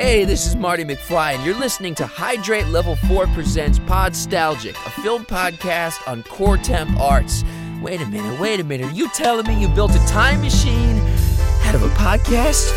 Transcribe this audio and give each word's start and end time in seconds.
Hey, 0.00 0.24
this 0.24 0.46
is 0.46 0.56
Marty 0.56 0.82
McFly, 0.82 1.34
and 1.34 1.44
you're 1.44 1.58
listening 1.58 1.94
to 1.96 2.06
Hydrate 2.06 2.68
Level 2.68 2.96
4 2.96 3.26
Presents 3.26 3.78
Podstalgic, 3.80 4.70
a 4.70 4.90
film 5.02 5.26
podcast 5.26 6.08
on 6.08 6.22
core 6.22 6.56
temp 6.56 6.98
arts. 6.98 7.44
Wait 7.82 8.00
a 8.00 8.06
minute, 8.06 8.40
wait 8.40 8.60
a 8.60 8.64
minute. 8.64 8.86
Are 8.86 8.94
you 8.94 9.10
telling 9.10 9.46
me 9.46 9.60
you 9.60 9.68
built 9.68 9.94
a 9.94 9.98
time 10.06 10.40
machine 10.40 10.96
out 11.66 11.74
of 11.74 11.82
a 11.82 11.88
podcast? 11.88 12.72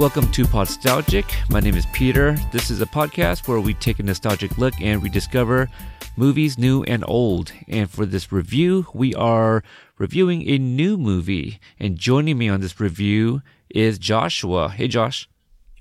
Welcome 0.00 0.32
to 0.32 0.42
Podstalgic. 0.42 1.32
My 1.48 1.60
name 1.60 1.76
is 1.76 1.86
Peter. 1.92 2.36
This 2.50 2.68
is 2.68 2.80
a 2.80 2.86
podcast 2.86 3.46
where 3.46 3.60
we 3.60 3.74
take 3.74 4.00
a 4.00 4.02
nostalgic 4.02 4.58
look 4.58 4.74
and 4.80 5.00
rediscover 5.00 5.68
movies 6.16 6.58
new 6.58 6.82
and 6.82 7.04
old. 7.06 7.52
And 7.68 7.88
for 7.88 8.04
this 8.04 8.32
review, 8.32 8.88
we 8.92 9.14
are 9.14 9.62
reviewing 9.96 10.48
a 10.48 10.58
new 10.58 10.96
movie. 10.96 11.60
And 11.78 11.96
joining 11.96 12.36
me 12.36 12.48
on 12.48 12.62
this 12.62 12.80
review 12.80 13.42
is 13.70 13.98
Joshua. 13.98 14.68
Hey, 14.68 14.88
Josh. 14.88 15.28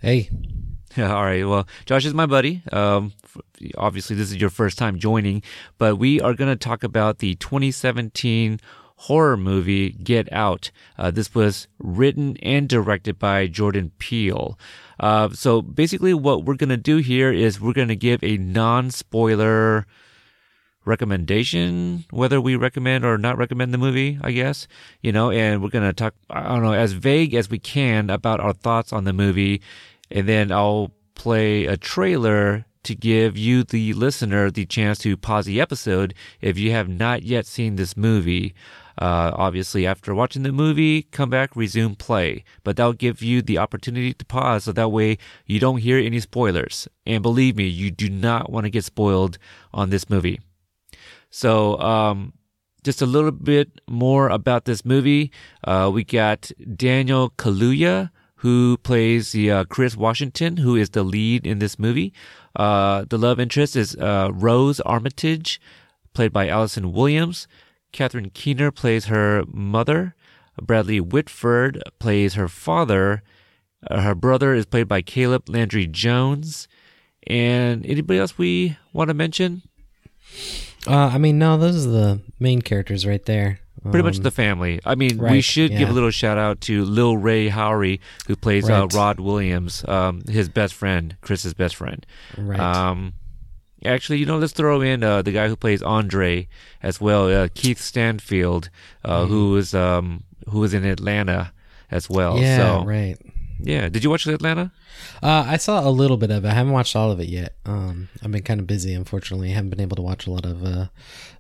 Hey. 0.02 0.30
All 0.98 1.23
right. 1.23 1.48
Well, 1.48 1.68
Josh 1.86 2.05
is 2.05 2.13
my 2.13 2.26
buddy. 2.26 2.63
Um, 2.72 3.13
obviously, 3.77 4.16
this 4.16 4.30
is 4.30 4.38
your 4.38 4.50
first 4.50 4.77
time 4.77 4.98
joining, 4.98 5.44
but 5.77 5.98
we 5.98 6.20
are 6.22 6.34
going 6.34 6.50
to 6.50 6.55
talk 6.55 6.84
about 6.84 7.20
the 7.20 7.36
2017 7.36 8.60
horror 8.98 9.38
movie 9.38 9.91
Get 9.91 10.32
Out. 10.34 10.72
Uh, 10.98 11.12
this 11.12 11.34
was 11.36 11.68
written 11.77 12.38
and 12.38 12.68
directed 12.68 13.20
by 13.20 13.48
Jordan 13.48 13.91
Peele. 13.99 14.58
Uh, 14.99 15.30
so 15.30 15.62
basically, 15.62 16.13
what 16.13 16.46
we're 16.46 16.55
going 16.55 16.70
to 16.70 16.77
do 16.77 16.98
here 16.98 17.32
is 17.32 17.62
we're 17.62 17.74
going 17.74 17.88
to 17.90 17.96
give 17.96 18.24
a 18.24 18.38
non 18.38 18.90
spoiler 18.90 19.85
recommendation, 20.88 22.05
whether 22.09 22.41
we 22.41 22.55
recommend 22.55 23.05
or 23.05 23.18
not 23.18 23.38
recommend 23.38 23.73
the 23.73 23.77
movie, 23.77 24.18
I 24.22 24.32
guess, 24.32 24.68
you 25.02 25.12
know, 25.12 25.30
and 25.30 25.62
we're 25.62 25.70
going 25.70 25.88
to 25.88 25.94
talk, 25.94 26.16
I 26.30 26.44
don't 26.44 26.63
know, 26.63 26.73
as 26.73 26.94
vague 26.94 27.36
as 27.36 27.50
we 27.50 27.60
can 27.60 28.10
about 28.10 28.40
our 28.40 28.54
thoughts 28.54 28.94
on 28.94 29.04
the 29.04 29.13
movie. 29.13 29.62
And 30.10 30.27
then 30.27 30.52
I'll 30.52 30.91
play 31.15 31.65
a 31.65 31.77
trailer 31.77 32.65
to 32.84 32.96
give 32.96 33.38
you, 33.38 33.63
the 33.63 33.93
listener, 33.93 34.49
the 34.49 34.65
chance 34.65 34.99
to 34.99 35.18
pause 35.18 35.46
the 35.46 35.60
episode 35.60 36.13
if 36.40 36.58
you 36.58 36.71
have 36.71 36.88
not 36.88 37.24
yet 37.24 37.46
seen 37.46 37.76
this 37.76 37.98
movie. 37.98 38.55
Uh, 38.99 39.32
obviously, 39.35 39.85
after 39.85 40.15
watching 40.15 40.43
the 40.43 40.52
movie, 40.52 41.04
come 41.04 41.30
back, 41.30 41.55
resume 41.55 41.96
play. 41.96 42.43
But 42.63 42.77
that'll 42.77 42.93
give 42.93 43.21
you 43.21 43.41
the 43.41 43.58
opportunity 43.58 44.13
to 44.13 44.26
pause 44.26 44.63
so 44.63 44.71
that 44.71 44.90
way 44.90 45.18
you 45.46 45.60
don't 45.60 45.77
hear 45.77 45.99
any 45.99 46.20
spoilers. 46.20 46.88
And 47.05 47.21
believe 47.21 47.58
me, 47.58 47.68
you 47.68 47.91
do 47.91 48.10
not 48.10 48.49
want 48.52 48.63
to 48.63 48.71
get 48.71 48.85
spoiled 48.85 49.38
on 49.74 49.90
this 49.90 50.10
movie. 50.10 50.40
So, 51.38 51.80
um, 51.80 52.34
just 52.84 52.99
a 52.99 53.05
little 53.05 53.30
bit 53.30 53.80
more 53.88 54.27
about 54.27 54.66
this 54.66 54.84
movie. 54.84 55.32
Uh, 55.63 55.91
we 55.93 56.04
got 56.04 56.52
Daniel 56.76 57.30
Kaluuya, 57.30 58.10
who 58.38 58.77
plays 58.77 59.34
the 59.34 59.52
uh, 59.52 59.63
Chris 59.65 59.96
Washington, 59.96 60.58
who 60.58 60.76
is 60.76 60.90
the 60.90 61.04
lead 61.04 61.46
in 61.46 61.60
this 61.60 61.77
movie. 61.77 62.12
Uh, 62.55 63.05
the 63.08 63.20
love 63.20 63.40
interest 63.40 63.76
is 63.76 63.96
uh, 63.98 64.31
Rose 64.34 64.80
Armitage, 64.80 65.62
played 66.16 66.34
by 66.34 66.47
Allison 66.47 66.91
Williams. 66.91 67.47
Catherine 67.91 68.31
Keener 68.31 68.72
plays 68.72 69.06
her 69.06 69.44
mother. 69.46 70.16
Bradley 70.59 71.00
Whitford 71.00 71.84
plays 72.00 72.34
her 72.34 72.47
father. 72.47 73.22
Uh, 73.88 74.02
her 74.02 74.16
brother 74.16 74.56
is 74.56 74.66
played 74.66 74.88
by 74.88 75.03
Caleb 75.03 75.50
Landry 75.50 75.85
Jones. 75.85 76.68
And 77.28 77.85
anybody 77.85 78.18
else 78.18 78.40
we 78.40 78.75
want 78.91 79.09
to 79.09 79.13
mention? 79.13 79.62
Uh, 80.88 81.12
I 81.13 81.18
mean, 81.18 81.38
no, 81.38 81.57
those 81.57 81.85
are 81.85 81.90
the 81.90 82.19
main 82.40 82.62
characters 82.62 83.06
right 83.06 83.24
there. 83.25 83.59
Pretty 83.84 84.03
much 84.03 84.18
the 84.18 84.31
family. 84.31 84.81
I 84.85 84.96
mean, 84.96 85.18
we 85.18 85.24
right, 85.24 85.44
should 85.44 85.72
give 85.72 85.90
a 85.90 85.94
little 85.94 86.12
shout 86.12 86.38
out 86.38 86.59
to 86.62 86.84
Lil 86.84 87.16
Rel 87.16 87.50
Howery, 87.52 88.00
who 88.28 88.35
plays 88.35 88.69
uh, 88.69 88.88
Rod 88.94 89.19
Williams, 89.19 89.85
um, 89.88 90.24
his 90.28 90.50
best 90.50 90.74
friend, 90.74 91.16
Chris's 91.22 91.53
best 91.53 91.75
friend. 91.75 92.06
Right. 92.38 92.59
Um, 92.59 93.13
actually, 93.85 94.18
you 94.18 94.25
know, 94.25 94.40
let's 94.40 94.52
throw 94.52 94.81
in 94.81 95.03
uh, 95.03 95.22
the 95.22 95.31
guy 95.31 95.48
who 95.48 95.56
plays 95.56 95.81
Andre 95.81 96.50
as 96.84 97.00
well, 97.00 97.30
uh, 97.30 97.48
Keith 97.54 97.80
Stanfield, 97.80 98.69
uh, 99.06 99.22
Mm-hmm. 99.22 99.31
who 99.31 99.52
was 99.52 99.74
um, 99.74 100.24
who 100.50 100.59
was 100.59 100.74
in 100.74 100.84
Atlanta 100.84 101.54
as 101.90 102.09
well. 102.09 102.38
yeah, 102.40 102.58
so, 102.58 102.86
right. 102.86 103.16
Yeah. 103.59 103.90
Did 103.90 104.03
you 104.03 104.09
watch 104.09 104.28
Atlanta? 104.28 104.72
Uh, 105.22 105.45
I 105.47 105.57
saw 105.57 105.88
a 105.88 105.90
little 105.90 106.18
bit 106.18 106.31
of 106.31 106.45
it. 106.45 106.47
I 106.47 106.53
haven't 106.53 106.73
watched 106.73 106.95
all 106.95 107.12
of 107.12 107.19
it 107.19 107.29
yet. 107.29 107.56
Um, 107.66 108.09
I've 108.23 108.31
been 108.31 108.44
kind 108.44 108.59
of 108.59 108.68
busy, 108.68 108.94
unfortunately. 108.94 109.51
I 109.51 109.56
haven't 109.56 109.72
been 109.72 109.81
able 109.81 109.95
to 109.95 110.01
watch 110.01 110.28
a 110.28 110.31
lot 110.31 110.45
of 110.45 110.63
uh, 110.63 110.88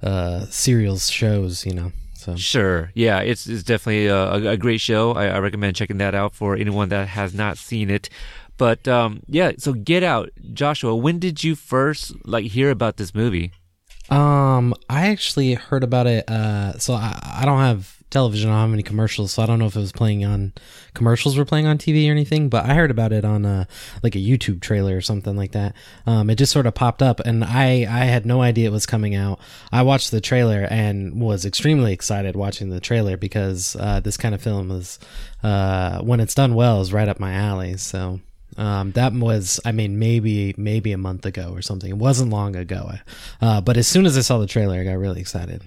uh, 0.01 0.45
serials 0.45 1.09
shows, 1.09 1.65
you 1.65 1.73
know. 1.73 1.91
So 2.15 2.35
Sure. 2.35 2.91
Yeah, 2.95 3.19
it's 3.19 3.45
it's 3.47 3.63
definitely 3.63 4.07
a, 4.07 4.51
a, 4.51 4.57
great 4.57 4.81
show. 4.81 5.11
I, 5.13 5.27
I 5.27 5.39
recommend 5.39 5.75
checking 5.75 5.99
that 5.99 6.15
out 6.15 6.33
for 6.33 6.55
anyone 6.55 6.89
that 6.89 7.09
has 7.09 7.33
not 7.33 7.57
seen 7.57 7.91
it. 7.91 8.09
But 8.57 8.87
um, 8.87 9.21
yeah, 9.27 9.51
so 9.59 9.73
Get 9.73 10.01
Out, 10.01 10.31
Joshua. 10.51 10.95
When 10.95 11.19
did 11.19 11.43
you 11.43 11.55
first 11.55 12.13
like 12.25 12.45
hear 12.45 12.71
about 12.71 12.97
this 12.97 13.13
movie? 13.13 13.51
Um, 14.09 14.73
I 14.89 15.07
actually 15.07 15.53
heard 15.53 15.83
about 15.83 16.07
it. 16.07 16.27
Uh, 16.29 16.77
so 16.79 16.93
I, 16.93 17.19
I 17.23 17.45
don't 17.45 17.59
have 17.59 17.96
television. 18.09 18.49
I 18.49 18.53
don't 18.53 18.61
have 18.61 18.73
any 18.73 18.83
commercials, 18.83 19.33
so 19.33 19.43
I 19.43 19.45
don't 19.45 19.59
know 19.59 19.65
if 19.65 19.75
it 19.75 19.79
was 19.79 19.91
playing 19.91 20.23
on 20.23 20.53
commercials 20.93 21.37
were 21.37 21.45
playing 21.45 21.67
on 21.67 21.77
TV 21.77 22.07
or 22.07 22.11
anything. 22.11 22.49
But 22.49 22.65
I 22.65 22.73
heard 22.73 22.91
about 22.91 23.11
it 23.11 23.25
on 23.25 23.45
uh 23.45 23.65
like 24.03 24.15
a 24.15 24.19
YouTube 24.19 24.61
trailer 24.61 24.95
or 24.95 25.01
something 25.01 25.35
like 25.35 25.51
that. 25.51 25.75
Um, 26.05 26.29
it 26.29 26.35
just 26.35 26.51
sort 26.51 26.65
of 26.65 26.73
popped 26.73 27.01
up, 27.01 27.19
and 27.21 27.43
I 27.43 27.85
I 27.89 28.05
had 28.05 28.25
no 28.25 28.41
idea 28.41 28.69
it 28.69 28.73
was 28.73 28.85
coming 28.85 29.15
out. 29.15 29.39
I 29.71 29.81
watched 29.83 30.11
the 30.11 30.21
trailer 30.21 30.67
and 30.69 31.21
was 31.21 31.45
extremely 31.45 31.93
excited 31.93 32.35
watching 32.35 32.69
the 32.69 32.79
trailer 32.79 33.17
because 33.17 33.75
uh, 33.79 33.99
this 33.99 34.17
kind 34.17 34.33
of 34.33 34.41
film 34.41 34.71
is 34.71 34.99
uh 35.43 35.99
when 36.01 36.19
it's 36.19 36.35
done 36.35 36.55
well 36.55 36.81
is 36.81 36.93
right 36.93 37.07
up 37.07 37.19
my 37.19 37.33
alley. 37.33 37.77
So. 37.77 38.21
Um, 38.55 38.91
that 38.93 39.13
was, 39.13 39.59
I 39.65 39.71
mean, 39.71 39.99
maybe 39.99 40.55
maybe 40.57 40.91
a 40.91 40.97
month 40.97 41.27
ago 41.27 41.51
or 41.53 41.61
something. 41.61 41.91
It 41.91 41.97
wasn't 41.97 42.31
long 42.31 42.55
ago, 42.55 42.91
uh, 43.39 43.61
but 43.61 43.77
as 43.77 43.87
soon 43.87 44.07
as 44.07 44.17
I 44.17 44.21
saw 44.21 44.39
the 44.39 44.47
trailer, 44.47 44.79
I 44.79 44.83
got 44.83 44.97
really 44.97 45.21
excited. 45.21 45.61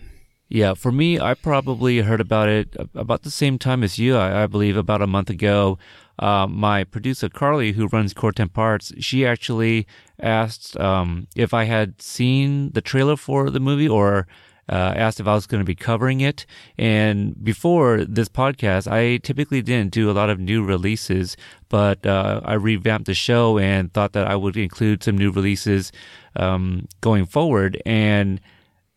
Yeah, 0.53 0.75
for 0.75 0.91
me, 0.91 1.21
I 1.21 1.35
probably 1.35 2.01
heard 2.01 2.21
about 2.21 2.49
it 2.49 2.75
about 2.97 3.23
the 3.23 3.31
same 3.31 3.57
time 3.57 3.85
as 3.85 4.01
you. 4.01 4.17
I, 4.17 4.43
I 4.43 4.47
believe 4.49 4.77
about 4.77 5.01
a 5.01 5.07
month 5.07 5.31
ago. 5.31 5.79
Uh, 6.19 6.49
my 6.49 6.83
producer 6.83 7.29
Carly, 7.29 7.71
who 7.73 7.87
runs 7.87 8.13
Core 8.13 8.33
Temp 8.33 8.53
Parts, 8.53 8.93
she 8.99 9.25
actually 9.25 9.87
asked 10.19 10.77
um, 10.79 11.29
if 11.37 11.55
I 11.55 11.65
had 11.65 12.03
seen 12.03 12.73
the 12.73 12.81
trailer 12.81 13.17
for 13.17 13.49
the 13.49 13.61
movie 13.61 13.89
or 13.89 14.27
uh, 14.69 14.93
asked 14.97 15.21
if 15.21 15.29
I 15.29 15.35
was 15.35 15.47
going 15.47 15.61
to 15.61 15.65
be 15.65 15.77
covering 15.77 16.21
it. 16.21 16.47
And 16.77 17.43
before 17.43 18.05
this 18.05 18.29
podcast, 18.29 18.91
I 18.91 19.19
typically 19.19 19.63
didn't 19.63 19.93
do 19.93 20.11
a 20.11 20.13
lot 20.13 20.31
of 20.31 20.41
new 20.41 20.65
releases, 20.65 21.37
but 21.69 22.05
uh, 22.05 22.41
I 22.45 22.55
revamped 22.55 23.07
the 23.07 23.15
show 23.15 23.57
and 23.57 23.93
thought 23.93 24.15
that 24.15 24.27
I 24.27 24.35
would 24.35 24.57
include 24.57 25.05
some 25.05 25.17
new 25.17 25.31
releases 25.31 25.93
um, 26.35 26.89
going 27.01 27.25
forward. 27.25 27.81
And 27.87 28.41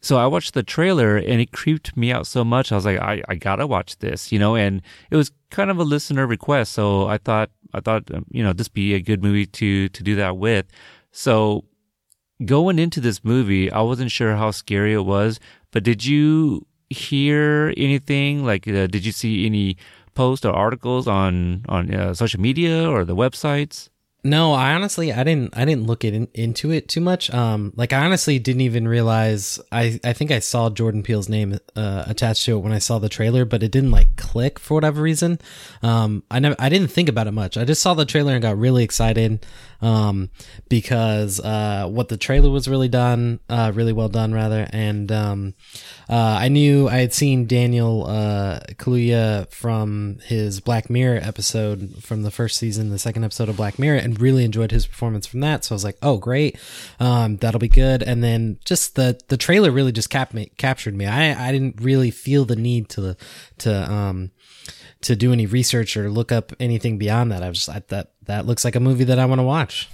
so 0.03 0.17
I 0.17 0.27
watched 0.27 0.53
the 0.53 0.63
trailer 0.63 1.15
and 1.15 1.39
it 1.39 1.53
creeped 1.53 1.95
me 1.95 2.11
out 2.11 2.27
so 2.27 2.43
much. 2.43 2.73
I 2.73 2.75
was 2.75 2.83
like, 2.83 2.99
I, 2.99 3.23
I 3.29 3.35
gotta 3.35 3.65
watch 3.65 3.97
this, 3.99 4.33
you 4.33 4.37
know, 4.37 4.53
and 4.53 4.81
it 5.09 5.15
was 5.15 5.31
kind 5.49 5.71
of 5.71 5.79
a 5.79 5.83
listener 5.83 6.27
request. 6.27 6.73
So 6.73 7.07
I 7.07 7.17
thought, 7.17 7.51
I 7.73 7.79
thought, 7.79 8.13
um, 8.13 8.25
you 8.29 8.43
know, 8.43 8.51
this 8.51 8.67
be 8.67 8.93
a 8.93 8.99
good 8.99 9.23
movie 9.23 9.45
to, 9.45 9.87
to 9.87 10.03
do 10.03 10.15
that 10.15 10.37
with. 10.37 10.65
So 11.13 11.63
going 12.43 12.79
into 12.79 12.99
this 12.99 13.23
movie, 13.23 13.71
I 13.71 13.79
wasn't 13.79 14.11
sure 14.11 14.35
how 14.35 14.51
scary 14.51 14.93
it 14.93 15.05
was, 15.05 15.39
but 15.71 15.83
did 15.83 16.03
you 16.03 16.67
hear 16.89 17.73
anything? 17.77 18.43
Like, 18.43 18.67
uh, 18.67 18.87
did 18.87 19.05
you 19.05 19.13
see 19.13 19.45
any 19.45 19.77
posts 20.15 20.45
or 20.45 20.51
articles 20.53 21.07
on, 21.07 21.63
on 21.69 21.95
uh, 21.95 22.13
social 22.13 22.41
media 22.41 22.89
or 22.89 23.05
the 23.05 23.15
websites? 23.15 23.87
No, 24.25 24.53
I 24.53 24.73
honestly 24.73 25.11
I 25.11 25.25
didn't 25.25 25.56
I 25.57 25.66
didn't 25.66 25.85
look 25.85 26.06
it 26.06 26.13
in, 26.13 26.29
into 26.34 26.72
it 26.72 26.88
too 26.88 27.01
much. 27.01 27.29
Um, 27.34 27.73
like 27.75 27.91
I 27.91 28.06
honestly 28.06 28.39
didn't 28.39 28.61
even 28.61 28.88
realize 28.88 29.59
I 29.69 30.00
I 30.01 30.13
think 30.13 30.31
I 30.31 30.39
saw 30.39 30.69
Jordan 30.69 31.03
Peele's 31.03 31.28
name 31.28 31.59
uh, 31.75 32.06
attached 32.07 32.45
to 32.45 32.56
it 32.57 32.62
when 32.62 32.72
I 32.72 32.79
saw 32.79 33.00
the 33.00 33.09
trailer, 33.09 33.44
but 33.44 33.63
it 33.63 33.72
didn't 33.72 33.91
like 33.91 34.16
click 34.16 34.59
for 34.59 34.75
whatever 34.75 35.01
reason. 35.01 35.39
Um, 35.81 36.23
I 36.31 36.39
never 36.39 36.56
I 36.57 36.69
didn't 36.69 36.88
think 36.88 37.09
about 37.09 37.27
it 37.27 37.33
much. 37.33 37.57
I 37.57 37.65
just 37.65 37.81
saw 37.81 37.95
the 37.95 38.06
trailer 38.06 38.31
and 38.31 38.42
got 38.42 38.57
really 38.57 38.86
excited. 38.86 39.45
Um, 39.83 40.30
because 40.69 41.41
uh, 41.41 41.88
what 41.89 42.07
the 42.07 42.15
trailer 42.15 42.50
was 42.50 42.69
really 42.69 42.88
done, 42.88 43.41
uh, 43.50 43.74
really 43.75 43.91
well 43.91 44.07
done 44.07 44.33
rather, 44.33 44.65
and 44.71 45.12
um, 45.12 45.56
uh, 46.09 46.38
I 46.39 46.47
knew 46.47 46.88
I 46.88 47.00
had 47.00 47.13
seen 47.13 47.47
Daniel 47.47 48.06
uh, 48.07 48.59
Kaluuya 48.77 49.51
from 49.51 50.19
his 50.24 50.62
Black 50.62 50.89
Mirror 50.89 51.19
episode 51.21 52.01
from 52.01 52.24
the 52.24 52.31
first 52.31 52.57
season, 52.57 52.91
the 52.91 52.97
second 52.97 53.25
episode 53.25 53.50
of 53.50 53.57
Black 53.57 53.77
Mirror, 53.77 53.97
and 53.97 54.21
really 54.21 54.45
enjoyed 54.45 54.71
his 54.71 54.88
performance 54.88 55.27
from 55.27 55.41
that. 55.41 55.65
So 55.65 55.74
I 55.74 55.75
was 55.75 55.83
like, 55.83 55.97
"Oh, 56.01 56.18
great, 56.18 56.57
um, 57.01 57.35
that'll 57.38 57.59
be 57.59 57.68
good." 57.68 58.01
And 58.03 58.24
then 58.24 58.59
just 58.63 58.95
the 58.95 59.19
the 59.27 59.38
trailer 59.38 59.69
really 59.69 59.91
just 59.91 60.09
cap 60.09 60.33
captured 60.57 60.95
me. 60.95 61.07
I 61.07 61.50
I 61.50 61.51
didn't 61.51 61.81
really 61.81 62.09
feel 62.09 62.45
the 62.45 62.56
need 62.56 62.88
to 62.89 63.18
to 63.59 63.91
um 63.91 64.31
to 65.01 65.15
do 65.15 65.33
any 65.33 65.45
research 65.45 65.95
or 65.97 66.09
look 66.09 66.31
up 66.31 66.53
anything 66.59 66.97
beyond 66.97 67.31
that. 67.31 67.44
I 67.44 67.50
was 67.50 67.57
just 67.57 67.69
I, 67.69 67.83
that 67.89 68.12
that 68.25 68.45
looks 68.45 68.65
like 68.65 68.75
a 68.75 68.79
movie 68.79 69.03
that 69.05 69.19
I 69.19 69.25
want 69.25 69.39
to 69.39 69.43
watch. 69.43 69.89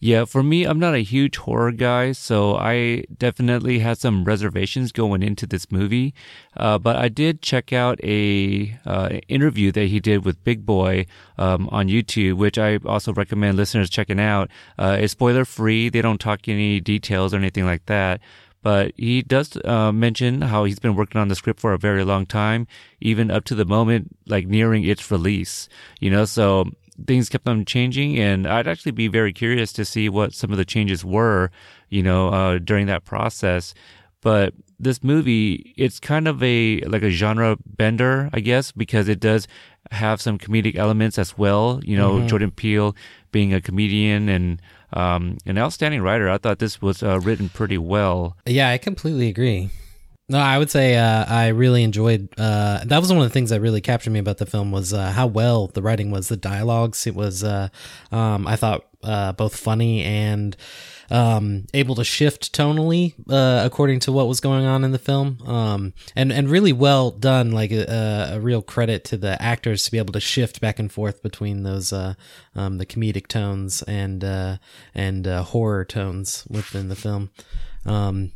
Yeah, 0.00 0.26
for 0.26 0.44
me, 0.44 0.64
I'm 0.64 0.78
not 0.78 0.94
a 0.94 1.00
huge 1.00 1.38
horror 1.38 1.72
guy, 1.72 2.12
so 2.12 2.54
I 2.54 3.04
definitely 3.16 3.80
had 3.80 3.98
some 3.98 4.22
reservations 4.22 4.92
going 4.92 5.24
into 5.24 5.44
this 5.44 5.72
movie. 5.72 6.14
Uh, 6.56 6.78
but 6.78 6.94
I 6.94 7.08
did 7.08 7.42
check 7.42 7.72
out 7.72 7.98
a 8.04 8.78
uh, 8.86 9.18
interview 9.26 9.72
that 9.72 9.86
he 9.86 9.98
did 9.98 10.24
with 10.24 10.44
Big 10.44 10.64
Boy 10.64 11.06
um, 11.36 11.68
on 11.72 11.88
YouTube, 11.88 12.34
which 12.34 12.58
I 12.58 12.78
also 12.86 13.12
recommend 13.12 13.56
listeners 13.56 13.90
checking 13.90 14.20
out. 14.20 14.50
Uh, 14.78 14.98
it's 15.00 15.12
spoiler 15.12 15.44
free; 15.44 15.88
they 15.88 16.00
don't 16.00 16.20
talk 16.20 16.48
any 16.48 16.78
details 16.78 17.34
or 17.34 17.38
anything 17.38 17.64
like 17.64 17.86
that. 17.86 18.20
But 18.62 18.92
he 18.96 19.22
does 19.22 19.56
uh, 19.64 19.90
mention 19.90 20.42
how 20.42 20.64
he's 20.64 20.78
been 20.78 20.94
working 20.94 21.20
on 21.20 21.28
the 21.28 21.34
script 21.34 21.58
for 21.58 21.72
a 21.72 21.78
very 21.78 22.04
long 22.04 22.24
time, 22.24 22.68
even 23.00 23.32
up 23.32 23.44
to 23.46 23.54
the 23.56 23.64
moment 23.64 24.16
like 24.26 24.46
nearing 24.46 24.84
its 24.84 25.10
release. 25.10 25.68
You 25.98 26.10
know, 26.10 26.24
so 26.24 26.70
things 27.06 27.28
kept 27.28 27.48
on 27.48 27.64
changing, 27.64 28.18
and 28.18 28.46
I'd 28.46 28.68
actually 28.68 28.92
be 28.92 29.08
very 29.08 29.32
curious 29.32 29.72
to 29.74 29.84
see 29.84 30.08
what 30.08 30.34
some 30.34 30.50
of 30.50 30.58
the 30.58 30.64
changes 30.64 31.04
were, 31.04 31.50
you 31.88 32.02
know, 32.02 32.28
uh, 32.28 32.58
during 32.58 32.86
that 32.86 33.04
process. 33.04 33.74
But 34.20 34.54
this 34.80 35.02
movie, 35.02 35.74
it's 35.76 36.00
kind 36.00 36.26
of 36.26 36.42
a 36.42 36.80
like 36.82 37.02
a 37.02 37.10
genre 37.10 37.56
bender, 37.64 38.30
I 38.32 38.40
guess, 38.40 38.72
because 38.72 39.08
it 39.08 39.20
does 39.20 39.46
have 39.90 40.20
some 40.20 40.38
comedic 40.38 40.76
elements 40.76 41.18
as 41.18 41.38
well. 41.38 41.80
You 41.84 41.96
know, 41.96 42.14
mm-hmm. 42.14 42.26
Jordan 42.26 42.50
Peele 42.50 42.94
being 43.30 43.52
a 43.52 43.60
comedian 43.60 44.28
and 44.28 44.60
um, 44.92 45.38
an 45.46 45.58
outstanding 45.58 46.02
writer. 46.02 46.28
I 46.28 46.38
thought 46.38 46.58
this 46.58 46.80
was 46.80 47.02
uh, 47.02 47.20
written 47.20 47.48
pretty 47.48 47.78
well. 47.78 48.36
Yeah, 48.46 48.70
I 48.70 48.78
completely 48.78 49.28
agree. 49.28 49.70
No, 50.30 50.38
I 50.38 50.58
would 50.58 50.70
say 50.70 50.96
uh, 50.96 51.24
I 51.26 51.48
really 51.48 51.82
enjoyed. 51.82 52.28
Uh, 52.36 52.84
that 52.84 53.00
was 53.00 53.10
one 53.10 53.22
of 53.22 53.24
the 53.24 53.32
things 53.32 53.48
that 53.48 53.62
really 53.62 53.80
captured 53.80 54.10
me 54.10 54.18
about 54.18 54.36
the 54.36 54.44
film 54.44 54.70
was 54.70 54.92
uh, 54.92 55.10
how 55.12 55.26
well 55.26 55.68
the 55.68 55.80
writing 55.80 56.10
was, 56.10 56.28
the 56.28 56.36
dialogues. 56.36 57.06
It 57.06 57.14
was, 57.14 57.42
uh, 57.42 57.68
um, 58.12 58.46
I 58.46 58.56
thought, 58.56 58.84
uh, 59.02 59.32
both 59.32 59.56
funny 59.56 60.02
and 60.04 60.54
um, 61.08 61.64
able 61.72 61.94
to 61.94 62.04
shift 62.04 62.52
tonally 62.52 63.14
uh, 63.30 63.62
according 63.64 64.00
to 64.00 64.12
what 64.12 64.28
was 64.28 64.40
going 64.40 64.66
on 64.66 64.84
in 64.84 64.92
the 64.92 64.98
film, 64.98 65.38
um, 65.46 65.94
and 66.14 66.30
and 66.30 66.50
really 66.50 66.74
well 66.74 67.10
done. 67.10 67.52
Like 67.52 67.70
a, 67.72 68.32
a, 68.34 68.40
real 68.40 68.60
credit 68.60 69.04
to 69.04 69.16
the 69.16 69.40
actors 69.40 69.84
to 69.84 69.90
be 69.90 69.96
able 69.96 70.12
to 70.12 70.20
shift 70.20 70.60
back 70.60 70.78
and 70.78 70.92
forth 70.92 71.22
between 71.22 71.62
those 71.62 71.90
um, 71.90 72.16
the 72.54 72.84
comedic 72.84 73.28
tones 73.28 73.82
and 73.84 74.22
and 74.94 75.26
horror 75.26 75.86
tones 75.86 76.44
within 76.50 76.88
the 76.90 76.96
film. 76.96 77.30
Um, 77.86 78.32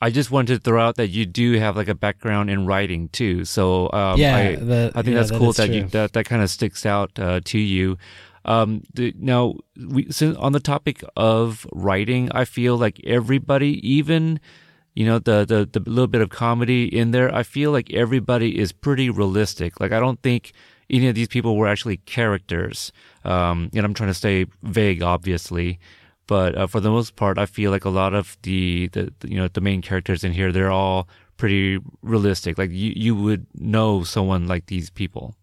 I 0.00 0.10
just 0.10 0.30
wanted 0.30 0.54
to 0.54 0.60
throw 0.60 0.80
out 0.80 0.96
that 0.96 1.08
you 1.08 1.24
do 1.24 1.58
have 1.58 1.76
like 1.76 1.88
a 1.88 1.94
background 1.94 2.50
in 2.50 2.66
writing 2.66 3.08
too. 3.08 3.44
So 3.44 3.90
um, 3.92 4.18
yeah, 4.18 4.36
I, 4.36 4.56
the, 4.56 4.92
I 4.94 5.02
think 5.02 5.14
yeah, 5.14 5.22
that's 5.22 5.30
cool 5.30 5.50
is 5.50 5.56
that 5.56 5.70
you 5.70 5.84
that, 5.88 6.12
that 6.12 6.26
kind 6.26 6.42
of 6.42 6.50
sticks 6.50 6.84
out 6.84 7.18
uh, 7.18 7.40
to 7.44 7.58
you. 7.58 7.96
Um, 8.44 8.82
the, 8.94 9.12
now, 9.18 9.54
we, 9.88 10.06
since 10.10 10.36
on 10.36 10.52
the 10.52 10.60
topic 10.60 11.02
of 11.16 11.66
writing, 11.72 12.30
I 12.32 12.44
feel 12.44 12.76
like 12.76 13.00
everybody, 13.04 13.80
even 13.88 14.38
you 14.94 15.06
know 15.06 15.18
the, 15.18 15.44
the 15.44 15.80
the 15.80 15.90
little 15.90 16.06
bit 16.06 16.20
of 16.20 16.28
comedy 16.28 16.84
in 16.84 17.10
there, 17.10 17.34
I 17.34 17.42
feel 17.42 17.70
like 17.70 17.92
everybody 17.92 18.58
is 18.58 18.72
pretty 18.72 19.08
realistic. 19.08 19.80
Like 19.80 19.92
I 19.92 20.00
don't 20.00 20.20
think 20.22 20.52
any 20.90 21.08
of 21.08 21.14
these 21.14 21.28
people 21.28 21.56
were 21.56 21.66
actually 21.66 21.96
characters. 21.98 22.92
Um, 23.24 23.70
and 23.74 23.84
I'm 23.84 23.94
trying 23.94 24.10
to 24.10 24.14
stay 24.14 24.46
vague, 24.62 25.02
obviously 25.02 25.80
but 26.26 26.56
uh, 26.56 26.66
for 26.66 26.80
the 26.80 26.90
most 26.90 27.16
part, 27.16 27.38
I 27.38 27.46
feel 27.46 27.70
like 27.70 27.84
a 27.84 27.90
lot 27.90 28.14
of 28.14 28.36
the, 28.42 28.88
the, 28.88 29.12
you 29.24 29.36
know 29.36 29.48
the 29.48 29.60
main 29.60 29.82
characters 29.82 30.24
in 30.24 30.32
here 30.32 30.52
they're 30.52 30.70
all 30.70 31.08
pretty 31.36 31.78
realistic. 32.02 32.58
Like 32.58 32.70
you 32.70 32.92
you 32.96 33.14
would 33.14 33.46
know 33.54 34.04
someone 34.04 34.46
like 34.46 34.66
these 34.66 34.90
people. 34.90 35.36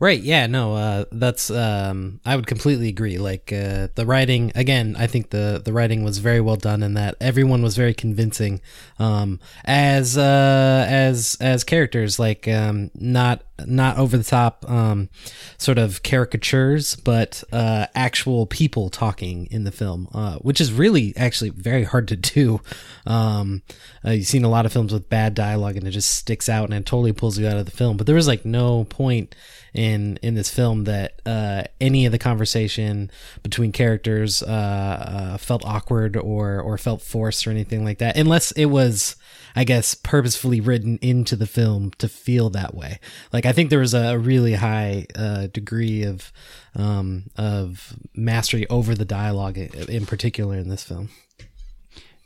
Right. 0.00 0.20
Yeah. 0.20 0.46
No. 0.46 0.74
Uh, 0.74 1.04
that's. 1.12 1.50
Um, 1.50 2.20
I 2.24 2.36
would 2.36 2.46
completely 2.46 2.88
agree. 2.88 3.18
Like 3.18 3.52
uh, 3.52 3.88
the 3.94 4.04
writing. 4.06 4.52
Again, 4.54 4.96
I 4.98 5.06
think 5.06 5.30
the 5.30 5.60
the 5.64 5.72
writing 5.72 6.04
was 6.04 6.18
very 6.18 6.40
well 6.40 6.56
done, 6.56 6.82
and 6.82 6.96
that 6.96 7.16
everyone 7.20 7.62
was 7.62 7.76
very 7.76 7.94
convincing. 7.94 8.60
Um, 8.98 9.40
as 9.64 10.16
uh, 10.16 10.86
as 10.88 11.36
as 11.40 11.64
characters, 11.64 12.18
like 12.18 12.48
um, 12.48 12.90
not 12.94 13.42
not 13.66 13.98
over 13.98 14.16
the 14.16 14.24
top, 14.24 14.64
um, 14.68 15.08
sort 15.56 15.78
of 15.78 16.02
caricatures, 16.02 16.96
but 16.96 17.42
uh, 17.52 17.86
actual 17.94 18.46
people 18.46 18.88
talking 18.88 19.46
in 19.50 19.64
the 19.64 19.72
film, 19.72 20.08
uh, 20.12 20.36
which 20.38 20.60
is 20.60 20.72
really 20.72 21.12
actually 21.16 21.50
very 21.50 21.84
hard 21.84 22.08
to 22.08 22.16
do. 22.16 22.60
Um, 23.06 23.62
uh, 24.04 24.10
you've 24.10 24.26
seen 24.26 24.44
a 24.44 24.50
lot 24.50 24.66
of 24.66 24.72
films 24.72 24.92
with 24.92 25.08
bad 25.08 25.34
dialogue, 25.34 25.76
and 25.76 25.86
it 25.86 25.92
just 25.92 26.10
sticks 26.10 26.48
out 26.48 26.64
and 26.64 26.74
it 26.74 26.86
totally 26.86 27.12
pulls 27.12 27.38
you 27.38 27.46
out 27.46 27.56
of 27.56 27.64
the 27.64 27.70
film. 27.72 27.96
But 27.96 28.06
there 28.06 28.16
was 28.16 28.28
like 28.28 28.44
no 28.44 28.84
point 28.84 29.34
in 29.74 30.18
in 30.22 30.34
this 30.34 30.50
film 30.50 30.84
that 30.84 31.20
uh, 31.26 31.64
any 31.80 32.06
of 32.06 32.12
the 32.12 32.18
conversation 32.18 33.10
between 33.42 33.72
characters 33.72 34.42
uh, 34.42 34.46
uh, 34.46 35.36
felt 35.38 35.64
awkward 35.64 36.16
or 36.16 36.60
or 36.60 36.78
felt 36.78 37.02
forced 37.02 37.46
or 37.46 37.50
anything 37.50 37.84
like 37.84 37.98
that, 37.98 38.16
unless 38.16 38.52
it 38.52 38.66
was, 38.66 39.16
I 39.54 39.64
guess, 39.64 39.94
purposefully 39.94 40.60
written 40.60 40.98
into 41.02 41.36
the 41.36 41.46
film 41.46 41.92
to 41.98 42.08
feel 42.08 42.50
that 42.50 42.74
way. 42.74 42.98
Like 43.32 43.46
I 43.46 43.52
think 43.52 43.70
there 43.70 43.80
was 43.80 43.94
a 43.94 44.18
really 44.18 44.54
high 44.54 45.06
uh, 45.14 45.48
degree 45.48 46.02
of 46.04 46.32
um, 46.74 47.24
of 47.36 47.96
mastery 48.14 48.66
over 48.68 48.94
the 48.94 49.04
dialogue 49.04 49.58
in 49.58 50.06
particular 50.06 50.56
in 50.56 50.68
this 50.68 50.84
film. 50.84 51.10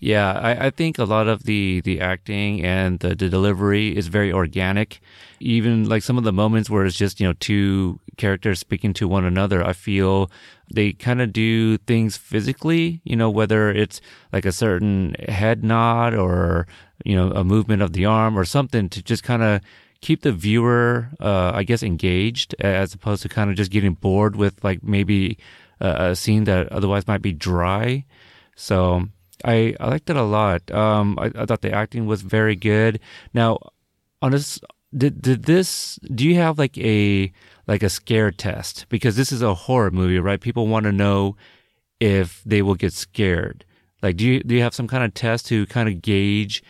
Yeah, 0.02 0.32
I, 0.32 0.66
I, 0.66 0.70
think 0.70 0.98
a 0.98 1.04
lot 1.04 1.28
of 1.28 1.44
the, 1.44 1.80
the 1.82 2.00
acting 2.00 2.64
and 2.64 2.98
the, 2.98 3.10
the, 3.10 3.28
delivery 3.28 3.96
is 3.96 4.08
very 4.08 4.32
organic. 4.32 5.00
Even 5.38 5.88
like 5.88 6.02
some 6.02 6.18
of 6.18 6.24
the 6.24 6.32
moments 6.32 6.68
where 6.68 6.84
it's 6.84 6.96
just, 6.96 7.20
you 7.20 7.28
know, 7.28 7.34
two 7.34 8.00
characters 8.16 8.58
speaking 8.58 8.94
to 8.94 9.06
one 9.06 9.24
another, 9.24 9.64
I 9.64 9.72
feel 9.72 10.28
they 10.74 10.92
kind 10.92 11.22
of 11.22 11.32
do 11.32 11.78
things 11.78 12.16
physically, 12.16 13.00
you 13.04 13.14
know, 13.14 13.30
whether 13.30 13.70
it's 13.70 14.00
like 14.32 14.44
a 14.44 14.50
certain 14.50 15.14
head 15.28 15.62
nod 15.62 16.14
or, 16.14 16.66
you 17.04 17.14
know, 17.14 17.30
a 17.30 17.44
movement 17.44 17.80
of 17.80 17.92
the 17.92 18.04
arm 18.04 18.36
or 18.36 18.44
something 18.44 18.88
to 18.88 19.04
just 19.04 19.22
kind 19.22 19.44
of 19.44 19.60
keep 20.00 20.22
the 20.22 20.32
viewer, 20.32 21.10
uh, 21.20 21.52
I 21.54 21.62
guess, 21.62 21.84
engaged 21.84 22.56
as 22.58 22.92
opposed 22.92 23.22
to 23.22 23.28
kind 23.28 23.50
of 23.50 23.56
just 23.56 23.70
getting 23.70 23.94
bored 23.94 24.34
with 24.34 24.64
like 24.64 24.82
maybe 24.82 25.38
a, 25.78 26.10
a 26.10 26.16
scene 26.16 26.42
that 26.44 26.72
otherwise 26.72 27.06
might 27.06 27.22
be 27.22 27.32
dry. 27.32 28.04
So, 28.56 29.06
I, 29.44 29.74
I 29.80 29.88
liked 29.88 30.10
it 30.10 30.16
a 30.16 30.22
lot. 30.22 30.70
Um, 30.70 31.18
I, 31.18 31.30
I 31.34 31.46
thought 31.46 31.62
the 31.62 31.72
acting 31.72 32.06
was 32.06 32.22
very 32.22 32.56
good. 32.56 33.00
Now, 33.34 33.58
on 34.20 34.32
this, 34.32 34.60
did 34.96 35.22
did 35.22 35.44
this? 35.44 35.98
Do 36.14 36.26
you 36.26 36.36
have 36.36 36.58
like 36.58 36.76
a 36.78 37.32
like 37.66 37.82
a 37.82 37.88
scare 37.88 38.30
test? 38.30 38.86
Because 38.88 39.16
this 39.16 39.32
is 39.32 39.42
a 39.42 39.54
horror 39.54 39.90
movie, 39.90 40.18
right? 40.18 40.40
People 40.40 40.66
want 40.66 40.84
to 40.84 40.92
know 40.92 41.36
if 42.00 42.42
they 42.44 42.62
will 42.62 42.74
get 42.74 42.92
scared. 42.92 43.64
Like, 44.02 44.16
do 44.16 44.26
you 44.26 44.42
do 44.42 44.54
you 44.54 44.62
have 44.62 44.74
some 44.74 44.88
kind 44.88 45.04
of 45.04 45.14
test 45.14 45.46
to 45.46 45.66
kind 45.66 45.88
of 45.88 46.02
gauge 46.02 46.62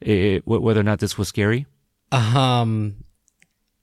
it, 0.00 0.46
whether 0.46 0.80
or 0.80 0.84
not 0.84 0.98
this 0.98 1.16
was 1.16 1.28
scary? 1.28 1.66
Um, 2.12 3.04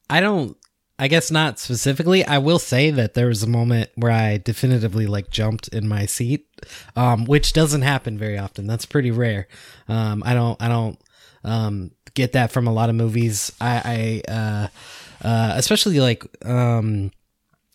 I 0.09 0.19
don't 0.19 0.56
I 0.99 1.07
guess 1.07 1.29
not 1.29 1.59
specifically. 1.59 2.25
I 2.25 2.39
will 2.39 2.57
say 2.57 2.89
that 2.89 3.13
there 3.13 3.27
was 3.27 3.43
a 3.43 3.47
moment 3.47 3.91
where 3.95 4.11
I 4.11 4.37
definitively 4.37 5.05
like 5.05 5.29
jumped 5.29 5.67
in 5.67 5.87
my 5.87 6.07
seat, 6.07 6.47
um, 6.95 7.25
which 7.25 7.53
doesn't 7.53 7.83
happen 7.83 8.17
very 8.17 8.37
often. 8.37 8.65
That's 8.65 8.85
pretty 8.85 9.11
rare. 9.11 9.47
Um, 9.87 10.23
I 10.25 10.33
don't, 10.33 10.59
I 10.61 10.67
don't, 10.67 10.99
um, 11.43 11.91
get 12.15 12.33
that 12.33 12.51
from 12.51 12.65
a 12.65 12.73
lot 12.73 12.89
of 12.89 12.95
movies. 12.95 13.51
I, 13.61 14.23
I, 14.27 14.31
uh, 14.31 14.67
uh, 15.27 15.53
especially 15.55 15.99
like, 15.99 16.25
um, 16.45 17.11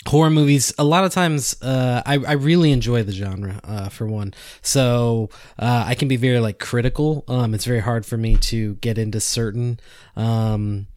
horror 0.07 0.31
movies 0.31 0.75
a 0.79 0.85
lot 0.85 1.05
of 1.05 1.13
times 1.13 1.61
uh, 1.63 2.03
I, 2.05 2.15
I 2.15 2.33
really 2.33 2.73
enjoy 2.73 3.05
the 3.05 3.13
genre 3.13 3.61
uh, 3.63 3.89
for 3.89 4.07
one 4.07 4.35
so 4.61 5.31
uh, 5.61 5.85
i 5.87 5.95
can 5.95 6.09
be 6.09 6.17
very 6.17 6.41
like 6.41 6.59
critical 6.59 7.25
um, 7.29 7.55
it's 7.55 7.65
very 7.65 7.79
hard 7.79 8.05
for 8.05 8.17
me 8.17 8.37
to 8.39 8.75
get 8.77 8.99
into 8.99 9.21
certain 9.21 9.79
um, 10.17 10.89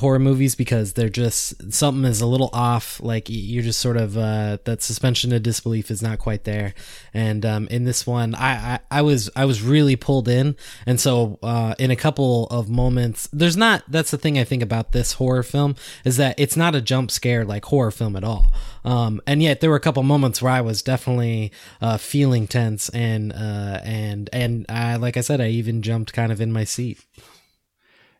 horror 0.00 0.18
movies 0.18 0.54
because 0.54 0.94
they're 0.94 1.10
just 1.10 1.72
something 1.72 2.04
is 2.04 2.22
a 2.22 2.26
little 2.26 2.48
off 2.54 3.00
like 3.00 3.26
you're 3.28 3.62
just 3.62 3.80
sort 3.80 3.98
of 3.98 4.16
uh, 4.16 4.56
that 4.64 4.82
suspension 4.82 5.30
of 5.32 5.42
disbelief 5.42 5.90
is 5.90 6.00
not 6.02 6.18
quite 6.18 6.44
there. 6.44 6.72
And 7.12 7.44
um, 7.44 7.68
in 7.68 7.84
this 7.84 8.06
one 8.06 8.34
I, 8.34 8.50
I, 8.50 8.80
I 8.90 9.02
was 9.02 9.28
i 9.36 9.44
was 9.44 9.62
really 9.62 9.96
pulled 9.96 10.26
in. 10.26 10.56
And 10.86 10.98
so 10.98 11.38
uh, 11.42 11.74
in 11.78 11.90
a 11.90 11.96
couple 11.96 12.46
of 12.46 12.70
moments 12.70 13.28
there's 13.30 13.58
not 13.58 13.84
that's 13.88 14.10
the 14.10 14.18
thing 14.18 14.38
i 14.38 14.44
think 14.44 14.62
about 14.62 14.92
this 14.92 15.14
horror 15.14 15.42
film 15.42 15.76
is 16.04 16.16
that 16.16 16.34
it's 16.38 16.56
not 16.56 16.74
a 16.74 16.80
jump 16.80 17.10
scare 17.10 17.44
like 17.44 17.66
horror 17.66 17.90
film 17.90 18.16
at 18.16 18.24
all. 18.24 18.46
Um, 18.84 19.20
and 19.26 19.42
yet 19.42 19.60
there 19.60 19.68
were 19.68 19.76
a 19.76 19.80
couple 19.80 20.02
moments 20.02 20.40
where 20.40 20.52
i 20.52 20.62
was 20.62 20.80
definitely 20.80 21.52
uh, 21.82 21.98
feeling 21.98 22.46
tense 22.46 22.88
and 22.90 23.32
uh, 23.34 23.80
and 23.84 24.30
and 24.32 24.64
I, 24.68 24.96
like 24.96 25.18
i 25.18 25.20
said 25.20 25.42
i 25.42 25.48
even 25.48 25.82
jumped 25.82 26.14
kind 26.14 26.32
of 26.32 26.40
in 26.40 26.52
my 26.52 26.64
seat. 26.64 27.04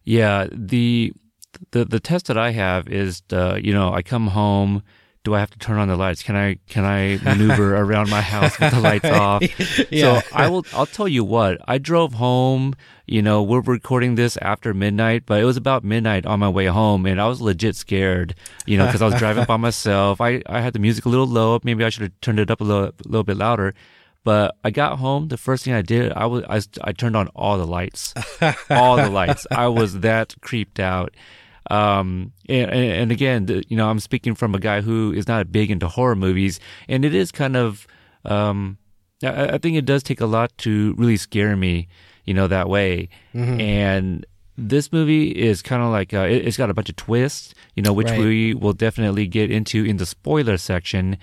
Yeah 0.05 0.47
the 0.53 1.15
the 1.71 1.85
the 1.85 2.00
test 2.00 2.26
that 2.26 2.38
I 2.38 2.50
have 2.50 2.88
is, 2.88 3.23
uh, 3.33 3.59
you 3.62 3.73
know, 3.73 3.92
I 3.92 4.02
come 4.02 4.28
home 4.28 4.83
do 5.23 5.35
I 5.35 5.40
have 5.40 5.50
to 5.50 5.59
turn 5.59 5.78
on 5.78 5.88
the 5.88 5.97
lights? 5.97 6.23
Can 6.23 6.35
I 6.35 6.57
can 6.69 6.85
I 6.85 7.19
maneuver 7.23 7.76
around 7.76 8.09
my 8.09 8.21
house 8.21 8.59
with 8.59 8.73
the 8.73 8.80
lights 8.80 9.04
off? 9.07 9.42
Yeah. 9.90 10.21
So 10.21 10.28
I 10.33 10.49
will. 10.49 10.64
I'll 10.73 10.87
tell 10.87 11.09
you 11.09 11.25
what. 11.25 11.59
I 11.66 11.78
drove 11.78 12.14
home. 12.14 12.75
You 13.07 13.23
know, 13.23 13.42
we're 13.42 13.61
recording 13.61 14.14
this 14.14 14.37
after 14.38 14.73
midnight, 14.73 15.25
but 15.26 15.40
it 15.40 15.45
was 15.45 15.57
about 15.57 15.85
midnight 15.85 16.26
on 16.26 16.38
my 16.38 16.49
way 16.49 16.66
home, 16.66 17.07
and 17.07 17.21
I 17.21 17.26
was 17.26 17.40
legit 17.40 17.76
scared. 17.76 18.35
You 18.66 18.78
know, 18.78 18.87
because 18.87 19.02
I 19.02 19.07
was 19.07 19.16
driving 19.16 19.45
by 19.45 19.57
myself. 19.57 20.21
I 20.21 20.42
I 20.47 20.61
had 20.61 20.73
the 20.73 20.78
music 20.78 21.04
a 21.07 21.09
little 21.09 21.26
low. 21.26 21.59
Maybe 21.64 21.85
I 21.85 21.88
should 21.88 22.02
have 22.02 22.21
turned 22.21 22.40
it 22.40 22.50
up 22.50 22.61
a 22.61 22.64
little 22.64 22.85
a 22.88 23.09
little 23.09 23.25
bit 23.25 23.37
louder. 23.37 23.75
But 24.23 24.57
I 24.64 24.71
got 24.71 24.99
home. 24.99 25.28
The 25.28 25.38
first 25.38 25.64
thing 25.64 25.75
I 25.75 25.83
did, 25.83 26.12
I 26.12 26.26
was 26.26 26.45
I, 26.49 26.61
I 26.88 26.92
turned 26.92 27.16
on 27.16 27.28
all 27.28 27.59
the 27.59 27.66
lights, 27.66 28.14
all 28.71 28.97
the 28.97 29.11
lights. 29.11 29.47
I 29.50 29.69
was 29.69 30.00
that 30.00 30.35
creeped 30.40 30.78
out. 30.78 31.14
Um, 31.71 32.33
and, 32.49 32.71
and 32.71 33.12
again, 33.12 33.47
the, 33.47 33.65
you 33.69 33.77
know, 33.77 33.89
I'm 33.89 34.00
speaking 34.00 34.35
from 34.35 34.55
a 34.55 34.59
guy 34.59 34.81
who 34.81 35.12
is 35.12 35.29
not 35.29 35.53
big 35.53 35.71
into 35.71 35.87
horror 35.89 36.17
movies, 36.17 36.59
and 36.89 37.05
it 37.05 37.15
is 37.15 37.31
kind 37.31 37.57
of, 37.57 37.87
um, 38.25 38.77
I, 39.23 39.50
I 39.55 39.59
think 39.59 39.77
it 39.77 39.85
does 39.85 40.03
take 40.03 40.21
a 40.21 40.27
lot 40.27 40.57
to 40.59 40.95
really 40.99 41.17
scare 41.17 41.57
me, 41.57 41.89
you 42.25 42.35
know, 42.35 42.49
that 42.49 42.69
way. 42.69 43.09
And 43.61 44.27
this 44.59 44.93
movie 44.93 45.31
is 45.31 45.62
kind 45.62 45.83
of 45.83 45.91
like 45.91 46.12
uh, 46.12 46.27
it, 46.29 46.47
it's 46.47 46.57
got 46.57 46.71
a 46.71 46.75
bunch 46.75 46.89
of 46.91 46.97
twists, 46.97 47.55
you 47.77 47.83
know, 47.83 47.93
which 47.93 48.09
Right. 48.11 48.19
we 48.19 48.55
will 48.55 48.73
definitely 48.75 49.27
get 49.27 49.50
into 49.50 49.85
in 49.85 49.97
the 49.97 50.07
spoiler 50.07 50.59
section. 50.59 51.17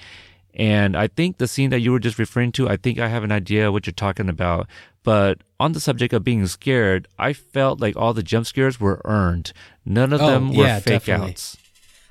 And 0.55 0.97
I 0.97 1.05
think 1.07 1.37
the 1.37 1.47
scene 1.47 1.69
that 1.69 1.81
you 1.81 1.91
were 1.91 1.99
just 1.99 2.17
referring 2.17 2.51
to, 2.53 2.67
I 2.67 2.77
think 2.77 2.97
I 2.97 3.09
have 3.09 3.23
an 3.23 3.31
idea 3.31 3.71
what 3.71 3.85
you're 3.85 3.93
talking 3.93 4.27
about. 4.27 4.67
But 5.03 5.41
on 5.59 5.73
the 5.73 5.79
subject 5.79 6.13
of 6.13 6.23
being 6.23 6.47
scared, 6.47 7.07
I 7.19 7.33
felt 7.33 7.79
like 7.79 7.95
all 7.95 8.13
the 8.13 8.23
jump 8.23 8.47
scares 8.47 8.79
were 8.79 9.01
earned. 9.05 9.53
None 9.87 10.11
of 10.13 10.21
Oh, 10.21 10.27
them 10.27 10.49
were 10.49 10.65
yeah, 10.65 10.79
fake 10.79 11.01
definitely. 11.03 11.31
outs. 11.31 11.57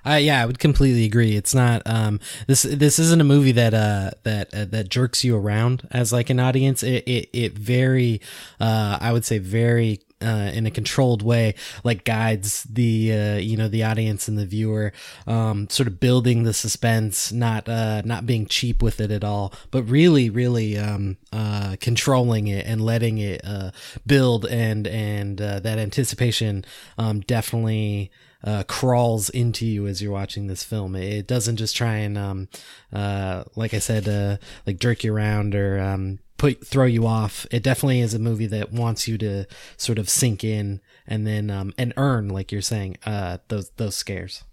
Uh, 0.06 0.14
yeah, 0.14 0.40
I 0.40 0.47
would 0.47 0.59
completely 0.61 1.04
agree. 1.04 1.37
It's 1.37 1.54
not 1.54 1.83
um 1.85 2.21
this 2.47 2.62
this 2.62 2.99
isn't 2.99 3.21
a 3.21 3.25
movie 3.25 3.52
that 3.52 3.75
uh 3.75 4.12
that 4.23 4.54
uh, 4.54 4.64
that 4.66 4.88
jerks 4.88 5.25
you 5.25 5.37
around 5.37 5.87
as 5.90 6.12
like 6.12 6.30
an 6.30 6.38
audience. 6.40 6.83
It 6.83 7.02
it, 7.06 7.28
it 7.33 7.59
very 7.59 8.21
uh 8.61 8.99
I 9.00 9.12
would 9.12 9.25
say 9.25 9.38
very 9.38 10.00
uh, 10.23 10.50
in 10.54 10.66
a 10.66 10.70
controlled 10.70 11.23
way, 11.23 11.54
like 11.85 12.04
guides 12.04 12.64
the 12.64 13.12
uh, 13.12 13.37
you 13.37 13.56
know 13.56 13.68
the 13.68 13.85
audience 13.85 14.28
and 14.28 14.38
the 14.38 14.46
viewer, 14.46 14.92
um, 15.26 15.68
sort 15.68 15.87
of 15.87 16.00
building 16.00 16.44
the 16.44 16.54
suspense, 16.54 17.32
not 17.32 17.68
uh, 17.68 18.02
not 18.04 18.26
being 18.26 18.46
cheap 18.46 18.82
with 18.82 19.00
it 19.00 19.11
at 19.11 19.25
all, 19.25 19.52
but 19.70 19.82
really, 19.85 20.30
really 20.30 20.78
um, 20.78 21.16
uh, 21.32 21.76
controlling 21.80 22.49
it 22.49 22.66
and 22.66 22.80
letting 22.80 23.18
it 23.18 23.42
uh, 23.44 23.70
build 24.06 24.46
and 24.46 24.87
and 24.87 25.40
uh, 25.40 25.61
that 25.61 25.78
anticipation 25.78 26.64
um, 26.99 27.20
definitely 27.20 28.11
uh, 28.47 28.62
crawls 28.62 29.29
into 29.29 29.67
you 29.67 29.87
as 29.87 30.00
you're 30.00 30.12
watching 30.12 30.47
this 30.47 30.62
film. 30.62 30.95
It 30.95 31.26
doesn't 31.26 31.57
just 31.57 31.76
try 31.76 31.97
and, 31.97 32.17
um, 32.17 32.49
uh, 32.93 33.45
like 33.57 33.75
I 33.75 33.81
said, 33.81 34.09
uh, 34.09 34.37
like 34.67 34.79
jerk 34.79 35.05
you 35.05 35.12
around 35.12 35.55
or 35.55 35.79
um, 35.81 36.21
put 36.38 36.65
throw 36.65 36.85
you 36.85 37.07
off. 37.07 37.47
It 37.50 37.62
definitely 37.62 38.00
is 38.00 38.15
a 38.15 38.19
movie 38.19 38.47
that 38.47 38.73
wants 38.73 39.09
you 39.09 39.19
to 39.19 39.47
sort 39.76 39.99
of 39.99 40.09
sink 40.09 40.45
in 40.45 40.81
and 41.07 41.26
then 41.26 41.50
um, 41.50 41.75
and 41.76 41.93
earn, 41.97 42.29
like 42.29 42.53
you're 42.53 42.62
saying, 42.62 42.97
uh, 43.05 43.38
those 43.49 43.71
those 43.76 43.97
scares. 43.97 44.45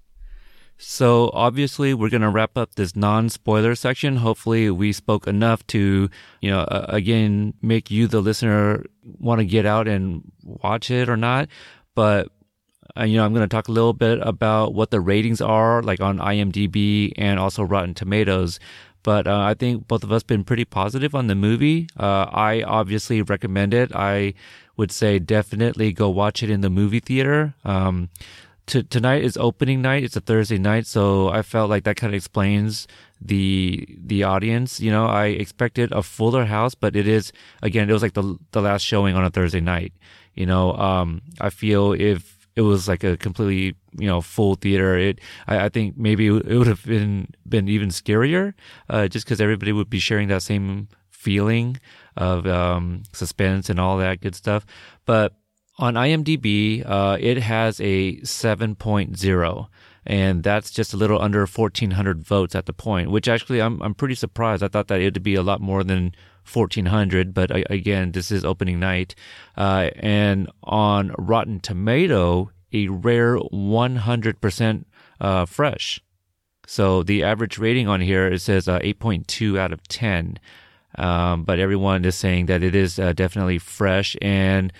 So 0.78 1.30
obviously, 1.34 1.94
we're 1.94 2.10
going 2.10 2.24
to 2.24 2.30
wrap 2.30 2.58
up 2.58 2.76
this 2.76 2.96
non-spoiler 2.96 3.76
section. 3.76 4.18
Hopefully, 4.18 4.70
we 4.70 4.92
spoke 4.92 5.28
enough 5.28 5.66
to, 5.68 6.10
you 6.42 6.50
know, 6.50 6.62
uh, 6.62 6.88
again, 6.90 7.54
make 7.62 7.90
you, 7.90 8.08
the 8.08 8.20
listener, 8.20 8.84
want 9.04 9.40
to 9.40 9.46
get 9.46 9.66
out 9.66 9.88
and 9.88 10.32
watch 10.44 10.92
it 10.92 11.08
or 11.10 11.16
not. 11.16 11.48
But 11.96 12.30
uh, 12.98 13.04
you 13.04 13.18
know, 13.18 13.26
I'm 13.26 13.34
going 13.34 13.48
to 13.48 13.54
talk 13.54 13.68
a 13.68 13.72
little 13.72 13.94
bit 13.94 14.20
about 14.22 14.74
what 14.74 14.92
the 14.92 15.00
ratings 15.00 15.42
are, 15.42 15.82
like 15.82 16.02
on 16.02 16.20
IMDb 16.20 17.12
and 17.18 17.40
also 17.40 17.64
Rotten 17.64 17.94
Tomatoes. 17.94 18.60
But 19.02 19.28
uh, 19.28 19.40
I 19.40 19.54
think 19.54 19.88
both 19.88 20.04
of 20.04 20.12
us 20.12 20.24
been 20.24 20.44
pretty 20.44 20.66
positive 20.66 21.14
on 21.14 21.28
the 21.28 21.36
movie. 21.36 21.90
Uh, 22.00 22.28
I 22.32 22.62
obviously 22.62 23.22
recommend 23.22 23.74
it. 23.74 23.94
I 23.94 24.34
would 24.78 24.92
say 24.92 25.20
definitely 25.20 25.92
go 25.92 26.10
watch 26.10 26.42
it 26.42 26.50
in 26.50 26.62
the 26.62 26.70
movie 26.70 27.00
theater. 27.00 27.54
Um, 27.66 28.10
to, 28.68 28.82
tonight 28.82 29.24
is 29.24 29.36
opening 29.36 29.82
night. 29.82 30.04
It's 30.04 30.16
a 30.16 30.22
Thursday 30.22 30.58
night, 30.58 30.88
so 30.88 31.28
I 31.30 31.42
felt 31.42 31.70
like 31.70 31.84
that 31.84 31.98
kind 31.98 32.14
of 32.14 32.16
explains 32.16 32.88
the 33.20 33.86
the 34.00 34.24
audience. 34.24 34.80
You 34.80 34.92
know, 34.92 35.06
I 35.06 35.28
expected 35.28 35.92
a 35.92 36.02
fuller 36.02 36.46
house, 36.46 36.74
but 36.74 36.96
it 36.96 37.08
is 37.08 37.34
again, 37.62 37.90
it 37.90 37.94
was 37.94 38.02
like 38.02 38.14
the 38.14 38.38
the 38.52 38.62
last 38.62 38.84
showing 38.84 39.16
on 39.16 39.26
a 39.26 39.30
Thursday 39.30 39.60
night. 39.60 39.94
You 40.34 40.46
know, 40.46 40.74
um, 40.74 41.22
I 41.42 41.50
feel 41.50 41.92
if 41.92 42.33
it 42.56 42.62
was 42.62 42.88
like 42.88 43.04
a 43.04 43.18
completely 43.18 43.76
you 43.98 44.08
know 44.08 44.22
full 44.22 44.56
theater, 44.56 44.98
it 44.98 45.20
I, 45.48 45.66
I 45.66 45.70
think 45.70 45.98
maybe 45.98 46.28
it 46.28 46.58
would 46.58 46.68
have 46.68 46.86
been 46.86 47.28
been 47.48 47.68
even 47.68 47.90
scarier, 47.90 48.54
uh, 48.90 49.08
just 49.08 49.26
because 49.26 49.42
everybody 49.42 49.72
would 49.72 49.90
be 49.90 50.00
sharing 50.00 50.28
that 50.30 50.44
same 50.44 50.88
feeling 51.10 51.78
of 52.18 52.46
um, 52.46 53.04
suspense 53.14 53.70
and 53.70 53.80
all 53.80 53.98
that 53.98 54.22
good 54.22 54.36
stuff. 54.36 54.66
But 55.06 55.34
on 55.80 55.96
IMDb, 55.96 56.84
uh, 56.86 57.18
it 57.20 57.38
has 57.38 57.80
a 57.82 58.18
7.0, 58.18 59.68
and 60.06 60.44
that's 60.44 60.70
just 60.70 60.94
a 60.94 60.98
little 60.98 61.20
under 61.20 61.46
1,400 61.48 62.24
votes 62.24 62.54
at 62.54 62.68
the 62.68 62.74
point. 62.74 63.10
Which 63.10 63.28
actually, 63.28 63.62
I'm 63.62 63.82
I'm 63.82 63.96
pretty 63.96 64.16
surprised. 64.16 64.64
I 64.64 64.68
thought 64.68 64.90
that 64.90 65.02
it'd 65.02 65.24
be 65.24 65.36
a 65.36 65.44
lot 65.44 65.62
more 65.62 65.84
than 65.84 66.14
1,400, 66.52 67.34
but 67.34 67.52
I, 67.52 67.64
again, 67.70 68.12
this 68.12 68.32
is 68.32 68.44
opening 68.46 68.80
night, 68.80 69.16
uh, 69.58 69.90
and 69.96 70.50
on 70.64 71.14
Rotten 71.18 71.60
Tomato, 71.60 72.52
a 72.72 72.88
rare 72.88 73.38
100% 73.38 74.86
uh, 75.22 75.46
fresh. 75.46 76.02
So 76.66 77.04
the 77.04 77.24
average 77.24 77.58
rating 77.58 77.88
on 77.88 78.02
here 78.02 78.28
it 78.28 78.40
says 78.40 78.68
uh, 78.68 78.80
8.2 78.80 79.58
out 79.58 79.74
of 79.74 79.86
10. 79.88 80.40
Um, 80.96 81.44
but 81.44 81.60
everyone 81.60 82.06
is 82.06 82.16
saying 82.16 82.46
that 82.48 82.62
it 82.64 82.76
is 82.76 83.00
uh, 83.00 83.14
definitely 83.14 83.58
fresh 83.58 84.16
and 84.22 84.72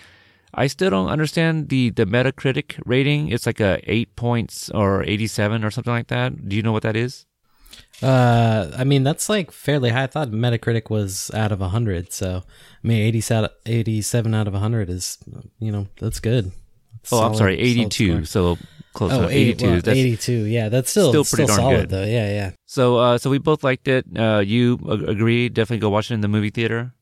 I 0.56 0.68
still 0.68 0.90
don't 0.90 1.08
understand 1.08 1.68
the, 1.68 1.90
the 1.90 2.06
Metacritic 2.06 2.80
rating. 2.86 3.28
It's 3.28 3.46
like 3.46 3.58
a 3.58 3.80
eight 3.90 4.14
points 4.14 4.70
or 4.70 5.02
87 5.02 5.64
or 5.64 5.70
something 5.72 5.92
like 5.92 6.06
that. 6.08 6.48
Do 6.48 6.54
you 6.54 6.62
know 6.62 6.70
what 6.70 6.84
that 6.84 6.94
is? 6.94 7.26
Uh, 8.02 8.70
I 8.76 8.84
mean 8.84 9.02
that's 9.04 9.28
like 9.28 9.50
fairly 9.50 9.90
high. 9.90 10.04
I 10.04 10.06
thought 10.06 10.28
Metacritic 10.30 10.90
was 10.90 11.30
out 11.32 11.52
of 11.52 11.60
hundred, 11.60 12.12
so 12.12 12.42
I 12.82 12.86
mean 12.86 13.00
80 13.02 13.34
out 13.34 13.50
87 13.66 14.34
out 14.34 14.48
of 14.48 14.54
hundred 14.54 14.90
is 14.90 15.18
you 15.58 15.72
know 15.72 15.86
that's 16.00 16.20
good. 16.20 16.52
Oh, 17.12 17.22
I'm 17.22 17.34
sorry, 17.34 17.58
82. 17.58 18.24
So 18.24 18.56
close 18.94 19.12
Oh, 19.12 19.22
to 19.22 19.28
82. 19.28 19.64
well, 19.66 19.74
That's- 19.76 19.96
82. 19.96 20.32
Yeah, 20.44 20.68
that's 20.70 20.90
still 20.90 21.10
still 21.10 21.24
still, 21.24 21.36
pretty 21.36 21.48
darn 21.48 21.58
solid 21.58 21.76
good. 21.80 21.88
though. 21.90 22.04
Yeah, 22.04 22.28
yeah. 22.28 22.50
So, 22.66 22.96
uh, 22.96 23.18
so 23.18 23.28
we 23.28 23.38
both 23.38 23.62
liked 23.62 23.88
it. 23.88 24.06
Uh, 24.16 24.38
you 24.44 24.78
agree? 24.88 25.48
Definitely 25.50 25.80
go 25.80 25.90
watch 25.90 26.10
it 26.10 26.14
in 26.14 26.20
the 26.22 26.28
movie 26.28 26.50
theater. 26.50 26.94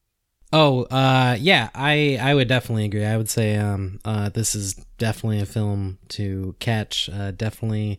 Oh, 0.54 0.82
uh, 0.84 1.36
yeah, 1.40 1.70
I 1.74 2.18
I 2.20 2.34
would 2.34 2.48
definitely 2.48 2.84
agree. 2.84 3.04
I 3.06 3.16
would 3.16 3.30
say 3.30 3.56
um, 3.56 4.00
uh, 4.04 4.28
this 4.28 4.54
is 4.54 4.74
definitely 4.98 5.40
a 5.40 5.46
film 5.46 5.98
to 6.10 6.54
catch. 6.58 7.08
Uh, 7.08 7.30
definitely 7.30 7.98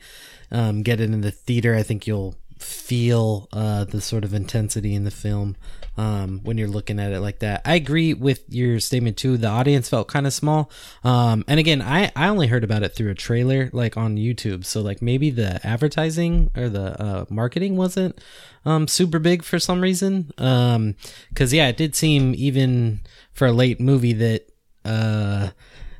um, 0.51 0.83
get 0.83 0.99
it 0.99 1.09
in 1.09 1.21
the 1.21 1.31
theater. 1.31 1.73
I 1.73 1.81
think 1.83 2.05
you'll 2.05 2.35
feel 2.63 3.47
uh, 3.51 3.83
the 3.83 4.01
sort 4.01 4.23
of 4.23 4.33
intensity 4.33 4.95
in 4.95 5.03
the 5.03 5.11
film 5.11 5.55
um, 5.97 6.41
when 6.43 6.57
you're 6.57 6.67
looking 6.67 6.99
at 6.99 7.11
it 7.11 7.19
like 7.19 7.39
that. 7.39 7.61
I 7.65 7.75
agree 7.75 8.13
with 8.13 8.43
your 8.49 8.79
statement 8.79 9.17
too. 9.17 9.37
The 9.37 9.47
audience 9.47 9.89
felt 9.89 10.07
kind 10.07 10.25
of 10.25 10.33
small. 10.33 10.71
Um, 11.03 11.43
and 11.47 11.59
again, 11.59 11.81
I, 11.81 12.11
I 12.15 12.27
only 12.27 12.47
heard 12.47 12.63
about 12.63 12.83
it 12.83 12.95
through 12.95 13.11
a 13.11 13.15
trailer, 13.15 13.69
like 13.73 13.97
on 13.97 14.17
YouTube. 14.17 14.65
So 14.65 14.81
like 14.81 15.01
maybe 15.01 15.29
the 15.29 15.65
advertising 15.65 16.49
or 16.55 16.69
the 16.69 17.01
uh, 17.01 17.25
marketing 17.29 17.77
wasn't 17.77 18.19
um, 18.65 18.87
super 18.87 19.19
big 19.19 19.43
for 19.43 19.59
some 19.59 19.81
reason. 19.81 20.31
Um, 20.37 20.95
cause 21.35 21.53
yeah, 21.53 21.67
it 21.67 21.77
did 21.77 21.95
seem 21.95 22.33
even 22.35 23.01
for 23.33 23.47
a 23.47 23.53
late 23.53 23.79
movie 23.79 24.13
that, 24.13 24.49
uh, 24.85 25.49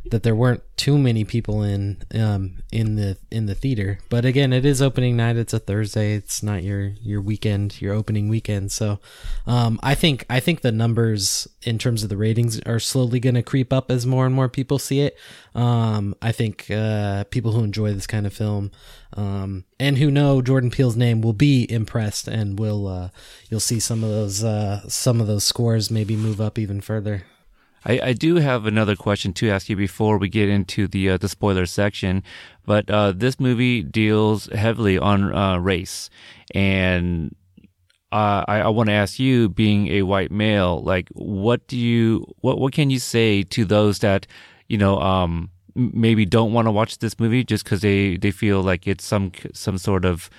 that 0.05 0.23
there 0.23 0.35
weren't 0.35 0.61
too 0.75 0.97
many 0.97 1.23
people 1.23 1.63
in 1.63 1.97
um 2.13 2.57
in 2.71 2.95
the 2.95 3.17
in 3.31 3.45
the 3.45 3.55
theater. 3.55 3.99
But 4.09 4.25
again 4.25 4.51
it 4.51 4.65
is 4.65 4.81
opening 4.81 5.15
night. 5.15 5.37
It's 5.37 5.53
a 5.53 5.59
thursday. 5.59 6.13
It's 6.13 6.43
not 6.43 6.63
your 6.63 6.93
your 7.01 7.21
weekend 7.21 7.81
your 7.81 7.93
opening 7.93 8.27
weekend. 8.27 8.71
So 8.71 8.99
um 9.47 9.79
i 9.81 9.95
think 9.95 10.25
i 10.29 10.39
think 10.39 10.61
the 10.61 10.71
numbers 10.71 11.47
in 11.61 11.77
terms 11.77 12.03
of 12.03 12.09
the 12.09 12.17
ratings 12.17 12.59
are 12.61 12.79
slowly 12.79 13.19
going 13.19 13.35
to 13.35 13.43
creep 13.43 13.71
up 13.71 13.89
as 13.89 14.05
more 14.05 14.25
and 14.25 14.35
more 14.35 14.49
people 14.49 14.79
see 14.79 15.01
it. 15.01 15.17
Um 15.55 16.15
i 16.21 16.31
think 16.31 16.69
uh 16.69 17.23
people 17.25 17.51
who 17.53 17.63
enjoy 17.63 17.93
this 17.93 18.07
kind 18.07 18.25
of 18.25 18.33
film 18.33 18.71
um 19.15 19.63
and 19.79 19.99
who 19.99 20.09
know 20.09 20.41
jordan 20.41 20.71
peele's 20.71 20.97
name 20.97 21.21
will 21.21 21.33
be 21.33 21.71
impressed 21.71 22.27
and 22.27 22.57
will 22.57 22.87
uh 22.87 23.09
you'll 23.49 23.59
see 23.59 23.79
some 23.79 24.03
of 24.03 24.09
those 24.09 24.43
uh 24.43 24.81
some 24.89 25.21
of 25.21 25.27
those 25.27 25.43
scores 25.43 25.91
maybe 25.91 26.15
move 26.15 26.41
up 26.41 26.57
even 26.57 26.81
further 26.81 27.23
I, 27.85 27.99
I 28.03 28.13
do 28.13 28.35
have 28.35 28.65
another 28.65 28.95
question 28.95 29.33
to 29.33 29.49
ask 29.49 29.69
you 29.69 29.75
before 29.75 30.17
we 30.17 30.29
get 30.29 30.49
into 30.49 30.87
the 30.87 31.11
uh, 31.11 31.17
the 31.17 31.29
spoiler 31.29 31.65
section, 31.65 32.23
but 32.65 32.89
uh, 32.89 33.11
this 33.11 33.39
movie 33.39 33.83
deals 33.83 34.47
heavily 34.47 34.97
on 34.97 35.33
uh, 35.33 35.57
race, 35.57 36.09
and 36.53 37.35
uh, 38.11 38.45
I, 38.47 38.61
I 38.61 38.67
want 38.69 38.89
to 38.89 38.93
ask 38.93 39.19
you, 39.19 39.49
being 39.49 39.87
a 39.87 40.03
white 40.03 40.31
male, 40.31 40.81
like 40.83 41.09
what 41.13 41.67
do 41.67 41.77
you 41.77 42.25
what 42.41 42.59
what 42.59 42.73
can 42.73 42.89
you 42.89 42.99
say 42.99 43.43
to 43.43 43.65
those 43.65 43.99
that 43.99 44.27
you 44.69 44.77
know 44.77 44.99
um, 44.99 45.49
maybe 45.75 46.25
don't 46.25 46.53
want 46.53 46.67
to 46.67 46.71
watch 46.71 46.99
this 46.99 47.19
movie 47.19 47.43
just 47.43 47.63
because 47.63 47.81
they 47.81 48.17
they 48.17 48.31
feel 48.31 48.61
like 48.61 48.87
it's 48.87 49.03
some 49.03 49.31
some 49.53 49.77
sort 49.77 50.05
of 50.05 50.29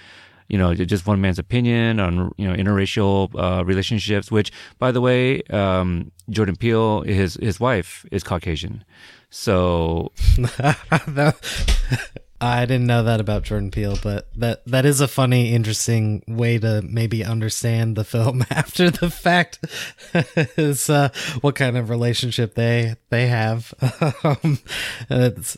you 0.48 0.58
know, 0.58 0.74
just 0.74 1.06
one 1.06 1.20
man's 1.20 1.38
opinion 1.38 2.00
on 2.00 2.32
you 2.36 2.46
know 2.48 2.54
interracial 2.54 3.30
uh, 3.34 3.64
relationships. 3.64 4.30
Which, 4.30 4.52
by 4.78 4.92
the 4.92 5.00
way, 5.00 5.42
um, 5.44 6.12
Jordan 6.30 6.56
Peele, 6.56 7.02
his 7.02 7.34
his 7.40 7.58
wife 7.58 8.04
is 8.10 8.22
Caucasian, 8.22 8.84
so 9.30 10.12
I 12.40 12.66
didn't 12.66 12.86
know 12.86 13.04
that 13.04 13.20
about 13.20 13.44
Jordan 13.44 13.70
Peele, 13.70 13.96
but 14.02 14.28
that 14.36 14.64
that 14.66 14.84
is 14.84 15.00
a 15.00 15.08
funny, 15.08 15.54
interesting 15.54 16.22
way 16.26 16.58
to 16.58 16.82
maybe 16.82 17.24
understand 17.24 17.96
the 17.96 18.04
film 18.04 18.44
after 18.50 18.90
the 18.90 19.08
fact. 19.08 19.64
is 20.56 20.90
uh, 20.90 21.08
what 21.40 21.54
kind 21.54 21.76
of 21.76 21.90
relationship 21.90 22.54
they 22.54 22.96
they 23.10 23.28
have. 23.28 23.72
um, 24.24 24.58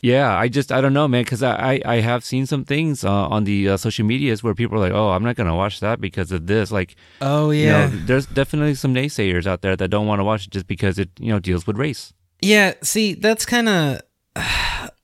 yeah, 0.02 0.36
I 0.36 0.48
just 0.48 0.70
I 0.70 0.80
don't 0.80 0.92
know, 0.92 1.08
man, 1.08 1.24
because 1.24 1.42
I, 1.42 1.74
I, 1.74 1.82
I 1.84 2.00
have 2.00 2.22
seen 2.22 2.46
some 2.46 2.64
things 2.64 3.04
uh, 3.04 3.10
on 3.10 3.44
the 3.44 3.70
uh, 3.70 3.76
social 3.76 4.04
medias 4.04 4.42
where 4.42 4.54
people 4.54 4.76
are 4.76 4.80
like, 4.80 4.92
oh, 4.92 5.10
I'm 5.10 5.24
not 5.24 5.36
gonna 5.36 5.56
watch 5.56 5.80
that 5.80 6.00
because 6.00 6.30
of 6.30 6.46
this. 6.46 6.70
Like, 6.70 6.94
oh 7.20 7.50
yeah, 7.50 7.88
you 7.88 7.96
know, 7.96 8.04
there's 8.04 8.26
definitely 8.26 8.74
some 8.74 8.94
naysayers 8.94 9.46
out 9.46 9.62
there 9.62 9.76
that 9.76 9.88
don't 9.88 10.06
want 10.06 10.20
to 10.20 10.24
watch 10.24 10.46
it 10.46 10.50
just 10.50 10.66
because 10.66 10.98
it 10.98 11.10
you 11.18 11.32
know 11.32 11.38
deals 11.38 11.66
with 11.66 11.76
race. 11.78 12.12
Yeah, 12.40 12.74
see, 12.82 13.14
that's 13.14 13.46
kind 13.46 13.68
of 13.68 14.02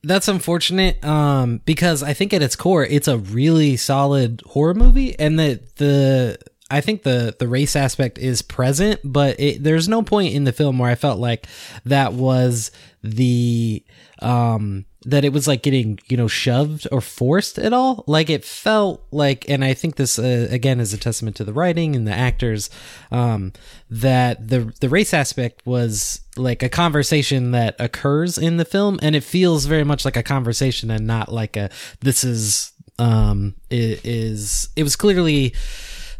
that's 0.04 0.28
unfortunate 0.28 1.04
um, 1.04 1.60
because 1.64 2.02
I 2.02 2.12
think 2.12 2.32
at 2.32 2.42
its 2.42 2.56
core 2.56 2.84
it's 2.84 3.08
a 3.08 3.18
really 3.18 3.76
solid 3.76 4.42
horror 4.46 4.74
movie 4.74 5.18
and 5.18 5.38
that 5.38 5.76
the 5.76 6.38
I 6.70 6.80
think 6.80 7.02
the 7.02 7.36
the 7.38 7.48
race 7.48 7.76
aspect 7.76 8.18
is 8.18 8.42
present 8.42 9.00
but 9.04 9.38
it, 9.38 9.62
there's 9.62 9.88
no 9.88 10.02
point 10.02 10.34
in 10.34 10.44
the 10.44 10.52
film 10.52 10.78
where 10.78 10.90
I 10.90 10.96
felt 10.96 11.18
like 11.18 11.46
that 11.84 12.14
was 12.14 12.70
the 13.02 13.84
um 14.20 14.86
that 15.04 15.24
it 15.24 15.32
was 15.32 15.46
like 15.46 15.62
getting 15.62 15.98
you 16.08 16.16
know 16.16 16.28
shoved 16.28 16.86
or 16.92 17.00
forced 17.00 17.58
at 17.58 17.72
all? 17.72 18.04
Like 18.06 18.30
it 18.30 18.44
felt 18.44 19.02
like 19.10 19.48
and 19.48 19.64
i 19.64 19.74
think 19.74 19.96
this 19.96 20.18
uh, 20.18 20.48
again 20.50 20.80
is 20.80 20.92
a 20.92 20.98
testament 20.98 21.36
to 21.36 21.44
the 21.44 21.52
writing 21.52 21.94
and 21.94 22.06
the 22.06 22.12
actors 22.12 22.70
um 23.10 23.52
that 23.90 24.48
the 24.48 24.72
the 24.80 24.88
race 24.88 25.12
aspect 25.14 25.64
was 25.66 26.20
like 26.36 26.62
a 26.62 26.68
conversation 26.68 27.50
that 27.50 27.76
occurs 27.78 28.38
in 28.38 28.56
the 28.56 28.64
film 28.64 28.98
and 29.02 29.14
it 29.14 29.22
feels 29.22 29.66
very 29.66 29.84
much 29.84 30.04
like 30.04 30.16
a 30.16 30.22
conversation 30.22 30.90
and 30.90 31.06
not 31.06 31.30
like 31.30 31.56
a 31.56 31.70
this 32.00 32.24
is 32.24 32.72
um 32.98 33.54
it 33.70 34.04
is 34.04 34.68
it 34.76 34.82
was 34.82 34.96
clearly 34.96 35.54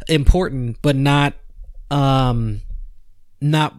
important 0.07 0.77
but 0.81 0.95
not 0.95 1.33
um 1.89 2.61
not 3.41 3.75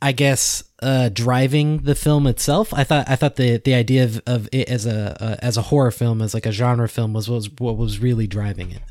I 0.00 0.12
guess 0.12 0.62
uh, 0.80 1.08
driving 1.08 1.78
the 1.78 1.94
film 1.94 2.26
itself. 2.26 2.72
I 2.72 2.84
thought 2.84 3.08
I 3.08 3.16
thought 3.16 3.36
the 3.36 3.58
the 3.58 3.74
idea 3.74 4.04
of, 4.04 4.22
of 4.26 4.48
it 4.52 4.68
as 4.68 4.86
a 4.86 5.22
uh, 5.22 5.36
as 5.40 5.56
a 5.56 5.62
horror 5.62 5.90
film 5.90 6.22
as 6.22 6.34
like 6.34 6.46
a 6.46 6.52
genre 6.52 6.88
film 6.88 7.12
was 7.12 7.28
was 7.28 7.50
what 7.58 7.76
was 7.76 7.98
really 7.98 8.26
driving 8.26 8.70
it. 8.70 8.82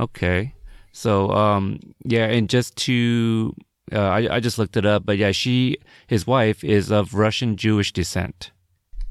Okay, 0.00 0.54
so 0.92 1.30
um 1.30 1.78
yeah, 2.04 2.26
and 2.26 2.48
just 2.48 2.76
to 2.76 3.54
uh, 3.92 4.00
I 4.00 4.36
I 4.36 4.40
just 4.40 4.58
looked 4.58 4.76
it 4.76 4.86
up, 4.86 5.06
but 5.06 5.16
yeah, 5.16 5.32
she 5.32 5.78
his 6.06 6.26
wife 6.26 6.64
is 6.64 6.90
of 6.90 7.14
Russian 7.14 7.56
Jewish 7.56 7.92
descent. 7.92 8.50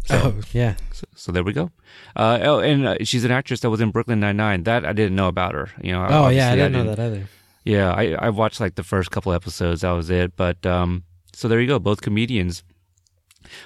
So, 0.06 0.22
oh 0.24 0.42
yeah. 0.52 0.76
So, 0.92 1.06
so, 1.16 1.32
there 1.32 1.44
we 1.44 1.54
go. 1.54 1.72
Uh, 2.16 2.40
oh, 2.42 2.60
and 2.60 2.88
uh, 2.88 2.96
she's 3.04 3.24
an 3.24 3.32
actress 3.32 3.60
that 3.60 3.70
was 3.70 3.82
in 3.82 3.92
Brooklyn 3.92 4.20
Nine 4.20 4.38
Nine. 4.38 4.64
That 4.64 4.84
I 4.84 4.94
didn't 4.94 5.16
know 5.16 5.28
about 5.28 5.54
her. 5.54 5.70
You 5.82 5.92
know. 5.92 6.08
Oh 6.10 6.30
yeah, 6.30 6.52
I 6.52 6.56
didn't, 6.56 6.76
I 6.76 6.78
didn't 6.80 6.86
know 6.88 6.96
that 6.96 7.00
either. 7.00 7.30
Yeah, 7.64 7.92
I 7.92 8.14
I 8.14 8.30
watched 8.30 8.60
like 8.60 8.76
the 8.76 8.84
first 8.84 9.12
couple 9.12 9.34
episodes. 9.34 9.82
That 9.82 9.92
was 9.92 10.10
it. 10.10 10.36
But 10.36 10.66
um, 10.66 11.04
so 11.34 11.48
there 11.48 11.60
you 11.60 11.68
go, 11.68 11.80
both 11.80 12.02
comedians. 12.02 12.64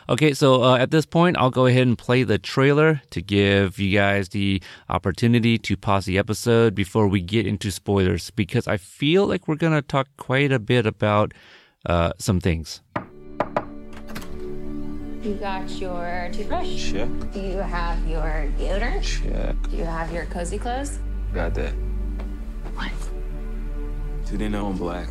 Okay, 0.10 0.34
so 0.34 0.64
uh, 0.64 0.78
at 0.78 0.92
this 0.92 1.06
point, 1.06 1.38
I'll 1.38 1.52
go 1.52 1.66
ahead 1.66 1.86
and 1.86 1.98
play 1.98 2.24
the 2.24 2.38
trailer 2.38 3.02
to 3.12 3.22
give 3.22 3.78
you 3.78 3.92
guys 3.98 4.30
the 4.30 4.62
opportunity 4.90 5.58
to 5.60 5.78
pause 5.78 6.06
the 6.06 6.18
episode 6.18 6.76
before 6.76 7.08
we 7.08 7.22
get 7.22 7.46
into 7.46 7.72
spoilers 7.72 8.32
because 8.32 8.68
I 8.68 8.78
feel 8.78 9.28
like 9.28 9.48
we're 9.48 9.56
gonna 9.56 9.82
talk 9.82 10.08
quite 10.18 10.52
a 10.52 10.60
bit 10.60 10.86
about 10.86 11.34
uh, 11.86 12.14
some 12.18 12.40
things. 12.40 12.82
You 15.22 15.34
got 15.34 15.70
your 15.72 16.30
toothbrush? 16.32 16.92
Check. 16.92 17.10
Do 17.34 17.42
you 17.42 17.58
have 17.58 18.08
your 18.08 18.52
deodorant? 18.60 19.02
Check. 19.02 19.56
Do 19.70 19.78
you 19.78 19.84
have 19.84 20.14
your 20.14 20.26
cozy 20.26 20.60
clothes? 20.60 21.00
Got 21.34 21.56
that. 21.56 21.74
What? 22.76 22.92
Do 24.26 24.38
they 24.38 24.50
know 24.50 24.66
I'm 24.68 24.78
black? 24.78 25.08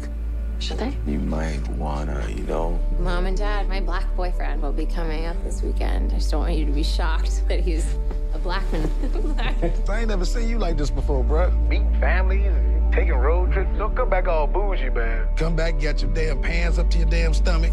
Should 0.59 0.79
they? 0.79 0.97
You 1.07 1.21
might 1.21 1.67
wanna, 1.69 2.27
you 2.29 2.43
know. 2.45 2.81
Mom 2.99 3.27
and 3.27 3.37
Dad, 3.37 3.69
my 3.69 3.81
black 3.81 4.05
boyfriend 4.17 4.61
will 4.61 4.73
be 4.73 4.87
coming 4.87 5.27
up 5.27 5.37
this 5.45 5.63
weekend. 5.63 6.13
I 6.13 6.17
just 6.17 6.31
don't 6.33 6.41
want 6.41 6.57
you 6.57 6.67
to 6.67 6.73
be 6.73 6.83
shocked 6.83 7.43
that 7.49 7.61
he's 7.61 7.97
a 8.33 8.39
black 8.39 8.65
man. 8.73 8.91
I 9.89 10.01
ain't 10.01 10.09
never 10.09 10.25
seen 10.25 10.49
you 10.49 10.59
like 10.59 10.77
this 10.77 10.91
before, 10.91 11.23
bruh. 11.23 11.53
Meeting 11.69 11.95
families, 12.01 12.53
taking 12.93 13.15
road 13.15 13.53
trips. 13.53 13.71
Don't 13.79 13.95
come 13.95 14.11
back 14.11 14.27
all 14.27 14.49
bougie, 14.49 14.91
man. 14.91 15.29
Come 15.37 15.55
back, 15.55 15.79
get 15.79 16.03
your 16.03 16.13
damn 16.13 16.43
pants 16.43 16.79
up 16.79 16.91
to 16.91 16.99
your 16.99 17.09
damn 17.09 17.35
stomach. 17.35 17.73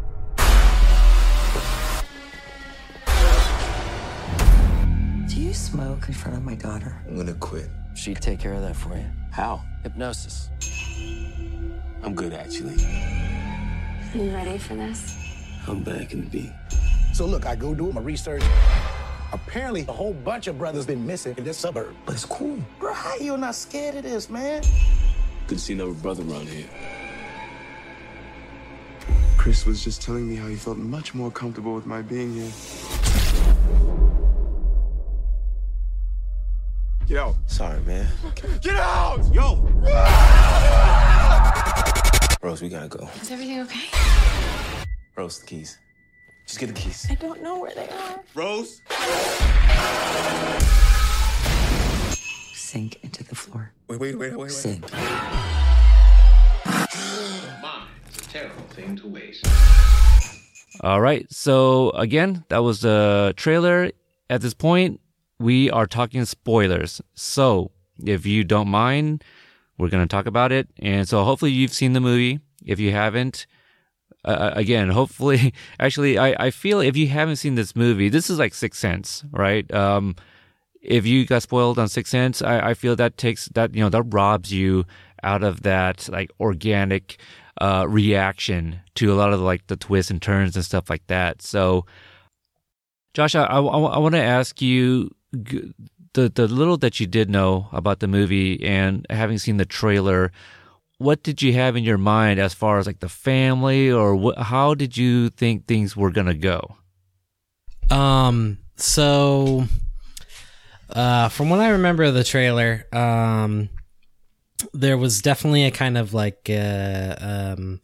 You 5.41 5.53
smoke 5.53 6.07
in 6.07 6.13
front 6.13 6.37
of 6.37 6.43
my 6.43 6.53
daughter? 6.53 6.95
I'm 7.07 7.17
gonna 7.17 7.33
quit. 7.33 7.67
She'd 7.95 8.21
take 8.21 8.39
care 8.39 8.53
of 8.53 8.61
that 8.61 8.75
for 8.75 8.95
you. 8.95 9.05
How? 9.31 9.61
Hypnosis. 9.81 10.49
I'm 12.03 12.13
good, 12.13 12.33
actually. 12.33 12.75
Are 12.75 14.17
you 14.17 14.31
ready 14.31 14.57
for 14.59 14.75
this? 14.75 15.15
I'm 15.67 15.83
back 15.83 16.13
in 16.13 16.21
the 16.21 16.27
beat. 16.27 16.51
So 17.13 17.25
look, 17.25 17.45
I 17.47 17.55
go 17.55 17.73
do 17.73 17.91
my 17.91 18.01
research. 18.01 18.43
Apparently, 19.33 19.85
a 19.87 19.91
whole 19.91 20.13
bunch 20.13 20.47
of 20.47 20.59
brothers 20.59 20.85
been 20.85 21.05
missing 21.05 21.35
in 21.37 21.43
this 21.43 21.57
suburb. 21.57 21.95
But 22.05 22.15
it's 22.15 22.25
cool. 22.25 22.59
Bro, 22.79 22.93
how 22.93 23.15
you 23.15 23.35
not 23.37 23.55
scared 23.55 23.95
of 23.95 24.03
this, 24.03 24.29
man? 24.29 24.61
Good 25.47 25.57
to 25.57 25.63
see 25.63 25.73
another 25.73 25.93
brother 25.93 26.23
around 26.23 26.49
here. 26.49 26.67
Chris 29.37 29.65
was 29.65 29.83
just 29.83 30.03
telling 30.03 30.29
me 30.29 30.35
how 30.35 30.47
he 30.47 30.55
felt 30.55 30.77
much 30.77 31.15
more 31.15 31.31
comfortable 31.31 31.73
with 31.73 31.87
my 31.87 32.03
being 32.03 32.33
here. 32.33 32.51
Get 37.11 37.19
out. 37.19 37.35
Sorry, 37.45 37.81
man. 37.81 38.07
Get 38.61 38.77
out! 38.77 39.19
Yo! 39.33 39.55
Rose, 42.41 42.61
we 42.61 42.69
gotta 42.69 42.87
go. 42.87 43.09
Is 43.21 43.29
everything 43.29 43.59
okay? 43.59 43.89
Rose, 45.17 45.39
the 45.39 45.45
keys. 45.45 45.77
Just 46.47 46.61
get 46.61 46.67
the 46.67 46.73
keys. 46.73 47.07
I 47.09 47.15
don't 47.15 47.43
know 47.43 47.59
where 47.59 47.75
they 47.75 47.89
are. 47.89 48.23
Rose? 48.33 48.81
Sink 52.53 53.03
into 53.03 53.25
the 53.25 53.35
floor. 53.35 53.73
Wait, 53.89 53.99
wait, 53.99 54.17
wait, 54.17 54.31
wait, 54.31 54.39
wait. 54.39 54.51
Sink. 54.51 54.89
Mine 54.93 55.09
is 58.09 58.19
a 58.19 58.29
terrible 58.29 58.63
thing 58.69 58.95
to 58.95 59.09
waste. 59.09 59.45
All 60.79 61.01
right. 61.01 61.29
So 61.29 61.89
again, 61.89 62.45
that 62.47 62.59
was 62.59 62.79
the 62.79 63.33
trailer. 63.35 63.91
At 64.29 64.39
this 64.39 64.53
point, 64.53 65.00
we 65.41 65.69
are 65.71 65.87
talking 65.87 66.25
spoilers. 66.25 67.01
So 67.13 67.71
if 68.05 68.25
you 68.25 68.43
don't 68.43 68.67
mind, 68.67 69.23
we're 69.77 69.89
going 69.89 70.07
to 70.07 70.15
talk 70.15 70.25
about 70.25 70.51
it. 70.51 70.69
And 70.79 71.07
so 71.07 71.23
hopefully 71.23 71.51
you've 71.51 71.73
seen 71.73 71.93
the 71.93 71.99
movie. 71.99 72.39
If 72.65 72.79
you 72.79 72.91
haven't, 72.91 73.47
uh, 74.23 74.51
again, 74.53 74.89
hopefully, 74.99 75.53
actually, 75.79 76.17
I, 76.17 76.47
I 76.47 76.51
feel 76.51 76.79
if 76.79 76.95
you 76.95 77.07
haven't 77.07 77.37
seen 77.37 77.55
this 77.55 77.75
movie, 77.75 78.09
this 78.09 78.29
is 78.29 78.37
like 78.39 78.53
Sixth 78.53 78.79
Sense, 78.79 79.23
right? 79.31 79.71
Um, 79.73 80.15
if 80.81 81.05
you 81.05 81.25
got 81.25 81.43
spoiled 81.43 81.79
on 81.79 81.87
Sixth 81.89 82.11
Sense, 82.11 82.41
I, 82.41 82.69
I 82.69 82.73
feel 82.73 82.95
that 82.95 83.17
takes 83.17 83.47
that, 83.49 83.73
you 83.73 83.81
know, 83.81 83.89
that 83.89 84.03
robs 84.03 84.51
you 84.51 84.85
out 85.23 85.43
of 85.43 85.61
that 85.61 86.09
like 86.09 86.31
organic, 86.39 87.19
uh, 87.59 87.85
reaction 87.87 88.79
to 88.95 89.13
a 89.13 89.15
lot 89.15 89.33
of 89.33 89.39
like 89.39 89.67
the 89.67 89.75
twists 89.75 90.09
and 90.09 90.21
turns 90.21 90.55
and 90.55 90.65
stuff 90.65 90.89
like 90.89 91.05
that. 91.07 91.41
So, 91.41 91.85
Josh, 93.13 93.35
I, 93.35 93.43
I, 93.43 93.59
I 93.59 93.97
want 93.97 94.15
to 94.15 94.21
ask 94.21 94.61
you 94.61 95.11
the 95.31 95.73
the 96.29 96.47
little 96.47 96.77
that 96.77 96.99
you 96.99 97.07
did 97.07 97.29
know 97.29 97.67
about 97.71 97.99
the 97.99 98.07
movie 98.07 98.61
and 98.63 99.05
having 99.09 99.37
seen 99.37 99.57
the 99.57 99.65
trailer. 99.65 100.31
What 100.97 101.23
did 101.23 101.41
you 101.41 101.53
have 101.53 101.75
in 101.75 101.83
your 101.83 101.97
mind 101.97 102.39
as 102.39 102.53
far 102.53 102.77
as 102.77 102.85
like 102.85 102.99
the 102.99 103.09
family, 103.09 103.91
or 103.91 104.33
how 104.37 104.75
did 104.75 104.97
you 104.97 105.29
think 105.29 105.65
things 105.65 105.95
were 105.97 106.11
gonna 106.11 106.35
go? 106.35 106.75
Um. 107.89 108.57
So, 108.75 109.67
Uh, 110.89 111.29
from 111.29 111.49
what 111.49 111.59
I 111.61 111.69
remember 111.69 112.03
of 112.03 112.13
the 112.13 112.23
trailer, 112.23 112.85
um, 112.91 113.69
there 114.73 114.97
was 114.97 115.21
definitely 115.21 115.63
a 115.63 115.71
kind 115.71 115.97
of 115.97 116.13
like 116.13 116.49
uh, 116.49 117.15
um, 117.19 117.79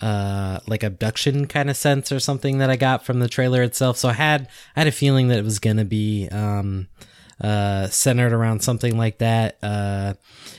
uh, 0.00 0.60
like 0.66 0.82
abduction 0.82 1.46
kind 1.46 1.70
of 1.70 1.76
sense 1.76 2.10
or 2.10 2.20
something 2.20 2.58
that 2.58 2.70
I 2.70 2.76
got 2.76 3.04
from 3.04 3.20
the 3.20 3.28
trailer 3.28 3.62
itself. 3.62 3.96
So 3.96 4.08
I 4.08 4.14
had 4.14 4.48
I 4.76 4.80
had 4.80 4.88
a 4.88 4.92
feeling 4.92 5.28
that 5.28 5.38
it 5.38 5.44
was 5.44 5.58
gonna 5.58 5.84
be 5.84 6.28
um, 6.30 6.88
uh, 7.40 7.88
centered 7.88 8.32
around 8.32 8.62
something 8.62 8.96
like 8.96 9.18
that. 9.18 9.58
Uh, 9.62 10.14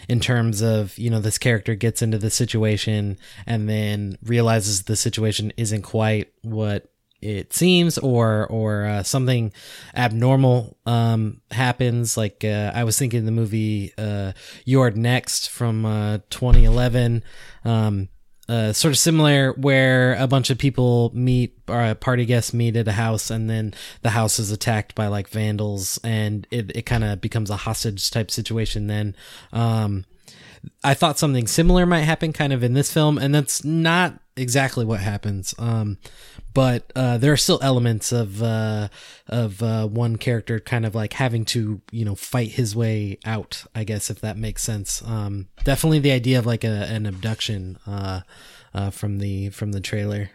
in 0.08 0.20
terms 0.20 0.62
of 0.62 0.98
you 0.98 1.10
know 1.10 1.20
this 1.20 1.38
character 1.38 1.76
gets 1.76 2.02
into 2.02 2.18
the 2.18 2.30
situation 2.30 3.18
and 3.46 3.70
then 3.70 4.18
realizes 4.24 4.84
the 4.84 4.96
situation 4.96 5.52
isn't 5.58 5.82
quite 5.82 6.32
what 6.42 6.90
it 7.22 7.54
seems 7.54 7.98
or 7.98 8.46
or 8.48 8.86
uh, 8.86 9.04
something 9.04 9.52
abnormal 9.96 10.78
um, 10.86 11.42
happens 11.50 12.18
like 12.18 12.44
uh, 12.44 12.72
i 12.76 12.84
was 12.84 13.00
thinking 13.00 13.26
the 13.26 13.32
movie 13.32 13.94
uh, 13.98 14.32
you're 14.64 14.92
next 14.92 15.50
from 15.50 15.86
uh, 15.86 16.20
2011 16.30 17.24
um, 17.64 18.10
uh, 18.48 18.74
sort 18.74 18.92
of 18.92 18.98
similar 18.98 19.54
where 19.54 20.16
a 20.16 20.28
bunch 20.28 20.50
of 20.50 20.58
people 20.58 21.12
meet 21.14 21.58
or 21.68 21.96
party 21.96 22.26
guests 22.26 22.54
meet 22.54 22.76
at 22.76 22.88
a 22.88 22.92
house 22.92 23.32
and 23.32 23.50
then 23.50 23.74
the 24.04 24.12
house 24.12 24.38
is 24.38 24.52
attacked 24.52 24.94
by 24.94 25.08
like 25.08 25.28
vandals 25.28 26.00
and 26.04 26.46
it, 26.52 26.72
it 26.76 26.84
kind 26.84 27.04
of 27.04 27.22
becomes 27.22 27.50
a 27.50 27.58
hostage 27.58 28.12
type 28.12 28.30
situation 28.30 28.88
then. 28.88 29.16
Um, 29.52 30.06
i 30.84 30.94
thought 30.94 31.20
something 31.20 31.48
similar 31.48 31.86
might 31.86 32.02
happen 32.02 32.34
kind 32.34 32.54
of 32.54 32.64
in 32.64 32.74
this 32.74 32.92
film 32.92 33.18
and 33.18 33.34
that's 33.34 33.64
not 33.64 34.20
exactly 34.36 34.86
what 34.86 35.00
happens 35.00 35.56
um, 35.58 35.98
but 36.56 36.90
uh, 36.96 37.18
there 37.18 37.34
are 37.34 37.38
still 37.38 37.60
elements 37.62 38.14
of 38.14 38.42
uh, 38.42 38.88
of 39.28 39.62
uh, 39.62 39.86
one 39.86 40.16
character 40.16 40.60
kind 40.62 40.86
of 40.86 40.96
like 40.96 41.14
having 41.14 41.44
to 41.46 41.82
you 41.92 42.06
know 42.06 42.16
fight 42.16 42.52
his 42.52 42.74
way 42.74 43.20
out. 43.26 43.66
I 43.76 43.84
guess 43.84 44.10
if 44.10 44.22
that 44.22 44.38
makes 44.38 44.64
sense. 44.64 45.04
Um, 45.04 45.50
definitely 45.66 46.00
the 46.00 46.14
idea 46.14 46.40
of 46.40 46.46
like 46.46 46.64
a, 46.64 46.88
an 46.90 47.06
abduction 47.06 47.78
uh, 47.86 48.22
uh, 48.74 48.90
from 48.90 49.20
the 49.20 49.50
from 49.50 49.74
the 49.74 49.82
trailer. 49.82 50.32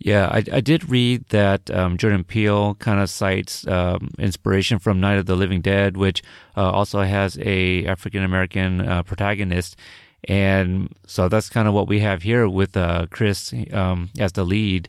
Yeah, 0.00 0.28
I, 0.28 0.42
I 0.50 0.60
did 0.60 0.88
read 0.88 1.28
that 1.28 1.70
um, 1.70 1.98
Jordan 1.98 2.24
Peele 2.24 2.74
kind 2.76 3.00
of 3.00 3.10
cites 3.10 3.66
um, 3.66 4.10
inspiration 4.18 4.78
from 4.78 4.98
Night 4.98 5.18
of 5.18 5.26
the 5.26 5.36
Living 5.36 5.60
Dead, 5.60 5.96
which 5.96 6.22
uh, 6.56 6.70
also 6.70 7.02
has 7.02 7.38
a 7.38 7.84
African 7.86 8.24
American 8.24 9.04
protagonist, 9.04 9.76
and 10.24 10.94
so 11.06 11.28
that's 11.28 11.48
kind 11.48 11.68
of 11.68 11.74
what 11.74 11.86
we 11.86 12.00
have 12.00 12.22
here 12.22 12.48
with 12.48 12.76
uh, 12.76 13.06
Chris 13.10 13.54
um, 13.72 14.10
as 14.18 14.32
the 14.32 14.44
lead. 14.44 14.88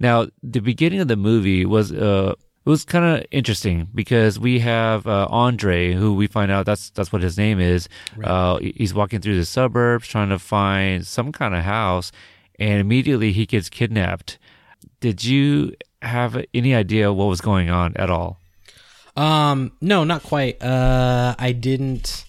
Now, 0.00 0.28
the 0.42 0.60
beginning 0.60 1.00
of 1.00 1.08
the 1.08 1.16
movie 1.16 1.64
was 1.64 1.92
uh, 1.92 2.34
it 2.64 2.70
was 2.70 2.84
kind 2.84 3.04
of 3.04 3.26
interesting 3.30 3.88
because 3.94 4.38
we 4.38 4.60
have 4.60 5.06
uh, 5.06 5.26
Andre, 5.30 5.94
who 5.94 6.14
we 6.14 6.26
find 6.26 6.52
out 6.52 6.66
that's 6.66 6.90
that's 6.90 7.12
what 7.12 7.22
his 7.22 7.38
name 7.38 7.58
is. 7.58 7.88
Right. 8.16 8.28
Uh, 8.28 8.58
he's 8.58 8.94
walking 8.94 9.20
through 9.20 9.36
the 9.36 9.44
suburbs 9.44 10.06
trying 10.06 10.28
to 10.28 10.38
find 10.38 11.06
some 11.06 11.32
kind 11.32 11.54
of 11.54 11.64
house, 11.64 12.12
and 12.58 12.80
immediately 12.80 13.32
he 13.32 13.46
gets 13.46 13.68
kidnapped. 13.68 14.38
Did 15.00 15.24
you 15.24 15.74
have 16.02 16.44
any 16.54 16.74
idea 16.74 17.12
what 17.12 17.26
was 17.26 17.40
going 17.40 17.70
on 17.70 17.94
at 17.96 18.10
all? 18.10 18.40
Um, 19.16 19.72
no, 19.80 20.04
not 20.04 20.22
quite. 20.22 20.62
Uh, 20.62 21.34
I 21.38 21.52
didn't 21.52 22.24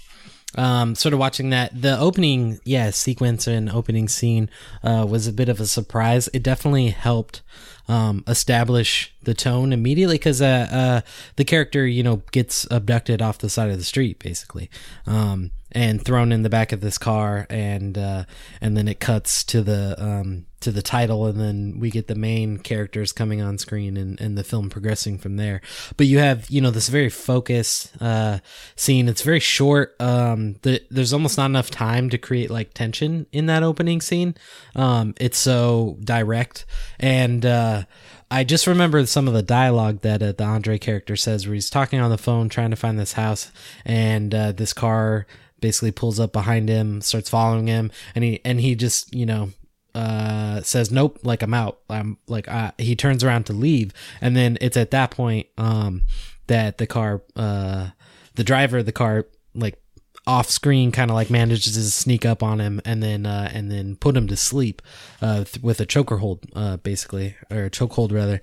um, 0.55 0.95
sort 0.95 1.13
of 1.13 1.19
watching 1.19 1.51
that 1.51 1.79
the 1.79 1.97
opening 1.99 2.59
yeah 2.63 2.89
sequence 2.89 3.47
and 3.47 3.69
opening 3.69 4.07
scene 4.07 4.49
uh, 4.83 5.05
was 5.07 5.27
a 5.27 5.33
bit 5.33 5.49
of 5.49 5.59
a 5.59 5.67
surprise 5.67 6.27
it 6.33 6.41
definitely 6.41 6.89
helped 6.89 7.41
um, 7.87 8.23
establish 8.27 9.13
the 9.23 9.33
tone 9.33 9.71
immediately 9.71 10.15
because 10.15 10.41
uh, 10.41 10.67
uh, 10.71 11.01
the 11.35 11.45
character 11.45 11.85
you 11.85 12.01
know 12.01 12.23
gets 12.31 12.65
abducted 12.71 13.21
off 13.21 13.37
the 13.37 13.49
side 13.49 13.69
of 13.69 13.77
the 13.77 13.83
street 13.83 14.17
basically 14.19 14.69
um, 15.05 15.51
and 15.71 16.03
thrown 16.03 16.31
in 16.31 16.43
the 16.43 16.49
back 16.49 16.71
of 16.71 16.81
this 16.81 16.97
car 16.97 17.45
and 17.49 17.97
uh, 17.97 18.25
and 18.61 18.75
then 18.75 18.87
it 18.87 18.99
cuts 18.99 19.43
to 19.45 19.61
the 19.61 19.95
um, 20.01 20.45
to 20.61 20.71
the 20.71 20.81
title 20.81 21.25
and 21.25 21.39
then 21.39 21.79
we 21.79 21.89
get 21.89 22.07
the 22.07 22.15
main 22.15 22.57
characters 22.57 23.11
coming 23.11 23.41
on 23.41 23.57
screen 23.57 23.97
and, 23.97 24.19
and 24.19 24.37
the 24.37 24.43
film 24.43 24.69
progressing 24.69 25.17
from 25.17 25.37
there. 25.37 25.61
But 25.97 26.07
you 26.07 26.19
have 26.19 26.49
you 26.49 26.61
know 26.61 26.71
this 26.71 26.89
very 26.89 27.09
focused 27.09 27.91
uh, 28.01 28.39
scene. 28.75 29.07
It's 29.07 29.21
very 29.21 29.39
short. 29.39 29.95
Um, 29.99 30.55
the, 30.61 30.81
there's 30.89 31.13
almost 31.13 31.37
not 31.37 31.45
enough 31.45 31.69
time 31.69 32.09
to 32.09 32.17
create 32.17 32.49
like 32.49 32.73
tension 32.73 33.25
in 33.31 33.45
that 33.47 33.63
opening 33.63 34.01
scene. 34.01 34.35
Um, 34.75 35.13
it's 35.19 35.37
so 35.37 35.97
direct. 36.03 36.65
And 36.99 37.45
uh, 37.45 37.83
I 38.31 38.43
just 38.43 38.67
remember 38.67 39.05
some 39.05 39.27
of 39.27 39.33
the 39.33 39.41
dialogue 39.41 40.01
that 40.01 40.21
uh, 40.21 40.33
the 40.33 40.43
Andre 40.43 40.77
character 40.77 41.15
says, 41.15 41.47
where 41.47 41.55
he's 41.55 41.69
talking 41.69 41.99
on 41.99 42.11
the 42.11 42.17
phone 42.17 42.49
trying 42.49 42.69
to 42.69 42.75
find 42.75 42.99
this 42.99 43.13
house, 43.13 43.51
and 43.85 44.33
uh, 44.35 44.51
this 44.51 44.73
car 44.73 45.25
basically 45.59 45.91
pulls 45.91 46.19
up 46.19 46.31
behind 46.31 46.69
him, 46.69 47.01
starts 47.01 47.29
following 47.29 47.67
him, 47.67 47.91
and 48.15 48.23
he 48.23 48.41
and 48.45 48.59
he 48.59 48.75
just 48.75 49.13
you 49.13 49.25
know 49.25 49.49
uh 49.99 50.61
says 50.61 50.91
nope 50.91 51.19
like 51.23 51.41
i'm 51.41 51.53
out. 51.53 51.79
I'm 51.89 52.17
like 52.27 52.47
uh, 52.47 52.71
he 52.77 52.95
turns 52.95 53.23
around 53.23 53.45
to 53.47 53.53
leave. 53.53 53.91
And 54.21 54.35
then 54.35 54.57
it's 54.61 54.77
at 54.77 54.91
that 54.91 55.11
point 55.11 55.47
um 55.57 56.03
that 56.47 56.77
the 56.77 56.87
car 56.87 57.21
uh 57.35 57.89
the 58.35 58.43
driver 58.43 58.77
of 58.77 58.85
the 58.85 58.91
car 58.91 59.27
like 59.53 59.81
off 60.25 60.49
screen 60.49 60.91
kind 60.91 61.09
of 61.11 61.15
like 61.15 61.29
manages 61.29 61.73
to 61.73 61.91
sneak 61.91 62.25
up 62.25 62.43
on 62.43 62.59
him 62.59 62.79
and 62.85 63.01
then 63.01 63.25
uh 63.25 63.49
and 63.53 63.71
then 63.71 63.95
put 63.95 64.15
him 64.15 64.27
to 64.27 64.37
sleep 64.37 64.81
uh 65.21 65.43
th- 65.43 65.63
with 65.63 65.79
a 65.81 65.85
choker 65.85 66.17
hold 66.17 66.45
uh 66.55 66.77
basically 66.77 67.35
or 67.49 67.69
chokehold 67.69 68.11
rather. 68.13 68.39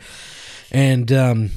And 0.71 1.11
um 1.13 1.51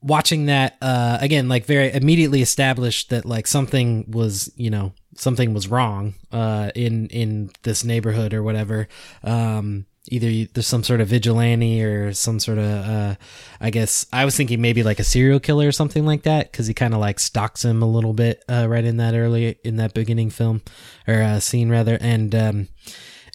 watching 0.00 0.46
that 0.46 0.76
uh 0.80 1.18
again 1.20 1.48
like 1.48 1.66
very 1.66 1.92
immediately 1.92 2.40
established 2.42 3.10
that 3.10 3.24
like 3.24 3.46
something 3.46 4.10
was 4.10 4.52
you 4.56 4.70
know 4.70 4.92
something 5.16 5.54
was 5.54 5.68
wrong 5.68 6.14
uh 6.32 6.70
in 6.74 7.06
in 7.08 7.50
this 7.62 7.84
neighborhood 7.84 8.34
or 8.34 8.42
whatever 8.42 8.88
um 9.22 9.86
either 10.10 10.50
there's 10.52 10.66
some 10.66 10.84
sort 10.84 11.00
of 11.00 11.08
vigilante 11.08 11.82
or 11.82 12.12
some 12.12 12.38
sort 12.38 12.58
of 12.58 12.64
uh 12.64 13.14
i 13.60 13.70
guess 13.70 14.06
i 14.12 14.24
was 14.24 14.36
thinking 14.36 14.60
maybe 14.60 14.82
like 14.82 14.98
a 14.98 15.04
serial 15.04 15.40
killer 15.40 15.66
or 15.66 15.72
something 15.72 16.04
like 16.04 16.22
that 16.22 16.50
because 16.50 16.66
he 16.66 16.74
kind 16.74 16.94
of 16.94 17.00
like 17.00 17.18
stalks 17.18 17.64
him 17.64 17.82
a 17.82 17.88
little 17.88 18.12
bit 18.12 18.44
uh 18.48 18.66
right 18.68 18.84
in 18.84 18.98
that 18.98 19.14
early 19.14 19.56
in 19.64 19.76
that 19.76 19.94
beginning 19.94 20.30
film 20.30 20.60
or 21.06 21.22
uh 21.22 21.40
scene 21.40 21.70
rather 21.70 21.96
and 22.00 22.34
um 22.34 22.68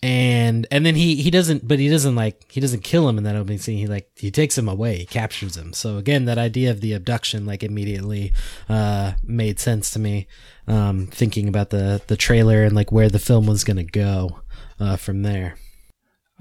and 0.02 0.66
and 0.72 0.86
then 0.86 0.96
he 0.96 1.16
he 1.16 1.30
doesn't 1.30 1.68
but 1.68 1.78
he 1.78 1.90
doesn't 1.90 2.16
like 2.16 2.50
he 2.50 2.62
doesn't 2.62 2.84
kill 2.84 3.10
him 3.10 3.18
in 3.18 3.26
that 3.26 3.36
opening 3.36 3.58
scene. 3.58 3.78
He 3.78 3.88
like 3.88 4.10
he 4.16 4.32
takes 4.32 4.58
him 4.58 4.70
away 4.70 5.00
he 5.00 5.06
captures 5.06 5.58
him. 5.58 5.74
So 5.74 5.98
again 5.98 6.26
that 6.26 6.38
idea 6.38 6.72
of 6.72 6.80
the 6.80 6.94
abduction 6.94 7.46
like 7.46 7.64
immediately 7.64 8.32
uh 8.70 9.14
made 9.24 9.60
sense 9.60 9.92
to 9.92 10.00
me 10.00 10.28
um 10.70 11.08
thinking 11.08 11.48
about 11.48 11.70
the 11.72 12.02
the 12.08 12.18
trailer 12.18 12.64
and 12.64 12.76
like 12.76 12.92
where 12.92 13.10
the 13.10 13.20
film 13.20 13.46
was 13.46 13.64
gonna 13.64 13.84
go 13.84 14.40
uh 14.80 14.96
from 14.96 15.24
there 15.24 15.56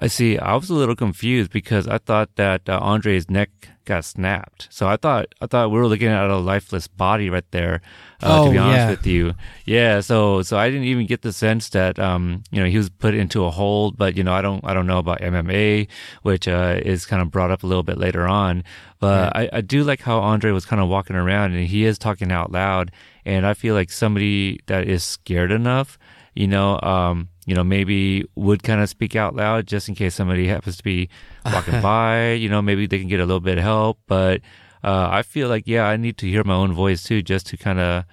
I 0.01 0.07
see. 0.07 0.39
I 0.39 0.55
was 0.55 0.71
a 0.71 0.75
little 0.75 0.95
confused 0.95 1.51
because 1.51 1.89
I 1.89 1.99
thought 1.99 2.37
that 2.37 2.69
uh, 2.69 2.79
Andre's 2.81 3.29
neck 3.29 3.51
got 3.85 4.05
snapped. 4.05 4.69
So 4.71 4.87
I 4.87 4.97
thought 4.97 5.35
I 5.41 5.47
thought 5.47 5.73
we 5.73 5.79
were 5.79 5.89
looking 5.89 6.07
at 6.07 6.31
a 6.31 6.37
lifeless 6.37 6.87
body 6.87 7.31
right 7.31 7.51
there. 7.51 7.81
Uh, 8.23 8.43
oh, 8.43 8.45
to 8.47 8.51
be 8.53 8.59
honest 8.59 8.79
yeah. 8.79 8.91
with 8.91 9.07
you, 9.07 9.35
yeah. 9.65 10.01
So 10.01 10.43
so 10.43 10.57
I 10.57 10.71
didn't 10.71 10.85
even 10.85 11.07
get 11.07 11.23
the 11.23 11.33
sense 11.33 11.71
that 11.71 11.99
um 11.99 12.45
you 12.53 12.61
know 12.61 12.69
he 12.69 12.77
was 12.77 12.91
put 12.91 13.15
into 13.15 13.45
a 13.45 13.51
hold. 13.51 13.99
But 13.99 14.17
you 14.17 14.23
know 14.23 14.33
I 14.33 14.41
don't 14.41 14.65
I 14.65 14.73
don't 14.73 14.87
know 14.87 14.99
about 14.99 15.21
MMA, 15.21 15.89
which 16.23 16.47
uh, 16.47 16.79
is 16.85 17.05
kind 17.05 17.21
of 17.21 17.33
brought 17.33 17.51
up 17.51 17.65
a 17.65 17.67
little 17.67 17.83
bit 17.83 17.99
later 17.99 18.29
on. 18.29 18.63
But 19.01 19.35
right. 19.35 19.51
I, 19.53 19.59
I 19.59 19.61
do 19.63 19.83
like 19.83 20.03
how 20.03 20.21
Andre 20.21 20.53
was 20.53 20.65
kind 20.65 20.81
of 20.81 20.89
walking 20.89 21.17
around 21.17 21.55
and 21.55 21.67
he 21.67 21.85
is 21.85 21.99
talking 21.99 22.31
out 22.31 22.53
loud. 22.53 22.93
And 23.29 23.47
I 23.47 23.53
feel 23.53 23.75
like 23.75 23.91
somebody 23.91 24.59
that 24.69 24.89
is 24.89 25.05
scared 25.05 25.53
enough, 25.53 25.99
you 26.35 26.47
know, 26.47 26.81
um, 26.81 27.29
you 27.45 27.55
know, 27.55 27.63
maybe 27.63 28.25
would 28.37 28.63
kind 28.63 28.81
of 28.81 28.89
speak 28.89 29.17
out 29.17 29.37
loud 29.37 29.67
just 29.67 29.87
in 29.87 29.95
case 29.95 30.15
somebody 30.15 30.49
happens 30.49 30.79
to 30.79 30.83
be 30.83 31.11
walking 31.45 31.79
by, 31.83 32.33
you 32.33 32.49
know, 32.49 32.63
maybe 32.63 32.87
they 32.87 32.99
can 32.99 33.07
get 33.07 33.21
a 33.21 33.27
little 33.27 33.41
bit 33.41 33.59
of 33.59 33.65
help. 33.65 34.01
But 34.07 34.41
uh, 34.83 35.11
I 35.13 35.21
feel 35.21 35.51
like, 35.51 35.65
yeah, 35.67 35.85
I 35.87 35.99
need 35.99 36.17
to 36.19 36.27
hear 36.27 36.43
my 36.43 36.55
own 36.55 36.73
voice 36.73 37.03
too, 37.03 37.21
just 37.21 37.47
to 37.49 37.59
kind 37.59 37.79
of, 37.79 38.05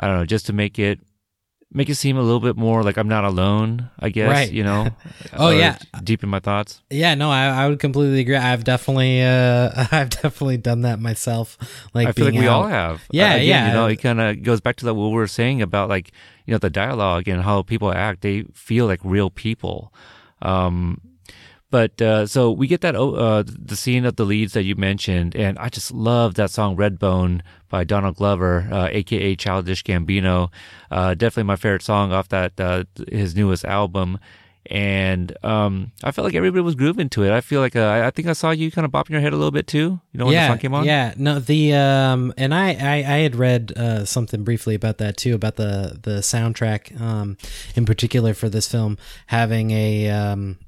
I 0.00 0.06
don't 0.06 0.18
know, 0.18 0.26
just 0.26 0.44
to 0.46 0.52
make 0.52 0.78
it, 0.78 1.00
make 1.72 1.88
it 1.90 1.96
seem 1.96 2.16
a 2.16 2.22
little 2.22 2.40
bit 2.40 2.56
more 2.56 2.82
like 2.82 2.96
I'm 2.96 3.08
not 3.08 3.24
alone, 3.24 3.90
I 3.98 4.08
guess, 4.08 4.30
Right. 4.30 4.50
you 4.50 4.64
know? 4.64 4.88
Oh, 5.34 5.50
yeah. 5.50 5.76
Deep 6.02 6.22
in 6.22 6.28
my 6.30 6.40
thoughts. 6.40 6.80
yeah 6.90 7.14
no 7.14 7.30
i, 7.30 7.44
I 7.48 7.68
would 7.68 7.78
completely 7.78 8.20
agree 8.20 8.36
i've 8.36 8.64
definitely 8.64 9.22
uh 9.22 9.70
i've 9.92 10.08
definitely 10.10 10.56
done 10.56 10.80
that 10.82 10.98
myself 10.98 11.58
like 11.92 12.08
I 12.08 12.12
feel 12.12 12.24
like 12.24 12.34
we 12.34 12.46
all 12.46 12.66
have. 12.66 13.02
yeah 13.12 13.32
Uh, 13.32 13.36
again, 13.36 13.46
yeah 13.46 13.66
You 13.68 13.72
know, 13.74 13.86
it 13.86 13.96
kind 13.96 14.20
of 14.20 14.42
goes 14.42 14.60
back 14.62 14.76
to 14.76 14.84
that 14.86 14.94
what 14.94 15.08
we 15.10 15.14
were 15.16 15.26
saying 15.26 15.60
about 15.60 15.88
like 15.90 16.10
you 16.46 16.52
know 16.52 16.58
the 16.58 16.70
dialogue 16.70 17.28
and 17.28 17.42
how 17.42 17.60
people 17.62 17.92
act. 17.92 18.22
They 18.22 18.44
feel 18.54 18.86
like 18.86 19.00
real 19.04 19.28
people. 19.28 19.92
Um, 20.40 21.00
but 21.70 22.00
uh, 22.00 22.26
so 22.26 22.50
we 22.50 22.66
get 22.66 22.80
that 22.80 22.96
oh, 22.96 23.14
uh, 23.14 23.42
the 23.46 23.76
scene 23.76 24.04
of 24.04 24.16
the 24.16 24.24
leads 24.24 24.54
that 24.54 24.64
you 24.64 24.74
mentioned, 24.74 25.36
and 25.36 25.58
I 25.58 25.68
just 25.68 25.92
love 25.92 26.34
that 26.34 26.50
song 26.50 26.76
"Redbone" 26.76 27.42
by 27.68 27.84
Donald 27.84 28.16
Glover, 28.16 28.66
uh, 28.72 28.88
aka 28.90 29.36
Childish 29.36 29.84
Gambino. 29.84 30.50
Uh, 30.90 31.14
definitely 31.14 31.44
my 31.44 31.56
favorite 31.56 31.82
song 31.82 32.12
off 32.12 32.28
that 32.28 32.58
uh, 32.58 32.84
his 33.10 33.36
newest 33.36 33.64
album. 33.64 34.18
and 34.70 35.32
um, 35.44 35.92
I 36.04 36.10
felt 36.10 36.24
like 36.26 36.34
everybody 36.34 36.62
was 36.62 36.74
grooving 36.74 37.08
to 37.10 37.22
it. 37.24 37.32
I 37.32 37.40
feel 37.40 37.60
like 37.60 37.74
uh, 37.74 38.02
I, 38.04 38.10
think 38.10 38.28
I 38.28 38.34
saw 38.34 38.50
you 38.50 38.70
kind 38.70 38.84
of 38.84 38.90
bopping 38.90 39.10
your 39.10 39.20
head 39.20 39.32
a 39.32 39.36
little 39.36 39.50
bit 39.50 39.66
too. 39.66 40.00
You 40.12 40.18
know 40.18 40.26
when 40.26 40.34
yeah, 40.34 40.46
the 40.46 40.52
song 40.52 40.58
came 40.58 40.74
on. 40.74 40.84
Yeah, 40.84 41.14
no, 41.16 41.38
the 41.38 41.74
um, 41.74 42.32
and 42.36 42.54
I 42.54 42.70
I, 42.72 42.94
I 42.96 43.18
had 43.18 43.36
read 43.36 43.72
uh, 43.76 44.04
something 44.04 44.42
briefly 44.44 44.74
about 44.74 44.98
that 44.98 45.16
too, 45.18 45.34
about 45.34 45.56
the 45.56 45.98
the 46.02 46.20
soundtrack, 46.20 46.98
um, 47.00 47.36
in 47.74 47.84
particular 47.84 48.32
for 48.32 48.48
this 48.48 48.68
film 48.70 48.98
having 49.26 49.70
a 49.70 50.08
um 50.10 50.58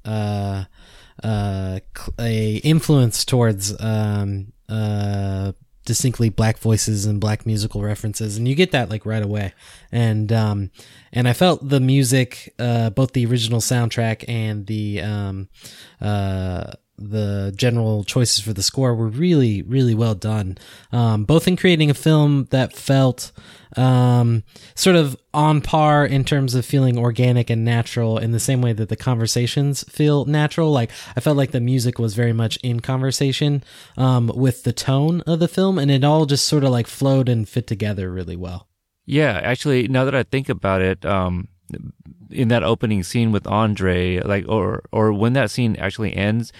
uh 1.23 1.79
a 2.19 2.55
influence 2.57 3.25
towards 3.25 3.79
um 3.81 4.53
uh 4.69 5.51
distinctly 5.85 6.29
black 6.29 6.57
voices 6.59 7.05
and 7.05 7.19
black 7.19 7.45
musical 7.45 7.81
references. 7.81 8.37
And 8.37 8.47
you 8.47 8.53
get 8.55 8.71
that 8.71 8.89
like 8.89 9.05
right 9.05 9.23
away. 9.23 9.53
And 9.91 10.31
um 10.31 10.71
and 11.11 11.27
i 11.27 11.33
felt 11.33 11.67
the 11.67 11.79
music 11.79 12.53
uh 12.59 12.89
both 12.91 13.13
the 13.13 13.25
original 13.25 13.59
soundtrack 13.59 14.23
and 14.27 14.67
the 14.67 15.01
um 15.01 15.49
uh 15.99 16.71
the 17.09 17.53
general 17.55 18.03
choices 18.03 18.39
for 18.39 18.53
the 18.53 18.63
score 18.63 18.95
were 18.95 19.07
really 19.07 19.61
really 19.61 19.95
well 19.95 20.15
done. 20.15 20.57
Um 20.91 21.25
both 21.25 21.47
in 21.47 21.57
creating 21.57 21.89
a 21.89 21.95
film 21.95 22.47
that 22.51 22.75
felt 22.75 23.31
um 23.77 24.43
sort 24.75 24.95
of 24.95 25.17
on 25.33 25.61
par 25.61 26.05
in 26.05 26.23
terms 26.25 26.55
of 26.55 26.65
feeling 26.65 26.97
organic 26.97 27.49
and 27.49 27.63
natural 27.63 28.17
in 28.17 28.31
the 28.31 28.39
same 28.39 28.61
way 28.61 28.73
that 28.73 28.89
the 28.89 28.95
conversations 28.95 29.83
feel 29.89 30.25
natural. 30.25 30.71
Like 30.71 30.91
i 31.15 31.19
felt 31.19 31.37
like 31.37 31.51
the 31.51 31.61
music 31.61 31.99
was 31.99 32.13
very 32.15 32.33
much 32.33 32.57
in 32.57 32.79
conversation 32.79 33.63
um 33.97 34.31
with 34.35 34.63
the 34.63 34.73
tone 34.73 35.21
of 35.21 35.39
the 35.39 35.47
film 35.47 35.79
and 35.79 35.89
it 35.89 36.03
all 36.03 36.25
just 36.25 36.45
sort 36.45 36.63
of 36.63 36.71
like 36.71 36.87
flowed 36.87 37.29
and 37.29 37.47
fit 37.47 37.67
together 37.67 38.11
really 38.11 38.35
well. 38.35 38.67
Yeah, 39.05 39.39
actually, 39.43 39.87
now 39.87 40.05
that 40.05 40.15
I 40.15 40.23
think 40.23 40.47
about 40.47 40.81
it, 40.81 41.05
um, 41.05 41.47
in 42.29 42.47
that 42.49 42.63
opening 42.63 43.03
scene 43.03 43.31
with 43.31 43.47
Andre, 43.47 44.19
like, 44.21 44.45
or 44.47 44.83
or 44.91 45.11
when 45.13 45.33
that 45.33 45.51
scene 45.51 45.75
actually 45.77 46.15
ends, 46.15 46.53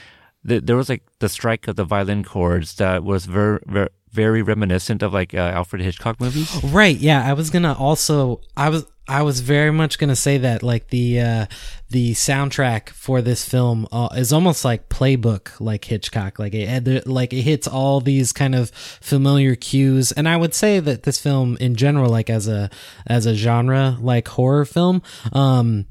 th- 0.48 0.64
there 0.64 0.76
was 0.76 0.90
like 0.90 1.04
the 1.20 1.30
strike 1.30 1.68
of 1.68 1.76
the 1.76 1.84
violin 1.84 2.24
chords 2.24 2.76
that 2.76 3.04
was 3.04 3.26
very 3.26 3.60
very, 3.66 3.90
very 4.12 4.42
reminiscent 4.42 5.02
of 5.04 5.14
like 5.14 5.34
uh, 5.34 5.38
Alfred 5.38 5.82
Hitchcock 5.82 6.20
movies. 6.20 6.64
Right. 6.64 6.98
Yeah. 6.98 7.28
I 7.28 7.34
was 7.34 7.50
gonna 7.50 7.74
also. 7.74 8.42
I 8.56 8.70
was. 8.70 8.86
I 9.08 9.24
was 9.24 9.42
very 9.42 9.72
much 9.72 10.00
gonna 10.00 10.16
say 10.16 10.38
that 10.38 10.64
like 10.64 10.88
the 10.88 11.20
uh, 11.20 11.46
the 11.90 12.14
soundtrack 12.14 12.90
for 12.90 13.22
this 13.22 13.44
film 13.44 13.86
uh, 13.92 14.08
is 14.16 14.32
almost 14.32 14.64
like 14.64 14.88
playbook 14.88 15.60
like 15.60 15.84
Hitchcock. 15.84 16.40
Like 16.40 16.54
it 16.54 17.06
like 17.08 17.34
it 17.34 17.42
hits 17.42 17.68
all 17.68 18.00
these 18.00 18.32
kind 18.32 18.56
of 18.56 18.70
familiar 18.70 19.56
cues, 19.56 20.14
and 20.14 20.30
I 20.30 20.38
would 20.38 20.54
say 20.54 20.80
that 20.80 21.04
this 21.04 21.20
film 21.20 21.58
in 21.60 21.76
general, 21.76 22.10
like 22.10 22.30
as 22.30 22.48
a 22.48 22.70
as 23.06 23.26
a 23.26 23.34
genre 23.34 23.98
like 24.00 24.30
horror 24.30 24.64
film, 24.64 25.02
um, 25.34 25.88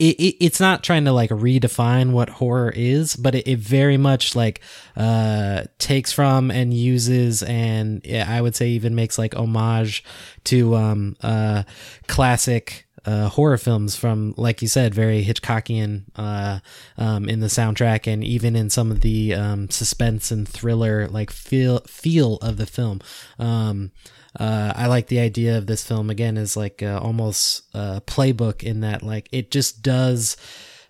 it, 0.00 0.16
it, 0.18 0.36
it's 0.42 0.60
not 0.60 0.82
trying 0.82 1.04
to 1.04 1.12
like 1.12 1.28
redefine 1.28 2.12
what 2.12 2.30
horror 2.30 2.72
is, 2.74 3.14
but 3.16 3.34
it, 3.34 3.46
it 3.46 3.58
very 3.58 3.98
much 3.98 4.34
like 4.34 4.62
uh 4.96 5.64
takes 5.78 6.10
from 6.10 6.50
and 6.50 6.72
uses 6.72 7.42
and 7.42 8.04
I 8.06 8.40
would 8.40 8.56
say 8.56 8.70
even 8.70 8.94
makes 8.94 9.18
like 9.18 9.34
homage 9.34 10.02
to 10.44 10.74
um 10.74 11.16
uh 11.22 11.64
classic 12.06 12.86
uh 13.04 13.28
horror 13.28 13.58
films 13.58 13.94
from 13.94 14.34
like 14.38 14.62
you 14.62 14.68
said 14.68 14.94
very 14.94 15.22
Hitchcockian 15.22 16.04
uh 16.16 16.60
um 16.96 17.28
in 17.28 17.40
the 17.40 17.48
soundtrack 17.48 18.10
and 18.10 18.24
even 18.24 18.56
in 18.56 18.70
some 18.70 18.90
of 18.90 19.02
the 19.02 19.34
um 19.34 19.68
suspense 19.68 20.30
and 20.30 20.48
thriller 20.48 21.08
like 21.08 21.30
feel 21.30 21.80
feel 21.80 22.36
of 22.36 22.56
the 22.56 22.66
film. 22.66 23.00
Um 23.38 23.92
uh, 24.38 24.72
I 24.76 24.86
like 24.86 25.08
the 25.08 25.20
idea 25.20 25.58
of 25.58 25.66
this 25.66 25.86
film 25.86 26.10
again 26.10 26.36
as 26.36 26.56
like 26.56 26.82
uh, 26.82 27.00
almost 27.02 27.62
a 27.74 28.00
playbook 28.06 28.62
in 28.62 28.80
that 28.80 29.02
like 29.02 29.28
it 29.32 29.50
just 29.50 29.82
does 29.82 30.36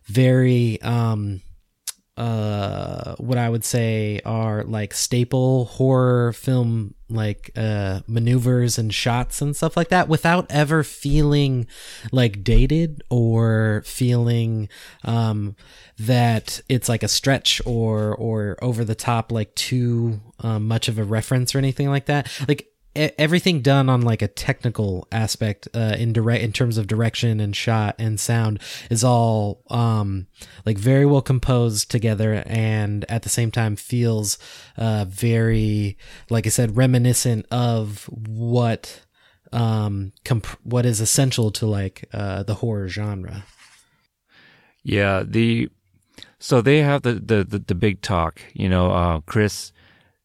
very 0.04 0.80
um 0.82 1.40
uh 2.16 3.14
what 3.16 3.38
I 3.38 3.48
would 3.48 3.64
say 3.64 4.20
are 4.26 4.64
like 4.64 4.92
staple 4.92 5.66
horror 5.66 6.32
film 6.32 6.94
like 7.08 7.50
uh 7.56 8.00
maneuvers 8.06 8.76
and 8.76 8.92
shots 8.92 9.40
and 9.40 9.56
stuff 9.56 9.76
like 9.76 9.88
that 9.88 10.08
without 10.08 10.46
ever 10.50 10.82
feeling 10.82 11.66
like 12.12 12.44
dated 12.44 13.02
or 13.08 13.82
feeling 13.86 14.68
um 15.04 15.56
that 15.98 16.60
it's 16.68 16.88
like 16.88 17.02
a 17.02 17.08
stretch 17.08 17.62
or 17.64 18.14
or 18.16 18.58
over 18.60 18.84
the 18.84 18.94
top 18.94 19.30
like 19.30 19.54
too 19.54 20.20
um, 20.40 20.66
much 20.66 20.88
of 20.88 20.98
a 20.98 21.04
reference 21.04 21.54
or 21.54 21.58
anything 21.58 21.88
like 21.88 22.06
that. 22.06 22.30
Like 22.48 22.69
everything 22.96 23.60
done 23.60 23.88
on 23.88 24.00
like 24.02 24.20
a 24.20 24.28
technical 24.28 25.06
aspect 25.12 25.68
uh 25.74 25.94
in 25.98 26.12
direct 26.12 26.42
in 26.42 26.52
terms 26.52 26.76
of 26.76 26.86
direction 26.86 27.38
and 27.38 27.54
shot 27.54 27.94
and 27.98 28.18
sound 28.18 28.60
is 28.90 29.04
all 29.04 29.62
um 29.70 30.26
like 30.66 30.76
very 30.76 31.06
well 31.06 31.22
composed 31.22 31.90
together 31.90 32.42
and 32.46 33.04
at 33.08 33.22
the 33.22 33.28
same 33.28 33.50
time 33.50 33.76
feels 33.76 34.38
uh 34.76 35.04
very 35.08 35.96
like 36.30 36.46
i 36.46 36.50
said 36.50 36.76
reminiscent 36.76 37.46
of 37.52 38.04
what 38.26 39.02
um 39.52 40.12
comp- 40.24 40.58
what 40.64 40.84
is 40.84 41.00
essential 41.00 41.50
to 41.50 41.66
like 41.66 42.08
uh 42.12 42.42
the 42.42 42.54
horror 42.54 42.88
genre. 42.88 43.44
Yeah 44.82 45.22
the 45.26 45.68
so 46.38 46.60
they 46.60 46.78
have 46.78 47.02
the 47.02 47.14
the 47.14 47.44
the, 47.44 47.58
the 47.58 47.74
big 47.74 48.00
talk 48.00 48.40
you 48.52 48.68
know 48.68 48.90
uh 48.90 49.20
chris 49.26 49.72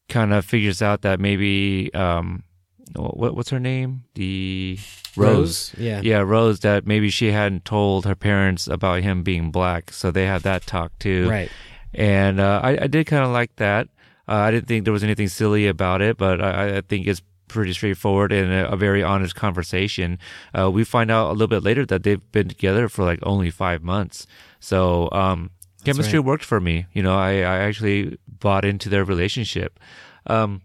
kind 0.08 0.32
of 0.32 0.44
figures 0.44 0.80
out 0.80 1.02
that 1.02 1.20
maybe 1.20 1.92
um 1.94 2.42
what 2.94 3.34
what's 3.34 3.50
her 3.50 3.60
name? 3.60 4.04
The 4.14 4.78
Rose. 5.16 5.26
Rose. 5.26 5.74
Yeah. 5.78 6.00
Yeah, 6.02 6.18
Rose 6.18 6.60
that 6.60 6.86
maybe 6.86 7.10
she 7.10 7.32
hadn't 7.32 7.64
told 7.64 8.04
her 8.04 8.14
parents 8.14 8.66
about 8.66 9.02
him 9.02 9.22
being 9.22 9.50
black, 9.50 9.92
so 9.92 10.10
they 10.10 10.26
had 10.26 10.42
that 10.42 10.66
talk 10.66 10.98
too. 10.98 11.28
Right. 11.28 11.50
And 11.94 12.40
uh, 12.40 12.60
I, 12.62 12.82
I 12.82 12.86
did 12.86 13.06
kind 13.06 13.24
of 13.24 13.30
like 13.30 13.56
that. 13.56 13.88
Uh, 14.28 14.34
I 14.34 14.50
didn't 14.50 14.68
think 14.68 14.84
there 14.84 14.92
was 14.92 15.04
anything 15.04 15.28
silly 15.28 15.66
about 15.66 16.02
it, 16.02 16.16
but 16.16 16.40
I, 16.40 16.78
I 16.78 16.80
think 16.80 17.06
it's 17.06 17.22
pretty 17.48 17.72
straightforward 17.72 18.32
and 18.32 18.52
a, 18.52 18.72
a 18.72 18.76
very 18.76 19.02
honest 19.02 19.34
conversation. 19.34 20.18
Uh, 20.58 20.70
we 20.70 20.84
find 20.84 21.10
out 21.10 21.30
a 21.30 21.32
little 21.32 21.46
bit 21.46 21.62
later 21.62 21.86
that 21.86 22.02
they've 22.02 22.32
been 22.32 22.48
together 22.48 22.88
for 22.88 23.04
like 23.04 23.20
only 23.22 23.50
five 23.50 23.82
months. 23.82 24.26
So 24.60 25.08
um, 25.12 25.50
chemistry 25.84 26.18
right. 26.18 26.26
worked 26.26 26.44
for 26.44 26.60
me. 26.60 26.86
You 26.92 27.02
know, 27.02 27.16
I, 27.16 27.38
I 27.38 27.58
actually 27.58 28.18
bought 28.26 28.64
into 28.64 28.88
their 28.88 29.04
relationship. 29.04 29.78
Um, 30.26 30.62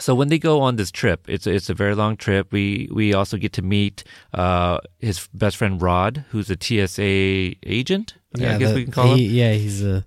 so 0.00 0.14
when 0.14 0.28
they 0.28 0.38
go 0.38 0.60
on 0.60 0.76
this 0.76 0.90
trip, 0.90 1.28
it's 1.28 1.46
a, 1.46 1.52
it's 1.52 1.70
a 1.70 1.74
very 1.74 1.94
long 1.94 2.16
trip. 2.16 2.52
We 2.52 2.88
we 2.92 3.14
also 3.14 3.36
get 3.36 3.52
to 3.54 3.62
meet 3.62 4.04
uh, 4.34 4.78
his 4.98 5.28
best 5.34 5.56
friend 5.56 5.80
Rod, 5.80 6.24
who's 6.30 6.50
a 6.50 6.56
TSA 6.60 7.56
agent. 7.66 8.14
Yeah, 8.36 8.54
I 8.54 8.58
guess 8.58 8.70
the, 8.70 8.74
we 8.76 8.84
can 8.84 8.92
call 8.92 9.14
he, 9.14 9.26
him. 9.26 9.34
Yeah, 9.34 9.52
he's 9.52 9.84
uh 9.84 10.02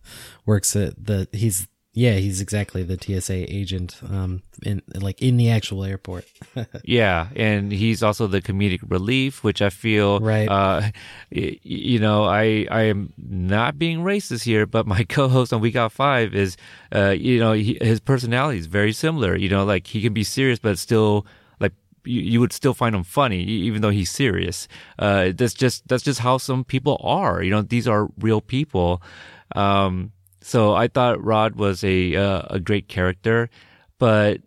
works 0.46 0.76
at 0.76 0.94
the 1.04 1.28
he's 1.32 1.68
yeah 1.94 2.14
he's 2.14 2.42
exactly 2.42 2.84
the 2.84 2.98
TSA 2.98 3.54
agent 3.54 4.00
um 4.10 4.42
in 4.66 4.82
like 4.96 5.22
in 5.22 5.38
the 5.38 5.50
actual 5.50 5.84
airport. 5.84 6.26
yeah, 6.84 7.28
and 7.36 7.72
he's 7.72 8.04
also 8.04 8.28
the 8.28 8.42
comedic 8.42 8.80
relief, 8.90 9.44
which 9.44 9.62
I 9.62 9.70
feel 9.70 10.20
right. 10.20 10.48
Uh, 10.48 10.92
you 11.30 12.00
know, 12.00 12.24
I 12.24 12.68
I 12.72 12.84
am 12.84 13.14
not 13.18 13.78
being 13.78 14.00
racist 14.00 14.44
here, 14.44 14.66
but 14.66 14.88
my 14.88 15.04
co-host 15.10 15.54
on 15.54 15.62
We 15.62 15.72
Got 15.72 15.92
Five 15.92 16.34
is, 16.34 16.58
uh, 16.96 17.10
you 17.10 17.40
know, 17.40 17.54
he, 17.54 17.78
his 17.82 18.00
personality 18.00 18.60
is 18.60 18.68
very 18.68 18.94
similar. 18.94 19.36
You 19.36 19.50
know, 19.50 19.66
like 19.66 19.88
he 19.88 20.02
can 20.02 20.14
be 20.14 20.24
serious, 20.24 20.60
but 20.60 20.80
still 20.80 21.26
like 21.60 21.74
you, 22.06 22.22
you 22.22 22.40
would 22.40 22.54
still 22.54 22.74
find 22.74 22.96
him 22.96 23.04
funny, 23.04 23.44
even 23.44 23.82
though 23.82 23.90
he's 23.90 24.12
serious. 24.12 24.68
Uh, 24.98 25.32
that's 25.36 25.54
just 25.54 25.88
that's 25.88 26.04
just 26.04 26.20
how 26.20 26.38
some 26.38 26.64
people 26.64 26.98
are. 27.04 27.44
You 27.44 27.52
know, 27.52 27.62
these 27.62 27.88
are 27.88 28.10
real 28.20 28.42
people. 28.42 29.02
Um, 29.56 30.13
so 30.44 30.76
I 30.76 30.88
thought 30.88 31.24
Rod 31.24 31.56
was 31.56 31.84
a 31.84 32.16
uh, 32.16 32.44
a 32.50 32.60
great 32.60 32.88
character, 32.88 33.50
but 33.98 34.42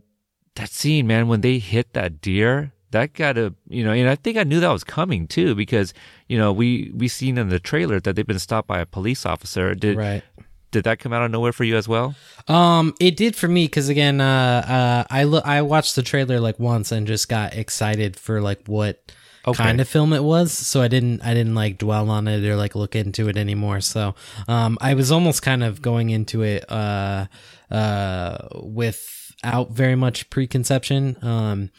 that 0.57 0.71
scene, 0.71 1.07
man, 1.07 1.29
when 1.29 1.41
they 1.41 1.59
hit 1.59 1.93
that 1.95 2.21
deer, 2.21 2.73
that 2.91 3.15
gotta 3.15 3.55
you 3.69 3.85
know, 3.85 3.93
and 3.93 4.09
I 4.09 4.15
think 4.15 4.37
I 4.37 4.45
knew 4.45 4.61
that 4.61 4.71
was 4.71 4.85
coming 4.85 5.27
too 5.27 5.55
because 5.55 5.95
you 6.29 6.39
know 6.39 6.53
we 6.53 6.93
we 6.95 7.09
seen 7.09 7.39
in 7.39 7.49
the 7.49 7.59
trailer 7.59 8.01
that 8.01 8.15
they've 8.15 8.27
been 8.27 8.39
stopped 8.39 8.69
by 8.69 8.81
a 8.81 8.87
police 8.87 9.25
officer. 9.25 9.75
Did 9.75 9.97
right. 9.97 10.23
did 10.71 10.85
that 10.85 10.99
come 10.99 11.13
out 11.13 11.23
of 11.23 11.31
nowhere 11.31 11.53
for 11.53 11.65
you 11.65 11.77
as 11.77 11.89
well? 11.89 12.15
Um, 12.47 12.95
it 13.01 13.17
did 13.17 13.35
for 13.35 13.49
me 13.49 13.65
because 13.65 13.89
again, 13.89 14.21
uh, 14.21 15.05
uh, 15.09 15.15
I 15.15 15.25
lo- 15.25 15.43
I 15.45 15.63
watched 15.63 15.97
the 15.97 16.03
trailer 16.03 16.41
like 16.41 16.59
once 16.61 16.93
and 16.93 17.07
just 17.07 17.29
got 17.29 17.55
excited 17.55 18.17
for 18.17 18.41
like 18.41 18.67
what 18.67 19.01
Okay. 19.47 19.63
kind 19.63 19.81
of 19.81 19.89
film 19.89 20.13
it 20.13 20.25
was, 20.25 20.53
so 20.53 20.83
I 20.83 20.89
didn't 20.89 21.23
I 21.23 21.33
didn't 21.33 21.55
like 21.55 21.79
dwell 21.79 22.11
on 22.11 22.27
it 22.27 22.45
or 22.45 22.57
like 22.57 22.75
look 22.75 22.97
into 22.97 23.29
it 23.29 23.37
anymore. 23.37 23.81
So, 23.81 24.15
um, 24.49 24.77
I 24.81 24.95
was 24.95 25.13
almost 25.13 25.43
kind 25.43 25.63
of 25.63 25.81
going 25.81 26.11
into 26.11 26.43
it 26.43 26.71
uh, 26.71 27.27
uh, 27.71 28.49
without 28.63 29.71
very 29.71 29.95
much 29.95 30.29
preconception. 30.31 31.17
Um, 31.23 31.71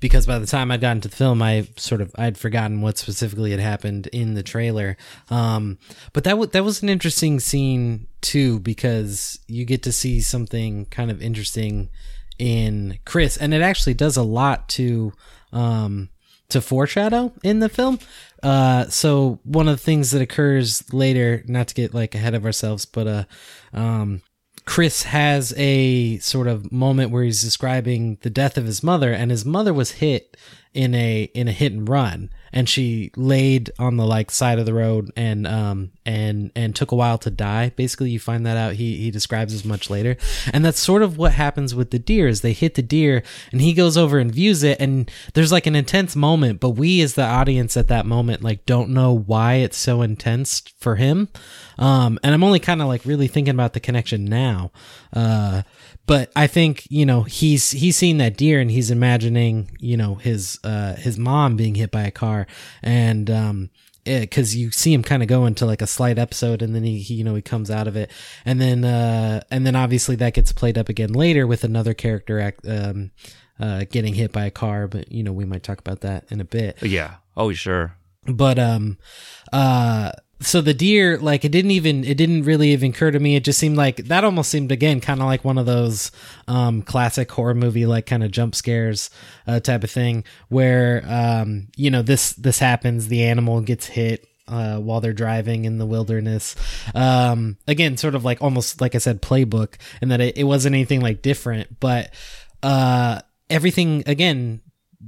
because 0.00 0.26
by 0.26 0.38
the 0.38 0.46
time 0.46 0.70
I'd 0.70 0.82
gotten 0.82 1.00
to 1.00 1.08
the 1.08 1.16
film, 1.16 1.40
I 1.40 1.66
sort 1.76 2.02
of 2.02 2.14
I'd 2.16 2.36
forgotten 2.36 2.82
what 2.82 2.98
specifically 2.98 3.52
had 3.52 3.60
happened 3.60 4.06
in 4.08 4.34
the 4.34 4.42
trailer. 4.42 4.98
Um, 5.30 5.78
but 6.12 6.24
that 6.24 6.52
that 6.52 6.64
was 6.64 6.82
an 6.82 6.90
interesting 6.90 7.40
scene 7.40 8.06
too 8.20 8.60
because 8.60 9.38
you 9.46 9.64
get 9.64 9.82
to 9.84 9.92
see 9.92 10.20
something 10.20 10.84
kind 10.86 11.10
of 11.10 11.22
interesting 11.22 11.88
in 12.38 12.98
Chris, 13.06 13.36
and 13.36 13.54
it 13.54 13.62
actually 13.62 13.94
does 13.94 14.16
a 14.16 14.22
lot 14.22 14.68
to 14.70 15.12
um, 15.52 16.10
to 16.48 16.60
foreshadow 16.60 17.32
in 17.42 17.60
the 17.60 17.68
film. 17.68 17.98
Uh, 18.42 18.88
so 18.88 19.40
one 19.44 19.68
of 19.68 19.76
the 19.76 19.82
things 19.82 20.10
that 20.10 20.22
occurs 20.22 20.92
later, 20.92 21.42
not 21.46 21.68
to 21.68 21.74
get 21.74 21.94
like 21.94 22.14
ahead 22.14 22.34
of 22.34 22.44
ourselves, 22.44 22.84
but 22.84 23.06
uh, 23.06 23.24
um, 23.72 24.20
Chris 24.66 25.04
has 25.04 25.54
a 25.56 26.18
sort 26.18 26.46
of 26.46 26.70
moment 26.70 27.10
where 27.10 27.22
he's 27.22 27.42
describing 27.42 28.18
the 28.22 28.30
death 28.30 28.56
of 28.56 28.66
his 28.66 28.82
mother, 28.82 29.12
and 29.12 29.30
his 29.30 29.44
mother 29.44 29.72
was 29.74 29.92
hit 29.92 30.36
in 30.72 30.94
a 30.94 31.24
in 31.34 31.48
a 31.48 31.52
hit 31.52 31.72
and 31.72 31.88
run 31.88 32.30
and 32.54 32.68
she 32.68 33.10
laid 33.16 33.72
on 33.80 33.96
the 33.96 34.06
like 34.06 34.30
side 34.30 34.60
of 34.60 34.64
the 34.64 34.72
road 34.72 35.10
and 35.16 35.44
um 35.44 35.90
and 36.06 36.52
and 36.54 36.74
took 36.74 36.92
a 36.92 36.94
while 36.94 37.18
to 37.18 37.30
die. 37.30 37.70
Basically 37.70 38.10
you 38.10 38.20
find 38.20 38.46
that 38.46 38.56
out 38.56 38.74
he 38.74 38.96
he 38.96 39.10
describes 39.10 39.52
as 39.52 39.64
much 39.64 39.90
later. 39.90 40.16
And 40.52 40.64
that's 40.64 40.78
sort 40.78 41.02
of 41.02 41.18
what 41.18 41.32
happens 41.32 41.74
with 41.74 41.90
the 41.90 41.98
deer 41.98 42.28
is 42.28 42.40
they 42.40 42.52
hit 42.52 42.76
the 42.76 42.82
deer 42.82 43.24
and 43.50 43.60
he 43.60 43.74
goes 43.74 43.98
over 43.98 44.18
and 44.18 44.32
views 44.32 44.62
it 44.62 44.80
and 44.80 45.10
there's 45.34 45.50
like 45.50 45.66
an 45.66 45.74
intense 45.74 46.14
moment 46.14 46.60
but 46.60 46.70
we 46.70 47.02
as 47.02 47.14
the 47.14 47.24
audience 47.24 47.76
at 47.76 47.88
that 47.88 48.06
moment 48.06 48.42
like 48.44 48.64
don't 48.66 48.88
know 48.88 49.12
why 49.12 49.54
it's 49.54 49.76
so 49.76 50.00
intense 50.00 50.62
for 50.78 50.94
him. 50.94 51.28
Um 51.76 52.20
and 52.22 52.32
i'm 52.32 52.44
only 52.44 52.60
kind 52.60 52.80
of 52.80 52.86
like 52.86 53.04
really 53.04 53.26
thinking 53.26 53.54
about 53.54 53.72
the 53.72 53.80
connection 53.80 54.24
now. 54.26 54.70
Uh 55.12 55.62
but 56.06 56.30
I 56.36 56.46
think 56.46 56.86
you 56.90 57.06
know 57.06 57.22
he's 57.22 57.70
he's 57.70 57.96
seeing 57.96 58.18
that 58.18 58.36
deer 58.36 58.60
and 58.60 58.70
he's 58.70 58.90
imagining 58.90 59.70
you 59.78 59.96
know 59.96 60.16
his 60.16 60.58
uh 60.64 60.94
his 60.96 61.18
mom 61.18 61.56
being 61.56 61.74
hit 61.74 61.90
by 61.90 62.02
a 62.02 62.10
car. 62.10 62.46
And 62.82 63.30
um 63.30 63.70
because 64.04 64.54
you 64.54 64.70
see 64.70 64.92
him 64.92 65.02
kind 65.02 65.22
of 65.22 65.30
go 65.30 65.46
into 65.46 65.64
like 65.64 65.80
a 65.80 65.86
slight 65.86 66.18
episode 66.18 66.60
and 66.60 66.74
then 66.74 66.84
he, 66.84 66.98
he, 66.98 67.14
you 67.14 67.24
know 67.24 67.34
he 67.34 67.42
comes 67.42 67.70
out 67.70 67.88
of 67.88 67.96
it. 67.96 68.10
And 68.44 68.60
then 68.60 68.84
uh 68.84 69.42
and 69.50 69.66
then 69.66 69.76
obviously 69.76 70.16
that 70.16 70.34
gets 70.34 70.52
played 70.52 70.76
up 70.76 70.88
again 70.88 71.12
later 71.12 71.46
with 71.46 71.64
another 71.64 71.94
character 71.94 72.38
act 72.38 72.66
um 72.68 73.12
uh 73.58 73.84
getting 73.90 74.14
hit 74.14 74.32
by 74.32 74.44
a 74.44 74.50
car 74.50 74.88
but 74.88 75.10
you 75.12 75.22
know 75.22 75.32
we 75.32 75.44
might 75.44 75.62
talk 75.62 75.78
about 75.78 76.00
that 76.02 76.26
in 76.30 76.40
a 76.40 76.44
bit. 76.44 76.82
Yeah. 76.82 77.16
Oh 77.36 77.52
sure. 77.52 77.96
But 78.26 78.58
um 78.58 78.98
uh 79.52 80.12
so 80.40 80.60
the 80.60 80.74
deer 80.74 81.18
like 81.18 81.44
it 81.44 81.52
didn't 81.52 81.70
even 81.70 82.04
it 82.04 82.16
didn't 82.16 82.42
really 82.42 82.72
even 82.72 82.90
occur 82.90 83.10
to 83.10 83.18
me 83.18 83.36
it 83.36 83.44
just 83.44 83.58
seemed 83.58 83.76
like 83.76 83.96
that 83.96 84.24
almost 84.24 84.50
seemed 84.50 84.72
again 84.72 85.00
kind 85.00 85.20
of 85.20 85.26
like 85.26 85.44
one 85.44 85.58
of 85.58 85.66
those 85.66 86.10
um 86.48 86.82
classic 86.82 87.30
horror 87.30 87.54
movie 87.54 87.86
like 87.86 88.06
kind 88.06 88.22
of 88.24 88.30
jump 88.30 88.54
scares 88.54 89.10
uh, 89.46 89.60
type 89.60 89.84
of 89.84 89.90
thing 89.90 90.24
where 90.48 91.04
um 91.06 91.68
you 91.76 91.90
know 91.90 92.02
this 92.02 92.32
this 92.34 92.58
happens 92.58 93.08
the 93.08 93.22
animal 93.22 93.60
gets 93.60 93.86
hit 93.86 94.26
uh, 94.46 94.78
while 94.78 95.00
they're 95.00 95.14
driving 95.14 95.64
in 95.64 95.78
the 95.78 95.86
wilderness. 95.86 96.54
Um, 96.94 97.56
again, 97.66 97.96
sort 97.96 98.14
of 98.14 98.26
like 98.26 98.42
almost 98.42 98.78
like 98.78 98.94
I 98.94 98.98
said, 98.98 99.22
playbook, 99.22 99.76
and 100.02 100.10
that 100.10 100.20
it, 100.20 100.36
it 100.36 100.44
wasn't 100.44 100.74
anything 100.74 101.00
like 101.00 101.22
different, 101.22 101.80
but 101.80 102.10
uh, 102.62 103.20
everything 103.48 104.02
again 104.06 104.60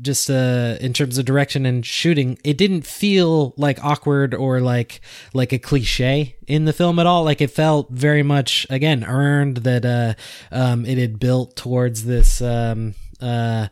just 0.02 0.30
uh 0.30 0.76
in 0.80 0.92
terms 0.92 1.18
of 1.18 1.24
direction 1.24 1.66
and 1.66 1.85
shooting 1.85 2.38
it 2.44 2.59
didn't 2.59 2.87
feel 2.87 3.54
like 3.56 3.82
awkward 3.85 4.35
or 4.35 4.61
like 4.61 5.00
like 5.32 5.52
a 5.52 5.59
cliche 5.59 6.37
in 6.46 6.64
the 6.64 6.72
film 6.72 6.98
at 6.98 7.06
all. 7.06 7.24
Like 7.24 7.40
it 7.40 7.50
felt 7.50 7.90
very 7.90 8.22
much 8.22 8.66
again 8.70 9.04
earned 9.04 9.59
that 9.59 9.85
uh 9.85 10.14
um 10.50 10.85
it 10.87 10.98
had 10.98 11.18
built 11.18 11.56
towards 11.56 12.04
this 12.04 12.40
um 12.40 12.94
uh 13.20 13.68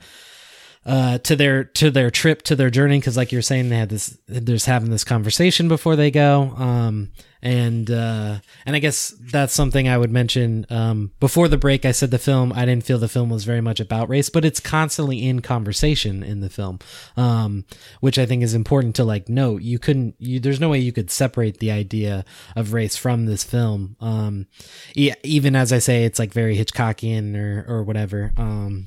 uh, 0.87 1.19
to 1.19 1.37
their 1.37 1.65
to 1.65 1.91
their 1.91 2.11
trip 2.11 2.43
to 2.43 2.57
their 2.57 2.71
journey. 2.71 2.99
Because 2.99 3.17
like 3.17 3.33
you're 3.33 3.43
saying 3.43 3.69
they 3.69 3.79
had 3.79 3.89
this 3.89 4.19
there's 4.27 4.67
having 4.67 4.91
this 4.91 5.05
conversation 5.05 5.69
before 5.69 5.97
they 5.97 6.11
go. 6.11 6.55
Um 6.57 7.11
and 7.45 7.91
uh 7.91 8.39
and 8.65 8.75
i 8.75 8.79
guess 8.79 9.15
that's 9.31 9.53
something 9.53 9.87
i 9.87 9.99
would 9.99 10.11
mention 10.11 10.65
um 10.71 11.13
before 11.21 11.47
the 11.47 11.59
break 11.59 11.85
i 11.85 11.93
said 11.93 12.11
the 12.11 12.19
film 12.19 12.55
i 12.55 12.65
didn't 12.65 12.85
feel 12.85 12.99
the 12.99 13.07
film 13.07 13.29
was 13.29 13.45
very 13.45 13.61
much 13.61 13.81
about 13.81 14.09
race 14.09 14.31
but 14.31 14.47
it's 14.47 14.61
constantly 14.61 15.23
in 15.29 15.41
conversation 15.41 16.23
in 16.23 16.41
the 16.41 16.49
film 16.49 16.79
um 17.19 17.67
which 18.01 18.19
i 18.19 18.25
think 18.25 18.43
is 18.43 18.55
important 18.55 18.97
to 18.97 19.05
like 19.05 19.29
note. 19.29 19.61
You 19.61 19.79
couldn't 19.79 20.15
you 20.19 20.41
there's 20.41 20.61
no 20.61 20.71
way 20.71 20.79
you 20.79 20.93
could 20.93 21.11
separate 21.11 21.59
the 21.59 21.71
idea 21.71 22.25
of 22.57 22.73
race 22.73 22.97
from 22.97 23.27
this 23.27 23.45
film. 23.45 23.97
Um 24.01 24.47
even 24.95 25.55
as 25.55 25.71
i 25.71 25.79
say 25.79 26.05
it's 26.05 26.19
like 26.19 26.33
very 26.33 26.57
hitchcockian 26.57 27.37
or 27.37 27.65
or 27.69 27.83
whatever. 27.83 28.33
Um 28.39 28.87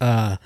uh 0.00 0.36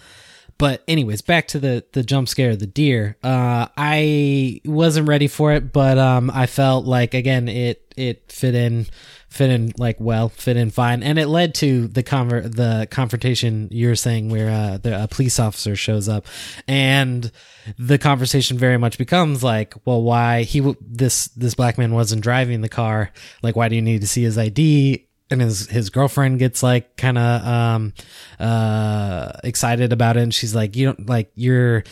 but 0.58 0.82
anyways, 0.88 1.20
back 1.20 1.48
to 1.48 1.58
the 1.58 1.84
the 1.92 2.02
jump 2.02 2.28
scare, 2.28 2.52
of 2.52 2.58
the 2.58 2.66
deer. 2.66 3.16
Uh, 3.22 3.68
I 3.76 4.60
wasn't 4.64 5.08
ready 5.08 5.28
for 5.28 5.52
it, 5.52 5.72
but 5.72 5.98
um, 5.98 6.30
I 6.32 6.46
felt 6.46 6.86
like 6.86 7.14
again 7.14 7.48
it 7.48 7.82
it 7.96 8.30
fit 8.30 8.54
in 8.54 8.86
fit 9.28 9.50
in 9.50 9.72
like 9.76 9.96
well, 10.00 10.28
fit 10.30 10.56
in 10.56 10.70
fine, 10.70 11.02
and 11.02 11.18
it 11.18 11.28
led 11.28 11.54
to 11.56 11.88
the 11.88 12.02
conver- 12.02 12.54
the 12.54 12.88
confrontation 12.90 13.68
you're 13.70 13.96
saying 13.96 14.30
where 14.30 14.50
uh, 14.50 14.78
the 14.78 15.02
a 15.04 15.08
police 15.08 15.38
officer 15.38 15.76
shows 15.76 16.08
up, 16.08 16.26
and 16.66 17.30
the 17.78 17.98
conversation 17.98 18.56
very 18.56 18.78
much 18.78 18.96
becomes 18.98 19.42
like, 19.42 19.74
well, 19.84 20.02
why 20.02 20.42
he 20.42 20.60
w- 20.60 20.76
this 20.80 21.28
this 21.28 21.54
black 21.54 21.76
man 21.76 21.92
wasn't 21.92 22.22
driving 22.22 22.62
the 22.62 22.68
car? 22.68 23.10
Like, 23.42 23.56
why 23.56 23.68
do 23.68 23.76
you 23.76 23.82
need 23.82 24.00
to 24.00 24.08
see 24.08 24.22
his 24.22 24.38
ID? 24.38 25.05
And 25.30 25.40
his 25.40 25.68
his 25.68 25.90
girlfriend 25.90 26.38
gets 26.38 26.62
like 26.62 26.96
kind 26.96 27.18
of 27.18 27.46
um 27.46 27.92
uh 28.38 29.32
excited 29.44 29.92
about 29.92 30.16
it 30.16 30.22
and 30.22 30.34
she's 30.34 30.54
like 30.54 30.76
you 30.76 30.86
don't 30.86 31.08
like 31.08 31.30
you're 31.34 31.82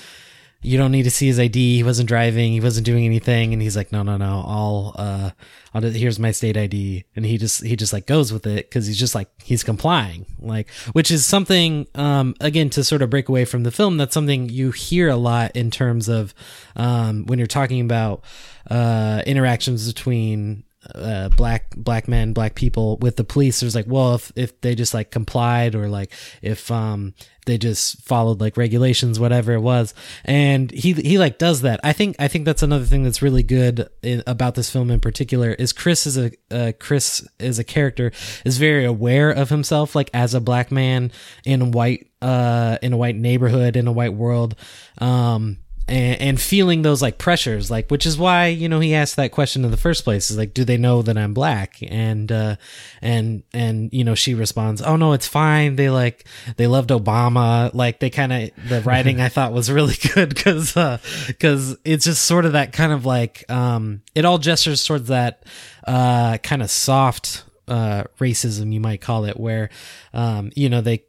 you 0.64 0.78
don't 0.78 0.92
need 0.92 1.02
to 1.02 1.10
see 1.10 1.26
his 1.26 1.38
ID. 1.38 1.76
He 1.76 1.82
wasn't 1.82 2.08
driving. 2.08 2.52
He 2.52 2.60
wasn't 2.60 2.86
doing 2.86 3.04
anything. 3.04 3.52
And 3.52 3.60
he's 3.60 3.76
like, 3.76 3.92
no, 3.92 4.02
no, 4.02 4.16
no. 4.16 4.42
I'll, 4.46 4.94
uh, 4.96 5.30
I'll, 5.74 5.82
here's 5.82 6.18
my 6.18 6.30
state 6.30 6.56
ID. 6.56 7.04
And 7.14 7.26
he 7.26 7.36
just, 7.36 7.62
he 7.62 7.76
just 7.76 7.92
like 7.92 8.06
goes 8.06 8.32
with 8.32 8.46
it 8.46 8.70
because 8.70 8.86
he's 8.86 8.98
just 8.98 9.14
like, 9.14 9.28
he's 9.42 9.62
complying. 9.62 10.24
Like, 10.40 10.70
which 10.92 11.10
is 11.10 11.26
something, 11.26 11.86
um, 11.94 12.34
again, 12.40 12.70
to 12.70 12.82
sort 12.82 13.02
of 13.02 13.10
break 13.10 13.28
away 13.28 13.44
from 13.44 13.62
the 13.62 13.70
film. 13.70 13.98
That's 13.98 14.14
something 14.14 14.48
you 14.48 14.70
hear 14.70 15.10
a 15.10 15.16
lot 15.16 15.54
in 15.54 15.70
terms 15.70 16.08
of, 16.08 16.32
um, 16.76 17.26
when 17.26 17.38
you're 17.38 17.46
talking 17.46 17.82
about, 17.82 18.24
uh, 18.70 19.22
interactions 19.26 19.86
between, 19.86 20.64
uh, 20.94 21.28
black 21.30 21.74
black 21.76 22.08
men 22.08 22.32
black 22.32 22.54
people 22.54 22.96
with 22.98 23.16
the 23.16 23.24
police 23.24 23.60
there's 23.60 23.74
like 23.74 23.86
well 23.88 24.14
if 24.14 24.32
if 24.36 24.60
they 24.60 24.74
just 24.74 24.94
like 24.94 25.10
complied 25.10 25.74
or 25.74 25.88
like 25.88 26.12
if 26.42 26.70
um 26.70 27.14
they 27.46 27.58
just 27.58 28.02
followed 28.02 28.40
like 28.40 28.56
regulations 28.56 29.20
whatever 29.20 29.52
it 29.52 29.60
was. 29.60 29.94
And 30.24 30.70
he 30.70 30.92
he 30.92 31.18
like 31.18 31.38
does 31.38 31.62
that. 31.62 31.80
I 31.82 31.92
think 31.92 32.16
i 32.18 32.28
think 32.28 32.44
that's 32.44 32.62
another 32.62 32.84
thing 32.84 33.04
that's 33.04 33.22
really 33.22 33.42
good 33.42 33.88
in, 34.02 34.22
about 34.26 34.54
this 34.54 34.70
film 34.70 34.90
in 34.90 35.00
particular 35.00 35.52
is 35.52 35.72
chris 35.72 36.06
is 36.06 36.16
a 36.16 36.30
uh, 36.50 36.72
chris 36.78 37.26
is 37.38 37.58
a 37.58 37.64
character 37.64 38.12
is 38.44 38.58
very 38.58 38.84
aware 38.84 39.30
of 39.30 39.50
himself 39.50 39.94
like 39.94 40.10
as 40.14 40.34
a 40.34 40.40
black 40.40 40.70
man 40.70 41.12
in 41.44 41.62
a 41.62 41.66
white 41.66 42.10
uh 42.22 42.78
in 42.82 42.92
a 42.92 42.96
white 42.96 43.16
neighborhood 43.16 43.76
in 43.76 43.86
a 43.86 43.92
white 43.92 44.14
world. 44.14 44.54
Um 44.98 45.58
and, 45.86 46.20
and 46.20 46.40
feeling 46.40 46.82
those 46.82 47.02
like 47.02 47.18
pressures 47.18 47.70
like 47.70 47.90
which 47.90 48.06
is 48.06 48.16
why 48.16 48.46
you 48.46 48.68
know 48.68 48.80
he 48.80 48.94
asked 48.94 49.16
that 49.16 49.32
question 49.32 49.64
in 49.64 49.70
the 49.70 49.76
first 49.76 50.04
place 50.04 50.30
is 50.30 50.38
like 50.38 50.54
do 50.54 50.64
they 50.64 50.76
know 50.76 51.02
that 51.02 51.18
i'm 51.18 51.34
black? 51.34 51.78
And 51.82 52.30
uh 52.32 52.56
and 53.02 53.42
and 53.52 53.92
you 53.92 54.04
know 54.04 54.14
she 54.14 54.34
responds 54.34 54.80
oh 54.80 54.96
no 54.96 55.12
it's 55.12 55.26
fine. 55.26 55.76
They 55.76 55.90
like 55.90 56.24
they 56.56 56.66
loved 56.66 56.90
obama. 56.90 57.72
Like 57.74 58.00
they 58.00 58.10
kind 58.10 58.32
of 58.32 58.50
the 58.68 58.80
writing 58.82 59.20
i 59.20 59.28
thought 59.28 59.52
was 59.52 59.70
really 59.70 59.96
good 60.14 60.30
because 60.30 60.76
uh 60.76 60.98
because 61.26 61.76
it's 61.84 62.04
just 62.04 62.24
sort 62.24 62.44
of 62.44 62.52
that 62.52 62.72
kind 62.72 62.92
of 62.92 63.04
like 63.04 63.44
um 63.50 64.02
it 64.14 64.24
all 64.24 64.38
gestures 64.38 64.84
towards 64.84 65.08
that 65.08 65.44
uh 65.86 66.38
kind 66.38 66.62
of 66.62 66.70
soft 66.70 67.44
uh 67.68 68.04
racism 68.18 68.72
you 68.72 68.80
might 68.80 69.00
call 69.00 69.24
it 69.24 69.38
where 69.38 69.70
um 70.12 70.50
you 70.54 70.68
know 70.68 70.80
they 70.80 71.04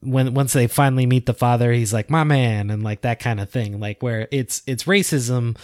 when 0.00 0.34
once 0.34 0.52
they 0.52 0.66
finally 0.66 1.06
meet 1.06 1.26
the 1.26 1.34
father, 1.34 1.72
he's 1.72 1.92
like 1.92 2.10
my 2.10 2.24
man 2.24 2.70
and 2.70 2.82
like 2.82 3.02
that 3.02 3.20
kind 3.20 3.40
of 3.40 3.50
thing, 3.50 3.80
like 3.80 4.02
where 4.02 4.28
it's 4.30 4.62
it's 4.66 4.84
racism 4.84 5.56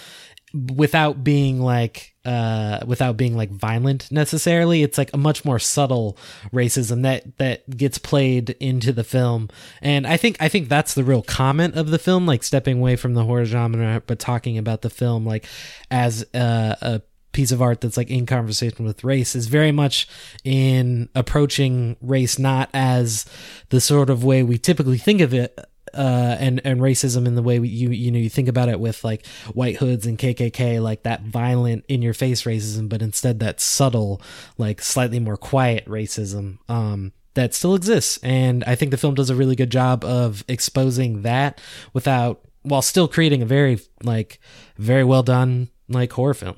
without 0.77 1.25
being 1.25 1.61
like 1.61 2.14
uh 2.25 2.79
without 2.87 3.16
being 3.16 3.37
like 3.37 3.51
violent 3.51 4.11
necessarily. 4.11 4.83
It's 4.83 4.99
like 4.99 5.12
a 5.12 5.18
much 5.18 5.44
more 5.44 5.59
subtle 5.59 6.16
racism 6.53 7.03
that 7.03 7.38
that 7.38 7.77
gets 7.77 7.99
played 7.99 8.51
into 8.61 8.92
the 8.92 9.05
film. 9.05 9.51
And 9.83 10.07
i 10.07 10.16
think 10.16 10.37
i 10.40 10.49
think 10.49 10.68
that's 10.68 10.94
the 10.94 11.05
real 11.05 11.23
comment 11.23 11.77
of 11.77 11.90
the 11.90 11.99
film 11.99 12.27
like 12.27 12.42
stepping 12.42 12.79
away 12.79 12.97
from 12.97 13.14
the 13.14 13.25
horror 13.25 13.44
genre 13.44 14.03
but 14.07 14.18
talking 14.18 14.59
about 14.59 14.83
the 14.83 14.90
film 14.90 15.27
like 15.27 15.47
as 15.90 16.25
uh, 16.35 16.77
a 16.81 17.03
piece 17.35 17.53
of 17.53 17.61
art 17.61 17.83
that's 17.83 17.97
like 17.97 18.11
in 18.11 18.25
conversation 18.25 18.85
with 18.85 19.05
race 19.05 19.35
is 19.35 19.47
very 19.47 19.73
much 19.73 20.09
in 20.44 21.09
approaching 21.14 21.97
race 22.01 22.38
not 22.38 22.70
as 22.73 23.27
the 23.68 23.81
sort 23.81 24.09
of 24.09 24.25
way 24.25 24.42
we 24.42 24.57
typically 24.57 24.99
think 24.99 25.20
of 25.20 25.35
it 25.35 25.59
uh, 25.92 26.37
and 26.40 26.61
and 26.64 26.81
racism 26.81 27.27
in 27.27 27.35
the 27.35 27.42
way 27.42 27.59
we, 27.59 27.68
you 27.68 27.90
you 27.90 28.11
know 28.11 28.18
you 28.18 28.29
think 28.29 28.49
about 28.49 28.68
it 28.68 28.81
with 28.81 29.05
like 29.05 29.27
white 29.53 29.77
hoods 29.77 30.07
and 30.07 30.18
KKK 30.18 30.83
like 30.83 31.03
that 31.05 31.23
violent 31.23 31.85
in 31.88 32.03
your 32.03 32.14
face 32.14 32.42
racism, 32.42 32.88
but 32.88 33.03
instead 33.03 33.40
that 33.40 33.61
subtle 33.61 34.20
like 34.59 34.83
slightly 34.83 35.20
more 35.20 35.37
quiet 35.37 35.87
racism 35.87 36.59
um, 36.68 37.12
that 37.35 37.55
still 37.55 37.75
exists. 37.75 38.18
And 38.23 38.64
I 38.64 38.75
think 38.75 38.90
the 38.90 38.97
film 38.97 39.14
does 39.14 39.31
a 39.31 39.37
really 39.37 39.57
good 39.57 39.70
job 39.70 40.05
of 40.05 40.44
exposing 40.49 41.23
that 41.23 41.61
without 41.92 42.40
while 42.62 42.83
still 42.83 43.09
creating 43.09 43.42
a 43.42 43.47
very 43.47 43.79
like 44.03 44.40
very 44.77 45.05
well 45.05 45.23
done 45.23 45.68
like 45.88 46.12
horror 46.12 46.35
film. 46.35 46.57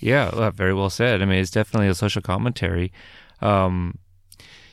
Yeah, 0.00 0.26
uh, 0.28 0.50
very 0.50 0.74
well 0.74 0.90
said. 0.90 1.22
I 1.22 1.24
mean, 1.24 1.38
it's 1.38 1.50
definitely 1.50 1.88
a 1.88 1.94
social 1.94 2.22
commentary. 2.22 2.92
Um, 3.40 3.98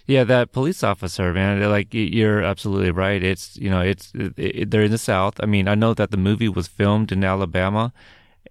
Yeah, 0.07 0.23
that 0.25 0.51
police 0.53 0.83
officer, 0.83 1.33
man. 1.33 1.61
Like 1.69 1.93
you're 1.93 2.41
absolutely 2.43 2.91
right. 2.91 3.23
It's 3.23 3.57
you 3.57 3.69
know, 3.69 3.81
it's 3.81 4.11
it, 4.15 4.33
it, 4.37 4.71
they're 4.71 4.83
in 4.83 4.91
the 4.91 4.97
South. 4.99 5.35
I 5.41 5.45
mean, 5.47 5.67
I 5.69 5.75
know 5.75 5.93
that 5.95 6.11
the 6.11 6.17
movie 6.17 6.49
was 6.49 6.67
filmed 6.67 7.11
in 7.13 7.23
Alabama, 7.23 7.93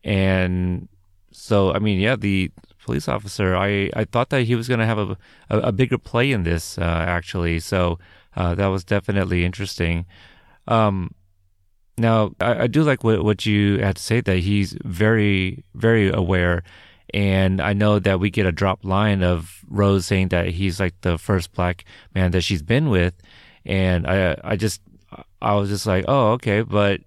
and 0.05 0.89
so 1.33 1.73
I 1.75 1.79
mean, 1.81 2.01
yeah, 2.01 2.17
the 2.17 2.51
police 2.85 3.09
officer. 3.09 3.57
I 3.57 3.91
I 3.97 4.05
thought 4.07 4.31
that 4.31 4.45
he 4.45 4.55
was 4.57 4.69
going 4.69 4.81
to 4.81 4.87
have 4.87 4.99
a, 4.99 5.17
a, 5.51 5.59
a 5.71 5.73
bigger 5.73 5.99
play 5.99 6.33
in 6.33 6.45
this 6.45 6.79
uh, 6.79 7.05
actually. 7.09 7.61
So 7.61 7.99
uh, 8.37 8.55
that 8.57 8.69
was 8.69 8.85
definitely 8.85 9.45
interesting. 9.45 10.07
Um, 10.69 11.13
now 12.01 12.33
I, 12.41 12.63
I 12.63 12.67
do 12.67 12.83
like 12.83 13.05
what 13.05 13.25
what 13.25 13.47
you 13.47 13.79
had 13.79 13.97
to 13.97 14.03
say 14.03 14.21
that 14.21 14.39
he's 14.39 14.77
very 14.85 15.65
very 15.75 16.11
aware 16.11 16.63
and 17.13 17.61
I 17.61 17.73
know 17.73 17.99
that 17.99 18.21
we 18.21 18.31
get 18.31 18.47
a 18.47 18.53
drop 18.53 18.85
line 18.85 19.23
of 19.23 19.65
Rose 19.69 20.07
saying 20.07 20.29
that 20.29 20.49
he's 20.49 20.79
like 20.79 21.01
the 21.01 21.19
first 21.19 21.53
black 21.53 21.85
man 22.15 22.31
that 22.33 22.43
she's 22.43 22.63
been 22.63 22.89
with. 22.89 23.15
And 23.65 24.07
I, 24.07 24.37
I 24.43 24.57
just, 24.57 24.81
I 25.43 25.55
was 25.55 25.69
just 25.69 25.87
like, 25.87 26.05
oh, 26.07 26.33
okay. 26.33 26.63
But, 26.63 27.01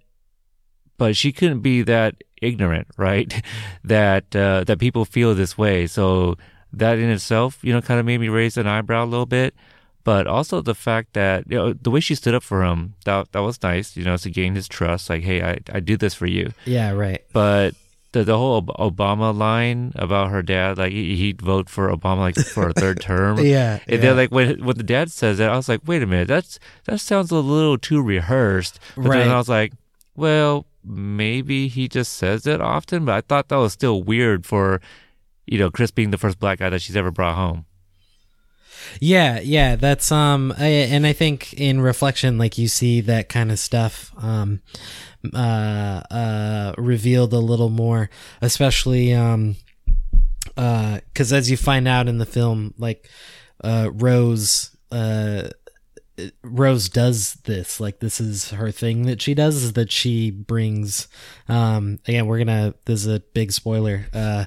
but 0.98 1.16
she 1.16 1.32
couldn't 1.32 1.62
be 1.62 1.84
that 1.84 2.16
ignorant, 2.42 2.88
right? 2.98 3.42
that, 3.84 4.36
uh, 4.36 4.64
that 4.66 4.80
people 4.80 5.06
feel 5.06 5.36
this 5.36 5.58
way. 5.58 5.88
So 5.88 6.38
that 6.74 7.00
in 7.00 7.10
itself, 7.10 7.60
you 7.62 7.72
know, 7.72 7.82
kind 7.82 8.00
of 8.00 8.06
made 8.06 8.20
me 8.20 8.30
raise 8.30 8.58
an 8.58 8.68
eyebrow 8.68 9.04
a 9.04 9.08
little 9.08 9.26
bit. 9.26 9.56
But 10.04 10.28
also 10.28 10.62
the 10.62 10.76
fact 10.76 11.14
that, 11.14 11.50
you 11.50 11.58
know, 11.58 11.74
the 11.74 11.90
way 11.90 12.02
she 12.02 12.16
stood 12.16 12.34
up 12.34 12.44
for 12.44 12.64
him, 12.64 12.96
that, 13.06 13.32
that 13.32 13.40
was 13.40 13.62
nice, 13.64 13.96
you 13.96 14.04
know, 14.04 14.18
to 14.18 14.30
gain 14.30 14.56
his 14.56 14.68
trust. 14.68 15.10
Like, 15.10 15.24
hey, 15.24 15.42
I, 15.42 15.60
I 15.72 15.80
do 15.80 15.96
this 15.96 16.14
for 16.14 16.26
you. 16.26 16.52
Yeah, 16.66 16.92
right. 16.92 17.24
But 17.32 17.76
the 18.14 18.24
the 18.24 18.38
whole 18.38 18.62
Obama 18.62 19.36
line 19.36 19.92
about 19.96 20.30
her 20.30 20.42
dad, 20.42 20.78
like 20.78 20.94
he'd 20.94 21.42
vote 21.42 21.70
for 21.70 21.90
Obama 21.90 22.20
like 22.20 22.36
for 22.36 22.70
a 22.70 22.74
third 22.74 23.02
term. 23.02 23.40
yeah, 23.40 23.80
and 23.88 23.96
yeah. 23.96 23.98
then 23.98 24.18
like 24.18 24.32
when 24.32 24.64
when 24.64 24.78
the 24.78 24.84
dad 24.84 25.12
says 25.12 25.40
that, 25.40 25.50
I 25.50 25.58
was 25.58 25.68
like, 25.68 25.82
wait 25.86 26.02
a 26.02 26.06
minute, 26.06 26.28
that's 26.28 26.60
that 26.86 27.00
sounds 27.00 27.32
a 27.32 27.38
little 27.38 27.78
too 27.78 28.02
rehearsed. 28.02 28.80
But 28.96 29.06
right. 29.06 29.20
then 29.20 29.30
I 29.32 29.38
was 29.38 29.50
like, 29.50 29.74
well, 30.16 30.66
maybe 30.86 31.68
he 31.68 31.88
just 31.88 32.14
says 32.14 32.48
it 32.48 32.62
often, 32.62 33.04
but 33.06 33.16
I 33.16 33.22
thought 33.22 33.50
that 33.50 33.58
was 33.58 33.74
still 33.74 34.04
weird 34.04 34.46
for, 34.46 34.80
you 35.48 35.58
know, 35.58 35.72
Chris 35.72 35.92
being 35.92 36.12
the 36.12 36.18
first 36.18 36.40
black 36.40 36.60
guy 36.60 36.70
that 36.70 36.82
she's 36.82 36.96
ever 36.96 37.12
brought 37.12 37.36
home. 37.36 37.66
Yeah, 39.00 39.40
yeah, 39.40 39.76
that's 39.76 40.12
um, 40.12 40.54
I, 40.58 40.68
and 40.68 41.06
I 41.06 41.14
think 41.14 41.54
in 41.54 41.82
reflection, 41.82 42.38
like 42.38 42.58
you 42.58 42.68
see 42.68 43.02
that 43.02 43.30
kind 43.30 43.52
of 43.52 43.60
stuff, 43.60 44.12
um, 44.18 44.62
uh, 45.34 46.02
uh, 46.12 46.74
revealed 46.78 47.34
a 47.34 47.40
little 47.40 47.70
more, 47.70 48.10
especially 48.42 49.14
um, 49.14 49.56
uh, 50.58 51.00
because 51.12 51.32
as 51.34 51.50
you 51.50 51.58
find 51.58 51.88
out 51.88 52.08
in 52.08 52.18
the 52.18 52.26
film, 52.26 52.74
like, 52.78 53.10
uh, 53.64 53.90
Rose, 53.94 54.76
uh. 54.92 55.50
Rose 56.44 56.90
does 56.90 57.34
this 57.46 57.80
like 57.80 58.00
this 58.00 58.22
is 58.22 58.52
her 58.52 58.70
thing 58.70 59.08
that 59.08 59.20
she 59.20 59.34
does 59.34 59.64
is 59.64 59.74
that 59.74 59.92
she 59.92 60.30
brings 60.30 61.08
um 61.50 61.98
again 62.08 62.28
we're 62.28 62.38
gonna 62.38 62.76
this 62.86 63.00
is 63.00 63.08
a 63.08 63.20
big 63.34 63.52
spoiler 63.52 64.06
uh 64.14 64.46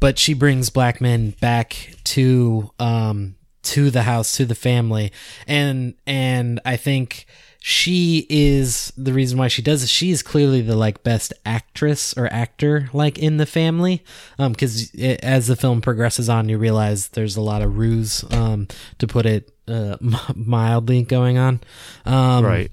but 0.00 0.18
she 0.18 0.34
brings 0.34 0.70
black 0.70 1.00
men 1.00 1.30
back 1.40 1.94
to 2.02 2.68
um 2.80 3.36
to 3.64 3.90
the 3.90 4.02
house 4.02 4.32
to 4.36 4.44
the 4.44 4.54
family. 4.54 5.12
And 5.46 5.94
and 6.06 6.60
i 6.64 6.76
think 6.76 7.26
she 7.66 8.26
is 8.28 8.92
the 8.94 9.12
reason 9.14 9.38
why 9.38 9.48
she 9.48 9.62
does 9.62 9.82
it 9.82 9.88
she 9.88 10.10
is 10.10 10.22
clearly 10.22 10.60
the 10.60 10.76
like 10.76 11.02
best 11.02 11.32
actress 11.46 12.12
or 12.16 12.26
actor 12.30 12.90
like 12.92 13.18
in 13.18 13.38
the 13.38 13.46
family. 13.46 14.04
Um 14.38 14.52
because 14.52 14.94
as 15.22 15.46
the 15.46 15.56
film 15.56 15.80
progresses 15.80 16.28
on 16.28 16.48
you 16.50 16.58
realize 16.58 17.08
there's 17.08 17.36
a 17.36 17.40
lot 17.40 17.62
of 17.62 17.78
ruse 17.78 18.22
um 18.32 18.68
to 18.98 19.06
put 19.06 19.24
it 19.26 19.50
uh 19.66 19.96
mildly 20.34 21.02
going 21.04 21.38
on. 21.38 21.60
Um 22.04 22.44
right. 22.44 22.70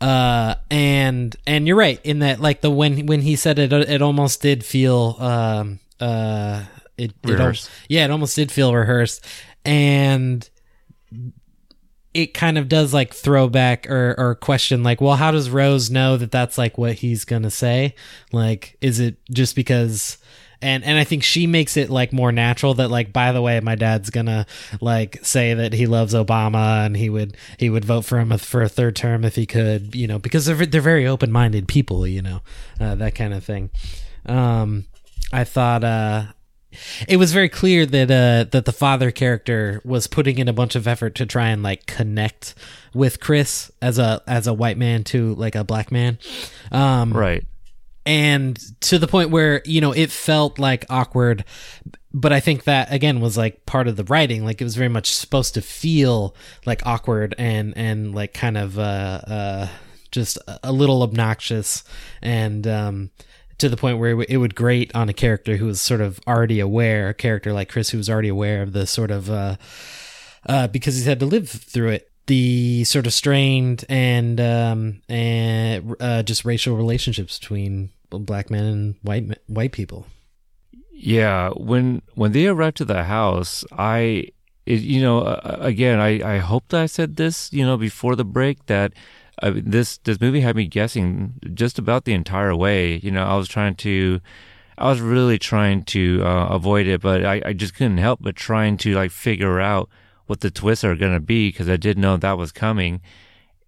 uh 0.00 0.56
and 0.70 1.34
and 1.46 1.66
you're 1.66 1.76
right 1.76 2.00
in 2.04 2.18
that 2.18 2.38
like 2.40 2.60
the 2.60 2.70
when 2.70 3.06
when 3.06 3.22
he 3.22 3.34
said 3.36 3.58
it 3.58 3.72
it 3.72 4.02
almost 4.02 4.42
did 4.42 4.62
feel 4.62 5.16
um 5.20 5.78
uh 6.00 6.64
it, 6.98 7.12
it 7.22 7.30
Rehearsed. 7.30 7.70
yeah 7.88 8.04
it 8.04 8.10
almost 8.10 8.36
did 8.36 8.52
feel 8.52 8.74
rehearsed 8.74 9.24
and 9.64 10.48
it 12.14 12.34
kind 12.34 12.58
of 12.58 12.68
does 12.68 12.92
like 12.92 13.14
throwback 13.14 13.88
or 13.88 14.14
or 14.18 14.34
question 14.34 14.82
like 14.82 15.00
well 15.00 15.16
how 15.16 15.30
does 15.30 15.48
rose 15.48 15.90
know 15.90 16.16
that 16.16 16.30
that's 16.30 16.58
like 16.58 16.76
what 16.76 16.94
he's 16.94 17.24
gonna 17.24 17.50
say? 17.50 17.94
Like 18.32 18.76
is 18.80 19.00
it 19.00 19.16
just 19.30 19.56
because 19.56 20.18
and 20.62 20.84
and 20.84 20.96
i 20.98 21.04
think 21.04 21.22
she 21.22 21.46
makes 21.46 21.76
it 21.76 21.90
like 21.90 22.12
more 22.12 22.32
natural 22.32 22.74
that 22.74 22.88
like 22.88 23.12
by 23.12 23.32
the 23.32 23.42
way 23.42 23.58
my 23.60 23.74
dad's 23.74 24.08
gonna 24.10 24.46
like 24.80 25.18
say 25.22 25.52
that 25.52 25.72
he 25.72 25.86
loves 25.86 26.14
obama 26.14 26.86
and 26.86 26.96
he 26.96 27.10
would 27.10 27.36
he 27.58 27.68
would 27.68 27.84
vote 27.84 28.04
for 28.04 28.18
him 28.18 28.36
for 28.38 28.62
a 28.62 28.68
third 28.68 28.96
term 28.96 29.24
if 29.24 29.34
he 29.34 29.44
could 29.44 29.94
you 29.94 30.06
know 30.06 30.18
because 30.18 30.46
they're, 30.46 30.64
they're 30.64 30.80
very 30.80 31.06
open-minded 31.06 31.66
people 31.68 32.06
you 32.06 32.22
know 32.22 32.40
uh, 32.80 32.94
that 32.94 33.14
kind 33.14 33.34
of 33.34 33.44
thing. 33.44 33.70
Um 34.24 34.86
i 35.32 35.44
thought 35.44 35.82
uh 35.82 36.26
it 37.08 37.16
was 37.16 37.32
very 37.32 37.48
clear 37.48 37.86
that 37.86 38.10
uh 38.10 38.50
that 38.50 38.64
the 38.64 38.72
father 38.72 39.10
character 39.10 39.80
was 39.84 40.06
putting 40.06 40.38
in 40.38 40.48
a 40.48 40.52
bunch 40.52 40.74
of 40.74 40.86
effort 40.86 41.14
to 41.16 41.26
try 41.26 41.48
and 41.48 41.62
like 41.62 41.86
connect 41.86 42.54
with 42.94 43.20
Chris 43.20 43.70
as 43.80 43.98
a 43.98 44.22
as 44.26 44.46
a 44.46 44.54
white 44.54 44.78
man 44.78 45.04
to 45.04 45.34
like 45.34 45.54
a 45.54 45.64
black 45.64 45.90
man. 45.90 46.18
Um 46.70 47.12
right. 47.12 47.44
And 48.04 48.58
to 48.80 48.98
the 48.98 49.06
point 49.06 49.30
where, 49.30 49.62
you 49.64 49.80
know, 49.80 49.92
it 49.92 50.10
felt 50.10 50.58
like 50.58 50.84
awkward 50.90 51.44
but 52.14 52.32
I 52.32 52.40
think 52.40 52.64
that 52.64 52.92
again 52.92 53.20
was 53.20 53.36
like 53.36 53.64
part 53.66 53.88
of 53.88 53.96
the 53.96 54.04
writing. 54.04 54.44
Like 54.44 54.60
it 54.60 54.64
was 54.64 54.76
very 54.76 54.88
much 54.88 55.14
supposed 55.14 55.54
to 55.54 55.62
feel 55.62 56.34
like 56.66 56.84
awkward 56.86 57.34
and 57.38 57.72
and 57.76 58.14
like 58.14 58.34
kind 58.34 58.56
of 58.58 58.78
uh 58.78 59.20
uh 59.26 59.68
just 60.10 60.38
a 60.62 60.72
little 60.72 61.02
obnoxious 61.02 61.84
and 62.20 62.66
um 62.66 63.10
to 63.62 63.68
the 63.68 63.76
point 63.76 63.98
where 63.98 64.20
it 64.28 64.38
would 64.38 64.56
grate 64.56 64.90
on 64.92 65.08
a 65.08 65.12
character 65.12 65.56
who 65.56 65.66
was 65.66 65.80
sort 65.80 66.00
of 66.00 66.18
already 66.26 66.58
aware, 66.58 67.08
a 67.08 67.14
character 67.14 67.52
like 67.52 67.68
Chris 67.68 67.90
who 67.90 67.96
was 67.96 68.10
already 68.10 68.28
aware 68.28 68.60
of 68.60 68.72
the 68.72 68.86
sort 68.86 69.12
of, 69.12 69.30
uh, 69.30 69.56
uh, 70.46 70.66
because 70.66 70.96
he's 70.96 71.06
had 71.06 71.20
to 71.20 71.26
live 71.26 71.48
through 71.48 71.90
it, 71.90 72.10
the 72.26 72.82
sort 72.82 73.06
of 73.06 73.14
strained 73.14 73.84
and, 73.88 74.40
um, 74.40 75.00
and, 75.08 75.94
uh, 76.00 76.24
just 76.24 76.44
racial 76.44 76.76
relationships 76.76 77.38
between 77.38 77.90
black 78.10 78.50
men 78.50 78.64
and 78.64 78.94
white, 79.02 79.26
men, 79.26 79.38
white 79.46 79.70
people. 79.70 80.06
Yeah. 80.90 81.50
When, 81.50 82.02
when 82.14 82.32
they 82.32 82.48
arrived 82.48 82.78
to 82.78 82.84
the 82.84 83.04
house, 83.04 83.64
I, 83.70 84.26
it, 84.66 84.80
you 84.80 85.00
know, 85.00 85.40
again, 85.44 86.00
I, 86.00 86.34
I 86.34 86.38
hope 86.38 86.64
that 86.68 86.80
I 86.80 86.86
said 86.86 87.14
this, 87.14 87.52
you 87.52 87.64
know, 87.64 87.76
before 87.76 88.16
the 88.16 88.24
break 88.24 88.66
that, 88.66 88.92
I, 89.42 89.50
this 89.50 89.98
this 89.98 90.20
movie 90.20 90.40
had 90.40 90.56
me 90.56 90.66
guessing 90.66 91.34
just 91.52 91.78
about 91.78 92.04
the 92.04 92.14
entire 92.14 92.54
way. 92.54 92.96
You 92.96 93.10
know, 93.10 93.24
I 93.24 93.36
was 93.36 93.48
trying 93.48 93.74
to, 93.76 94.20
I 94.78 94.88
was 94.88 95.00
really 95.00 95.38
trying 95.38 95.84
to 95.86 96.22
uh, 96.24 96.46
avoid 96.48 96.86
it, 96.86 97.00
but 97.00 97.24
I, 97.24 97.42
I 97.44 97.52
just 97.52 97.74
couldn't 97.74 97.98
help 97.98 98.20
but 98.22 98.36
trying 98.36 98.76
to 98.78 98.94
like 98.94 99.10
figure 99.10 99.60
out 99.60 99.88
what 100.26 100.40
the 100.40 100.50
twists 100.50 100.84
are 100.84 100.96
gonna 100.96 101.20
be 101.20 101.48
because 101.48 101.68
I 101.68 101.76
did 101.76 101.98
know 101.98 102.16
that 102.16 102.38
was 102.38 102.52
coming. 102.52 103.00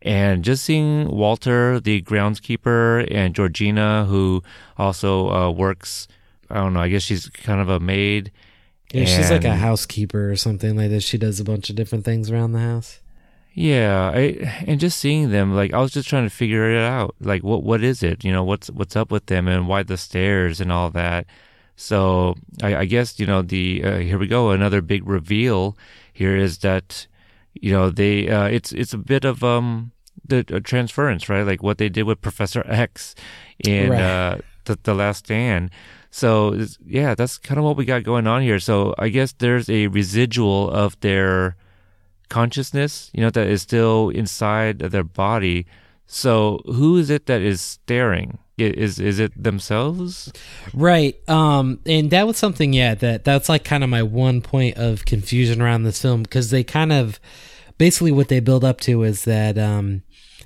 And 0.01 0.45
just 0.45 0.64
seeing 0.64 1.09
Walter, 1.09 1.81
the 1.81 2.03
groundskeeper, 2.03 3.09
and 3.11 3.35
Georgina, 3.35 4.05
who 4.05 4.43
also 4.77 5.31
uh, 5.31 5.51
works, 5.51 6.09
I 6.51 6.57
don't 6.57 6.75
know, 6.75 6.81
I 6.81 6.89
guess 6.89 7.03
she's 7.03 7.31
kind 7.31 7.61
of 7.61 7.70
a 7.70 7.81
maid. 7.81 8.31
Yeah, 8.93 9.07
she's 9.07 9.31
like 9.31 9.45
a 9.45 9.57
housekeeper 9.57 10.31
or 10.31 10.37
something 10.37 10.77
like 10.77 10.91
this. 10.91 11.03
She 11.03 11.16
does 11.18 11.41
a 11.41 11.45
bunch 11.45 11.70
of 11.70 11.75
different 11.75 12.05
things 12.05 12.31
around 12.31 12.53
the 12.53 12.61
house. 12.61 13.01
Yeah, 13.57 14.11
I, 14.12 14.64
and 14.66 14.80
just 14.80 14.98
seeing 14.98 15.30
them, 15.30 15.55
like 15.55 15.72
I 15.72 15.78
was 15.80 15.92
just 15.92 16.09
trying 16.09 16.24
to 16.24 16.30
figure 16.30 16.68
it 16.70 16.82
out. 16.82 17.14
Like, 17.20 17.44
what 17.44 17.62
what 17.62 17.84
is 17.84 18.02
it? 18.02 18.24
You 18.24 18.32
know, 18.32 18.42
what's 18.42 18.68
what's 18.70 18.96
up 18.96 19.12
with 19.12 19.26
them, 19.26 19.46
and 19.46 19.68
why 19.68 19.84
the 19.84 19.96
stairs 19.96 20.61
and 20.61 20.72
all 20.72 20.90
that. 20.90 21.26
So 21.76 22.34
I, 22.62 22.76
I 22.78 22.84
guess 22.84 23.20
you 23.20 23.26
know 23.26 23.42
the 23.42 23.82
uh, 23.84 23.98
here 23.98 24.18
we 24.18 24.26
go 24.26 24.50
another 24.50 24.80
big 24.80 25.07
reveal. 25.09 25.76
Here 26.12 26.36
is 26.36 26.59
that 26.59 27.07
you 27.55 27.70
know 27.70 27.90
they 27.90 28.28
uh, 28.28 28.46
it's 28.46 28.72
it's 28.72 28.92
a 28.92 28.98
bit 28.98 29.24
of 29.24 29.44
um 29.44 29.92
the 30.26 30.44
uh, 30.52 30.59
transference, 30.59 31.28
right? 31.28 31.46
Like 31.46 31.62
what 31.62 31.78
they 31.78 31.88
did 31.88 32.05
with 32.05 32.20
Professor 32.22 32.64
X 32.66 33.14
in 33.61 33.90
Right. 33.90 34.00
uh, 34.00 34.38
the 34.64 34.78
the 34.82 34.94
Last 34.94 35.26
Stand. 35.26 35.70
So 36.11 36.59
yeah, 36.84 37.14
that's 37.14 37.38
kind 37.38 37.59
of 37.59 37.64
what 37.64 37.76
we 37.76 37.84
got 37.84 38.02
going 38.02 38.26
on 38.26 38.42
here. 38.42 38.59
So 38.59 38.94
I 38.98 39.11
guess 39.11 39.32
there's 39.32 39.68
a 39.68 39.86
residual 39.88 40.70
of 40.70 40.98
their 41.00 41.57
consciousness, 42.29 43.11
you 43.14 43.20
know, 43.20 43.31
that 43.31 43.47
is 43.47 43.62
still 43.62 44.11
inside 44.11 44.79
their 44.79 45.05
body. 45.05 45.66
So 46.07 46.61
who 46.66 46.97
is 46.97 47.11
it 47.11 47.27
that 47.27 47.41
is 47.41 47.61
staring? 47.61 48.39
Is 48.57 49.01
is 49.01 49.18
it 49.18 49.33
themselves? 49.43 50.33
Right. 50.72 51.16
Um 51.29 51.81
and 51.87 52.11
that 52.11 52.27
was 52.27 52.37
something 52.37 52.72
yeah 52.72 52.95
that 52.95 53.25
that's 53.25 53.49
like 53.49 53.64
kind 53.64 53.83
of 53.83 53.91
my 53.91 54.03
one 54.03 54.43
point 54.43 54.77
of 54.77 55.05
confusion 55.05 55.61
around 55.61 55.83
this 55.83 56.01
film 56.01 56.22
because 56.22 56.51
they 56.51 56.62
kind 56.62 56.93
of 56.93 57.18
basically 57.79 58.12
what 58.12 58.29
they 58.29 58.39
build 58.41 58.64
up 58.64 58.81
to 58.83 59.03
is 59.03 59.25
that 59.25 59.59
um 59.59 60.03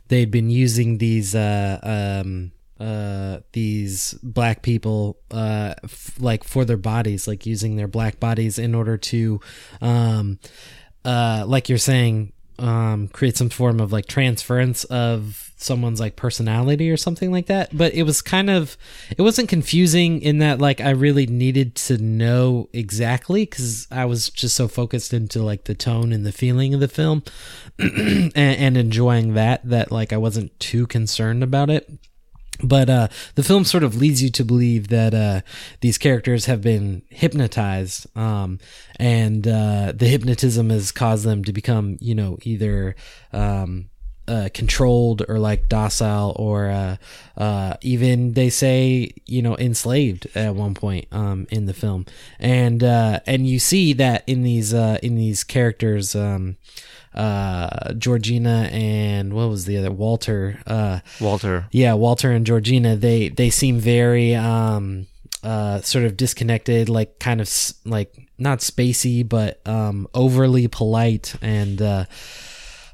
they'd 0.08 0.30
been 0.30 0.48
using 0.48 0.96
these 0.98 1.34
uh 1.34 1.78
um 1.82 2.52
uh 2.80 3.40
these 3.52 4.14
black 4.22 4.62
people 4.62 5.18
uh 5.30 5.74
f- 5.84 6.14
like 6.18 6.44
for 6.44 6.64
their 6.64 6.76
bodies 6.78 7.28
like 7.28 7.44
using 7.44 7.76
their 7.76 7.88
black 7.88 8.18
bodies 8.20 8.58
in 8.58 8.74
order 8.74 8.96
to 8.96 9.40
um 9.82 10.38
uh, 11.08 11.44
like 11.46 11.70
you're 11.70 11.78
saying, 11.78 12.34
um, 12.58 13.08
create 13.08 13.36
some 13.36 13.48
form 13.48 13.80
of 13.80 13.92
like 13.92 14.06
transference 14.06 14.84
of 14.84 15.52
someone's 15.56 16.00
like 16.00 16.16
personality 16.16 16.90
or 16.90 16.98
something 16.98 17.32
like 17.32 17.46
that. 17.46 17.74
But 17.74 17.94
it 17.94 18.02
was 18.02 18.20
kind 18.20 18.50
of, 18.50 18.76
it 19.16 19.22
wasn't 19.22 19.48
confusing 19.48 20.20
in 20.20 20.38
that 20.38 20.60
like 20.60 20.82
I 20.82 20.90
really 20.90 21.26
needed 21.26 21.76
to 21.76 21.96
know 21.96 22.68
exactly 22.74 23.46
because 23.46 23.86
I 23.90 24.04
was 24.04 24.28
just 24.28 24.54
so 24.54 24.68
focused 24.68 25.14
into 25.14 25.42
like 25.42 25.64
the 25.64 25.74
tone 25.74 26.12
and 26.12 26.26
the 26.26 26.32
feeling 26.32 26.74
of 26.74 26.80
the 26.80 26.88
film 26.88 27.22
and, 27.78 28.36
and 28.36 28.76
enjoying 28.76 29.32
that 29.32 29.66
that 29.66 29.90
like 29.90 30.12
I 30.12 30.18
wasn't 30.18 30.58
too 30.60 30.86
concerned 30.86 31.42
about 31.42 31.70
it 31.70 31.88
but 32.62 32.90
uh, 32.90 33.08
the 33.34 33.42
film 33.42 33.64
sort 33.64 33.84
of 33.84 33.96
leads 33.96 34.22
you 34.22 34.30
to 34.30 34.44
believe 34.44 34.88
that 34.88 35.14
uh, 35.14 35.40
these 35.80 35.98
characters 35.98 36.46
have 36.46 36.60
been 36.60 37.02
hypnotized, 37.08 38.06
um, 38.16 38.58
and 38.96 39.46
uh, 39.46 39.92
the 39.94 40.06
hypnotism 40.06 40.70
has 40.70 40.90
caused 40.92 41.24
them 41.24 41.44
to 41.44 41.52
become, 41.52 41.96
you 42.00 42.14
know, 42.14 42.38
either 42.42 42.96
um, 43.32 43.90
uh, 44.28 44.48
controlled 44.52 45.22
or 45.28 45.38
like 45.38 45.68
docile, 45.68 46.34
or 46.36 46.68
uh, 46.68 46.96
uh, 47.36 47.74
even 47.80 48.34
they 48.34 48.50
say, 48.50 49.10
you 49.26 49.42
know, 49.42 49.56
enslaved 49.56 50.26
at 50.34 50.54
one 50.54 50.74
point 50.74 51.06
um, 51.12 51.46
in 51.50 51.66
the 51.66 51.74
film, 51.74 52.06
and 52.38 52.82
and 52.82 53.46
you 53.46 53.58
see 53.58 53.92
that 53.94 54.22
in 54.26 54.42
these 54.42 54.72
in 54.72 55.16
these 55.16 55.44
characters. 55.44 56.14
Um, 56.14 56.56
uh, 57.14 57.92
Georgina 57.94 58.68
and 58.70 59.32
what 59.32 59.48
was 59.48 59.64
the 59.64 59.76
other 59.76 59.90
Walter? 59.90 60.60
Uh, 60.66 61.00
Walter. 61.20 61.66
Yeah, 61.72 61.94
Walter 61.94 62.30
and 62.30 62.46
Georgina. 62.46 62.94
They 62.94 63.28
they 63.28 63.50
seem 63.50 63.78
very 63.78 64.34
um 64.34 65.06
uh 65.42 65.80
sort 65.80 66.04
of 66.04 66.16
disconnected, 66.16 66.88
like 66.88 67.18
kind 67.18 67.40
of 67.40 67.50
like 67.84 68.14
not 68.38 68.60
spacey, 68.60 69.28
but 69.28 69.66
um 69.66 70.06
overly 70.14 70.68
polite 70.68 71.34
and. 71.42 72.06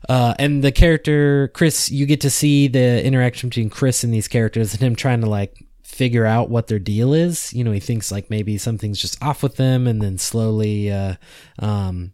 Uh 0.09 0.35
and 0.39 0.63
the 0.63 0.73
character 0.73 1.49
Chris, 1.55 1.91
you 1.91 2.07
get 2.07 2.21
to 2.23 2.31
see 2.31 2.69
the 2.69 3.05
interaction 3.05 3.49
between 3.49 3.71
Chris 3.71 4.05
and 4.05 4.13
these 4.13 4.29
characters, 4.29 4.73
and 4.73 4.83
him 4.83 4.97
trying 4.97 5.21
to 5.21 5.29
like 5.29 5.67
figure 5.83 6.27
out 6.27 6.51
what 6.51 6.67
their 6.67 6.81
deal 6.81 7.15
is. 7.15 7.53
You 7.53 7.63
know, 7.63 7.71
he 7.71 7.81
thinks 7.81 8.11
like 8.11 8.29
maybe 8.29 8.59
something's 8.59 9.01
just 9.01 9.23
off 9.23 9.43
with 9.43 9.57
them, 9.57 9.87
and 9.87 10.03
then 10.03 10.19
slowly, 10.19 10.91
uh, 10.91 11.15
um, 11.61 12.13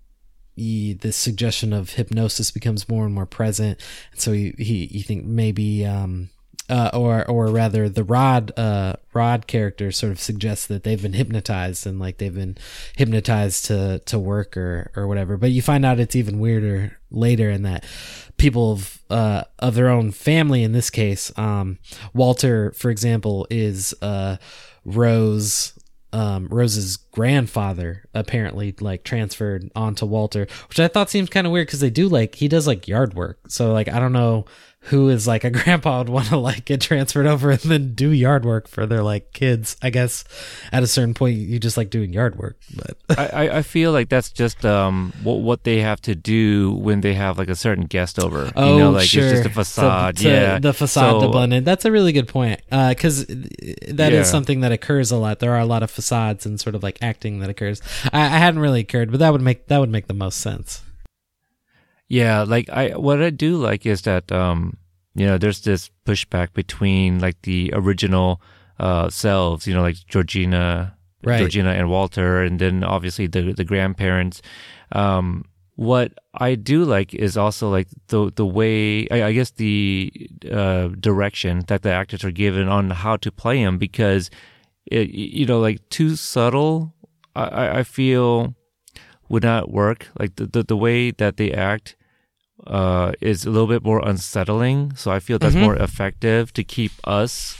he, 0.55 0.93
the 0.93 1.13
suggestion 1.13 1.73
of 1.73 1.91
hypnosis 1.91 2.51
becomes 2.51 2.89
more 2.89 3.07
and 3.07 3.15
more 3.15 3.27
present. 3.27 3.81
And 4.13 4.21
so 4.21 4.33
he, 4.33 4.55
he 4.59 4.87
you 4.91 5.03
think 5.03 5.25
maybe, 5.25 5.87
um, 5.87 6.29
uh, 6.71 6.91
or 6.95 7.29
or 7.29 7.49
rather, 7.49 7.89
the 7.89 8.05
Rod 8.05 8.57
uh, 8.57 8.95
Rod 9.13 9.47
character 9.47 9.91
sort 9.91 10.13
of 10.13 10.21
suggests 10.21 10.67
that 10.69 10.85
they've 10.85 11.03
been 11.03 11.15
hypnotized 11.15 11.87
and 11.87 11.99
like 11.99 12.19
they've 12.19 12.35
been 12.35 12.57
hypnotized 12.97 13.67
to 13.67 13.99
to 14.07 14.19
work 14.19 14.57
or 14.57 14.93
or 14.95 15.09
whatever. 15.09 15.37
But 15.37 15.51
you 15.51 15.63
find 15.63 15.85
out 15.85 15.99
it's 15.99 16.17
even 16.17 16.39
weirder 16.39 16.97
later 17.11 17.51
in 17.51 17.63
that 17.65 17.85
people 18.37 18.73
of 18.73 19.01
uh, 19.11 19.45
of 19.59 19.75
their 19.75 19.89
own 19.89 20.13
family 20.13 20.63
in 20.63 20.73
this 20.73 20.91
case, 20.91 21.37
um, 21.37 21.79
Walter, 22.15 22.71
for 22.73 22.91
example, 22.91 23.47
is 23.51 23.93
uh, 24.01 24.37
Rose 24.85 25.75
um, 26.13 26.49
Rose's 26.51 26.97
grandfather 26.97 28.05
apparently 28.15 28.75
like 28.81 29.05
transferred 29.05 29.71
onto 29.77 30.07
Walter, 30.07 30.47
which 30.69 30.81
I 30.81 30.89
thought 30.89 31.11
seems 31.11 31.29
kind 31.29 31.47
of 31.47 31.53
weird 31.53 31.67
because 31.67 31.81
they 31.81 31.91
do 31.91 32.09
like 32.09 32.35
he 32.37 32.49
does 32.49 32.67
like 32.67 32.89
yard 32.89 33.15
work. 33.15 33.39
So 33.49 33.73
like 33.73 33.89
I 33.89 34.01
don't 34.01 34.13
know 34.13 34.47
who 34.85 35.11
is 35.11 35.27
like 35.27 35.45
a 35.45 35.51
grandpa 35.51 35.99
would 35.99 36.09
want 36.09 36.29
to 36.29 36.37
like 36.39 36.65
get 36.65 36.81
transferred 36.81 37.27
over 37.27 37.51
and 37.51 37.61
then 37.61 37.95
do 37.95 38.11
yard 38.11 38.45
work 38.45 38.67
for 38.67 38.87
their 38.87 39.03
like 39.03 39.33
kids. 39.33 39.77
I 39.83 39.91
guess 39.91 40.25
at 40.73 40.83
a 40.83 40.87
certain 40.87 41.13
point 41.15 41.37
you 41.37 41.59
just 41.59 41.77
like 41.77 41.91
doing 41.91 42.13
yard 42.13 42.37
work. 42.37 42.57
But 42.75 43.19
I, 43.19 43.59
I 43.59 43.63
feel 43.63 43.93
like 43.93 44.09
that's 44.09 44.31
just 44.31 44.65
um 44.65 45.13
what 45.23 45.41
what 45.41 45.65
they 45.65 45.81
have 45.81 46.01
to 46.03 46.15
do 46.15 46.73
when 46.73 47.03
they 47.03 47.15
have 47.15 47.37
like 47.39 47.49
a 47.51 47.55
certain 47.55 47.85
guest 47.85 48.19
over. 48.19 48.51
Oh, 48.57 48.73
you 48.73 48.79
know, 48.79 48.91
like 48.93 49.07
sure. 49.09 49.25
it's 49.25 49.33
just 49.33 49.47
a 49.47 49.51
facade. 49.51 50.17
To- 50.19 50.29
yeah, 50.29 50.59
the 50.59 50.73
facade 50.73 51.21
So, 51.21 51.27
to 51.27 51.29
blend 51.29 51.53
in. 51.53 51.65
That's 51.65 51.85
a 51.85 51.93
really 51.93 52.13
good 52.13 52.29
point 52.29 52.61
because 52.71 53.27
that 53.27 54.13
is 54.13 54.19
Yeah. 54.19 54.23
something 54.23 54.61
that 54.61 54.73
occurs 54.73 55.11
a 55.11 55.17
lot. 55.17 55.41
There 55.41 55.53
are 55.53 55.61
a 55.61 55.67
lot 55.67 55.83
of 55.83 55.91
facades 55.91 56.47
and 56.47 56.59
sort 56.59 56.75
of 56.75 56.83
like 56.83 56.99
acting 57.03 57.41
that 57.41 57.51
occurs. 57.51 57.83
I, 58.13 58.23
I 58.23 58.39
hadn't 58.39 58.61
really 58.61 58.81
occurred, 58.81 59.11
but 59.11 59.21
that 59.21 59.31
would 59.31 59.43
make 59.43 59.67
that 59.67 59.79
would 59.79 59.91
make 59.91 60.07
the 60.07 60.15
most 60.15 60.39
sense. 60.41 60.83
Yeah, 62.11 62.43
like 62.43 62.69
I 62.69 62.91
what 62.97 63.23
I 63.23 63.31
do 63.31 63.57
like 63.57 63.87
is 63.87 64.03
that 64.03 64.31
um 64.33 64.77
you 65.15 65.25
know 65.27 65.39
there's 65.39 65.61
this 65.63 65.91
pushback 66.05 66.53
between 66.53 67.21
like 67.21 67.41
the 67.43 67.71
original 67.73 68.43
uh 68.81 69.09
selves, 69.09 69.67
you 69.67 69.73
know, 69.73 69.83
like 69.83 69.97
Georgina 70.07 70.97
Right. 71.23 71.39
Georgina 71.39 71.71
and 71.71 71.91
Walter 71.91 72.43
and 72.43 72.59
then 72.59 72.83
obviously 72.83 73.27
the 73.29 73.53
the 73.53 73.65
grandparents. 73.65 74.43
Um 74.93 75.45
what 75.77 76.13
I 76.35 76.57
do 76.57 76.85
like 76.85 77.15
is 77.15 77.37
also 77.37 77.71
like 77.71 77.87
the 78.09 78.33
the 78.35 78.45
way 78.47 79.07
I, 79.09 79.29
I 79.29 79.33
guess 79.33 79.53
the 79.53 80.13
uh 80.51 80.89
direction 80.99 81.63
that 81.69 81.83
the 81.83 81.93
actors 81.93 82.25
are 82.25 82.33
given 82.33 82.67
on 82.69 82.91
how 82.91 83.19
to 83.19 83.31
play 83.31 83.63
them 83.63 83.79
because 83.79 84.31
it, 84.87 85.11
you 85.11 85.47
know 85.47 85.61
like 85.61 85.79
too 85.91 86.17
subtle 86.17 86.93
I 87.37 87.45
I 87.45 87.79
I 87.79 87.83
feel 87.85 88.57
would 89.29 89.45
not 89.45 89.71
work 89.71 90.09
like 90.19 90.35
the 90.37 90.47
the, 90.47 90.65
the 90.65 90.77
way 90.77 91.13
that 91.13 91.37
they 91.37 91.53
act 91.53 91.95
uh, 92.67 93.13
is 93.21 93.45
a 93.47 93.51
little 93.51 93.67
bit 93.69 93.83
more 93.85 94.01
unsettling. 94.07 94.93
So 94.97 95.11
I 95.11 95.21
feel 95.21 95.39
that's 95.39 95.55
Mhm. 95.55 95.61
more 95.61 95.77
effective 95.77 96.53
to 96.55 96.65
keep 96.65 96.93
us 97.05 97.57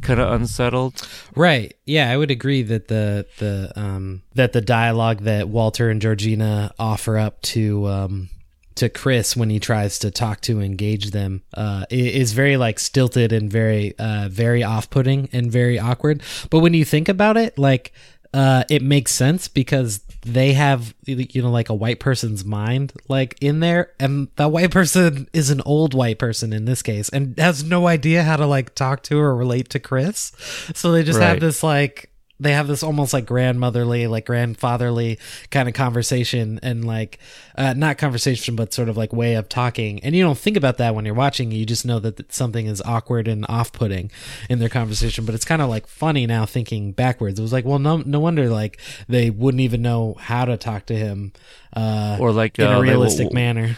kind 0.00 0.20
of 0.20 0.32
unsettled. 0.32 1.06
Right. 1.36 1.74
Yeah, 1.86 2.10
I 2.10 2.16
would 2.16 2.30
agree 2.30 2.62
that 2.62 2.88
the 2.88 3.26
the 3.38 3.72
um 3.76 4.22
that 4.34 4.52
the 4.52 4.60
dialogue 4.60 5.20
that 5.22 5.48
Walter 5.48 5.90
and 5.90 6.00
Georgina 6.02 6.72
offer 6.78 7.18
up 7.18 7.40
to 7.42 7.86
um 7.86 8.28
to 8.74 8.88
Chris 8.88 9.36
when 9.36 9.50
he 9.50 9.60
tries 9.60 9.98
to 10.00 10.10
talk 10.10 10.40
to 10.40 10.60
engage 10.60 11.10
them 11.12 11.42
uh 11.54 11.84
is 11.90 12.32
very 12.32 12.56
like 12.56 12.78
stilted 12.80 13.30
and 13.32 13.50
very 13.52 13.94
uh 13.98 14.28
very 14.30 14.62
off-putting 14.64 15.28
and 15.32 15.52
very 15.52 15.78
awkward. 15.78 16.22
But 16.50 16.60
when 16.60 16.74
you 16.74 16.84
think 16.84 17.08
about 17.08 17.36
it, 17.36 17.56
like 17.58 17.92
uh 18.34 18.64
it 18.70 18.82
makes 18.82 19.12
sense 19.12 19.48
because 19.48 20.00
they 20.22 20.52
have 20.52 20.94
you 21.04 21.42
know 21.42 21.50
like 21.50 21.68
a 21.68 21.74
white 21.74 21.98
person's 21.98 22.44
mind 22.44 22.92
like 23.08 23.36
in 23.40 23.58
there 23.60 23.90
and 23.98 24.28
that 24.36 24.52
white 24.52 24.70
person 24.70 25.28
is 25.32 25.50
an 25.50 25.60
old 25.66 25.94
white 25.94 26.18
person 26.18 26.52
in 26.52 26.64
this 26.64 26.80
case 26.80 27.08
and 27.08 27.36
has 27.38 27.64
no 27.64 27.88
idea 27.88 28.22
how 28.22 28.36
to 28.36 28.46
like 28.46 28.74
talk 28.74 29.02
to 29.02 29.18
or 29.18 29.34
relate 29.34 29.68
to 29.70 29.80
Chris. 29.80 30.32
So 30.74 30.92
they 30.92 31.02
just 31.02 31.20
have 31.20 31.40
this 31.40 31.62
like 31.62 32.11
they 32.42 32.52
have 32.52 32.66
this 32.66 32.82
almost 32.82 33.12
like 33.12 33.26
grandmotherly 33.26 34.06
like 34.06 34.26
grandfatherly 34.26 35.18
kind 35.50 35.68
of 35.68 35.74
conversation 35.74 36.58
and 36.62 36.84
like 36.84 37.18
uh, 37.56 37.74
not 37.74 37.98
conversation 37.98 38.56
but 38.56 38.72
sort 38.72 38.88
of 38.88 38.96
like 38.96 39.12
way 39.12 39.34
of 39.34 39.48
talking. 39.48 40.00
And 40.04 40.14
you 40.14 40.22
don't 40.22 40.38
think 40.38 40.56
about 40.56 40.78
that 40.78 40.94
when 40.94 41.04
you're 41.04 41.14
watching 41.14 41.52
you 41.52 41.64
just 41.64 41.86
know 41.86 41.98
that 42.00 42.32
something 42.32 42.66
is 42.66 42.82
awkward 42.82 43.28
and 43.28 43.46
off-putting 43.48 44.10
in 44.48 44.58
their 44.58 44.68
conversation. 44.68 45.24
But 45.24 45.34
it's 45.34 45.44
kind 45.44 45.62
of 45.62 45.68
like 45.68 45.86
funny 45.86 46.26
now 46.26 46.46
thinking 46.46 46.92
backwards. 46.92 47.38
It 47.38 47.42
was 47.42 47.52
like 47.52 47.64
well 47.64 47.78
no 47.78 47.98
no 47.98 48.20
wonder 48.20 48.48
like 48.48 48.78
they 49.08 49.30
wouldn't 49.30 49.60
even 49.60 49.82
know 49.82 50.16
how 50.18 50.44
to 50.44 50.56
talk 50.56 50.86
to 50.86 50.96
him 50.96 51.32
uh 51.74 52.18
Or 52.20 52.32
like 52.32 52.58
in 52.58 52.66
uh, 52.66 52.78
a 52.78 52.80
realistic 52.80 53.32
manner. 53.32 53.76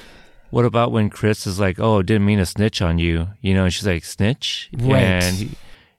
What 0.50 0.64
about 0.64 0.92
when 0.92 1.10
Chris 1.10 1.48
is 1.48 1.58
like, 1.58 1.80
"Oh, 1.80 2.00
didn't 2.00 2.26
mean 2.26 2.38
to 2.38 2.46
snitch 2.46 2.80
on 2.80 3.00
you," 3.00 3.26
you 3.40 3.54
know? 3.54 3.64
And 3.64 3.74
she's 3.74 3.88
like, 3.88 4.04
"Snitch," 4.04 4.70
Right. 4.72 5.02
And 5.02 5.34
he, 5.36 5.50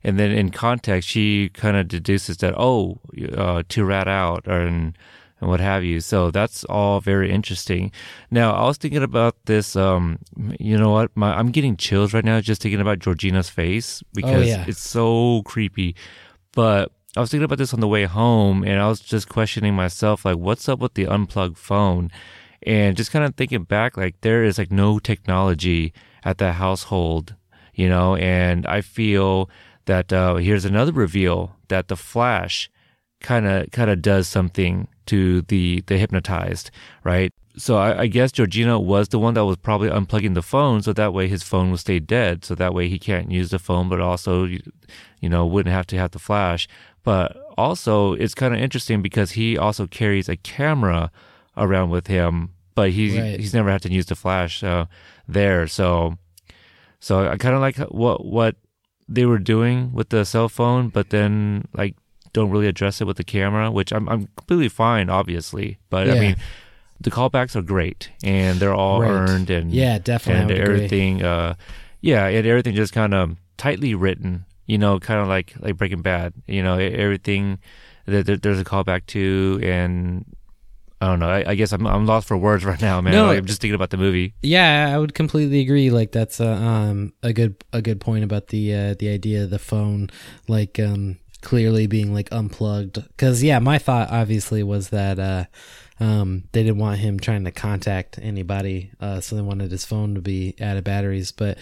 and 0.06 0.20
then 0.20 0.32
in 0.32 0.52
context, 0.52 1.10
she 1.10 1.50
kind 1.50 1.76
of 1.76 1.88
deduces 1.88 2.38
that, 2.38 2.54
"Oh, 2.56 3.00
uh, 3.36 3.64
to 3.68 3.84
rat 3.84 4.08
out," 4.08 4.44
or 4.48 4.62
and, 4.62 4.96
and 5.42 5.50
what 5.50 5.60
have 5.60 5.84
you. 5.84 6.00
So 6.00 6.30
that's 6.30 6.64
all 6.66 7.02
very 7.02 7.32
interesting. 7.32 7.92
Now, 8.30 8.54
I 8.54 8.64
was 8.66 8.78
thinking 8.78 9.02
about 9.02 9.36
this. 9.46 9.76
Um, 9.76 10.20
you 10.60 10.78
know 10.78 10.92
what? 10.92 11.10
My, 11.16 11.36
I'm 11.36 11.50
getting 11.50 11.76
chills 11.76 12.14
right 12.14 12.24
now 12.24 12.40
just 12.40 12.62
thinking 12.62 12.82
about 12.82 13.00
Georgina's 13.00 13.50
face 13.50 14.04
because 14.14 14.48
yeah. 14.48 14.64
it's 14.68 14.80
so 14.80 15.42
creepy. 15.44 15.96
But 16.54 16.92
I 17.18 17.22
was 17.22 17.32
thinking 17.32 17.46
about 17.46 17.58
this 17.58 17.74
on 17.74 17.80
the 17.80 17.88
way 17.88 18.04
home, 18.06 18.64
and 18.64 18.80
I 18.80 18.88
was 18.88 19.00
just 19.00 19.28
questioning 19.28 19.74
myself, 19.74 20.24
like, 20.24 20.38
what's 20.38 20.70
up 20.70 20.80
with 20.80 20.94
the 20.94 21.08
unplugged 21.08 21.58
phone? 21.58 22.12
and 22.66 22.98
just 22.98 23.12
kind 23.12 23.24
of 23.24 23.36
thinking 23.36 23.64
back 23.64 23.96
like 23.96 24.20
there 24.22 24.44
is 24.44 24.58
like 24.58 24.72
no 24.72 24.98
technology 24.98 25.94
at 26.24 26.40
that 26.40 26.54
household 26.54 27.36
you 27.76 27.88
know 27.88 28.16
and 28.16 28.66
i 28.66 28.82
feel 28.82 29.50
that 29.86 30.12
uh 30.14 30.36
here's 30.36 30.66
another 30.66 30.92
reveal 30.92 31.56
that 31.68 31.88
the 31.88 31.96
flash 31.96 32.70
kind 33.22 33.48
of 33.48 33.72
kind 33.72 33.90
of 33.90 34.02
does 34.02 34.28
something 34.28 34.88
to 35.06 35.42
the 35.44 35.82
the 35.88 35.98
hypnotized 35.98 36.72
right 37.04 37.34
so 37.58 37.78
I, 37.78 38.02
I 38.02 38.08
guess 38.08 38.32
georgina 38.32 38.80
was 38.80 39.10
the 39.10 39.20
one 39.20 39.34
that 39.36 39.46
was 39.46 39.58
probably 39.58 39.90
unplugging 39.90 40.34
the 40.34 40.42
phone 40.42 40.82
so 40.82 40.94
that 40.94 41.14
way 41.14 41.28
his 41.28 41.44
phone 41.44 41.70
will 41.72 41.78
stay 41.78 42.00
dead 42.00 42.44
so 42.44 42.56
that 42.56 42.74
way 42.74 42.90
he 42.90 43.00
can't 43.00 43.32
use 43.32 43.50
the 43.52 43.60
phone 43.60 43.88
but 43.90 44.02
also 44.02 44.44
you, 44.46 44.62
you 45.22 45.30
know 45.30 45.46
wouldn't 45.46 45.74
have 45.74 45.88
to 45.88 45.98
have 45.98 46.12
the 46.12 46.20
flash 46.20 46.68
but 47.04 47.38
also 47.58 48.14
it's 48.14 48.36
kind 48.36 48.54
of 48.54 48.60
interesting 48.60 49.02
because 49.02 49.32
he 49.32 49.58
also 49.58 49.88
carries 49.88 50.28
a 50.28 50.36
camera 50.36 51.12
around 51.56 51.90
with 51.90 52.08
him, 52.08 52.50
but 52.74 52.90
he's 52.92 53.16
Right. 53.16 53.40
he's 53.40 53.54
never 53.54 53.72
had 53.72 53.82
to 53.84 53.92
use 53.92 54.08
the 54.08 54.16
flash 54.16 54.64
uh, 54.64 54.88
there. 55.28 55.68
So 55.68 56.18
so 57.00 57.28
I 57.30 57.38
kind 57.38 57.56
of 57.56 57.62
like 57.62 57.78
what 57.78 58.26
what 58.26 58.56
they 59.08 59.26
were 59.26 59.40
doing 59.40 59.94
with 59.94 60.10
the 60.10 60.26
cell 60.26 60.50
phone, 60.50 60.90
but 60.90 61.10
then 61.10 61.66
like 61.74 61.96
don't 62.34 62.50
really 62.50 62.68
address 62.68 63.00
it 63.02 63.06
with 63.08 63.18
the 63.18 63.24
camera, 63.24 63.72
which 63.72 63.92
I'm 63.94 64.10
I'm 64.10 64.28
completely 64.36 64.70
fine, 64.70 65.10
obviously. 65.10 65.78
But 65.90 66.10
I 66.10 66.20
mean, 66.20 66.36
the 67.00 67.12
callbacks 67.12 67.56
are 67.56 67.62
great 67.62 68.10
and 68.24 68.60
they're 68.60 68.74
all 68.76 69.02
Right. 69.02 69.12
earned 69.12 69.50
and 69.50 69.72
Yeah, 69.72 70.00
definitely, 70.00 70.56
and 70.56 70.62
everything. 70.64 71.24
Uh, 71.24 71.56
yeah, 72.02 72.26
and 72.28 72.46
everything 72.46 72.76
just 72.76 72.94
kind 72.94 73.14
of 73.14 73.38
tightly 73.58 73.96
written. 73.96 74.46
You 74.66 74.78
know, 74.80 75.00
kind 75.00 75.20
of 75.22 75.28
like 75.28 75.54
like 75.60 75.78
Breaking 75.78 76.02
Bad. 76.02 76.34
You 76.48 76.64
know, 76.64 76.78
everything 76.78 77.60
that 78.06 78.26
that 78.26 78.42
there's 78.42 78.60
a 78.60 78.66
callback 78.66 79.06
to, 79.08 79.60
and 79.64 80.26
I 81.02 81.08
don't 81.08 81.20
know. 81.20 81.30
I, 81.30 81.52
I 81.52 81.56
guess 81.56 81.72
I'm 81.72 81.86
I'm 81.86 82.06
lost 82.06 82.28
for 82.28 82.38
words 82.38 82.64
right 82.72 82.82
now, 82.82 83.02
man. 83.02 83.14
No. 83.14 83.28
Like, 83.28 83.38
I'm 83.40 83.46
just 83.46 83.62
thinking 83.62 83.76
about 83.76 83.90
the 83.90 83.98
movie. 83.98 84.34
Yeah, 84.42 84.94
I 84.94 84.98
would 84.98 85.14
completely 85.14 85.60
agree. 85.62 85.90
Like 85.90 86.12
that's 86.12 86.40
a 86.40 86.54
um 86.54 87.14
a 87.22 87.34
good 87.34 87.64
a 87.74 87.82
good 87.82 88.00
point 88.00 88.24
about 88.24 88.48
the 88.48 88.74
uh, 88.74 88.96
the 88.98 89.10
idea 89.10 89.44
of 89.44 89.50
the 89.50 89.60
phone 89.60 90.10
like 90.48 90.80
um 90.80 91.18
clearly 91.42 91.86
being 91.86 92.14
like 92.14 92.30
unplugged. 92.32 93.04
Because 93.10 93.44
yeah, 93.44 93.60
my 93.60 93.78
thought 93.78 94.10
obviously 94.10 94.64
was 94.64 94.90
that 94.90 95.20
uh 95.20 95.46
um 95.98 96.44
they 96.52 96.62
didn't 96.64 96.80
want 96.80 97.00
him 97.00 97.20
trying 97.20 97.46
to 97.46 97.52
contact 97.52 98.18
anybody, 98.22 98.92
uh 99.00 99.22
so 99.22 99.36
they 99.36 99.42
wanted 99.42 99.72
his 99.72 99.86
phone 99.86 100.16
to 100.16 100.22
be 100.22 100.56
out 100.60 100.76
of 100.78 100.84
batteries. 100.84 101.32
But 101.32 101.58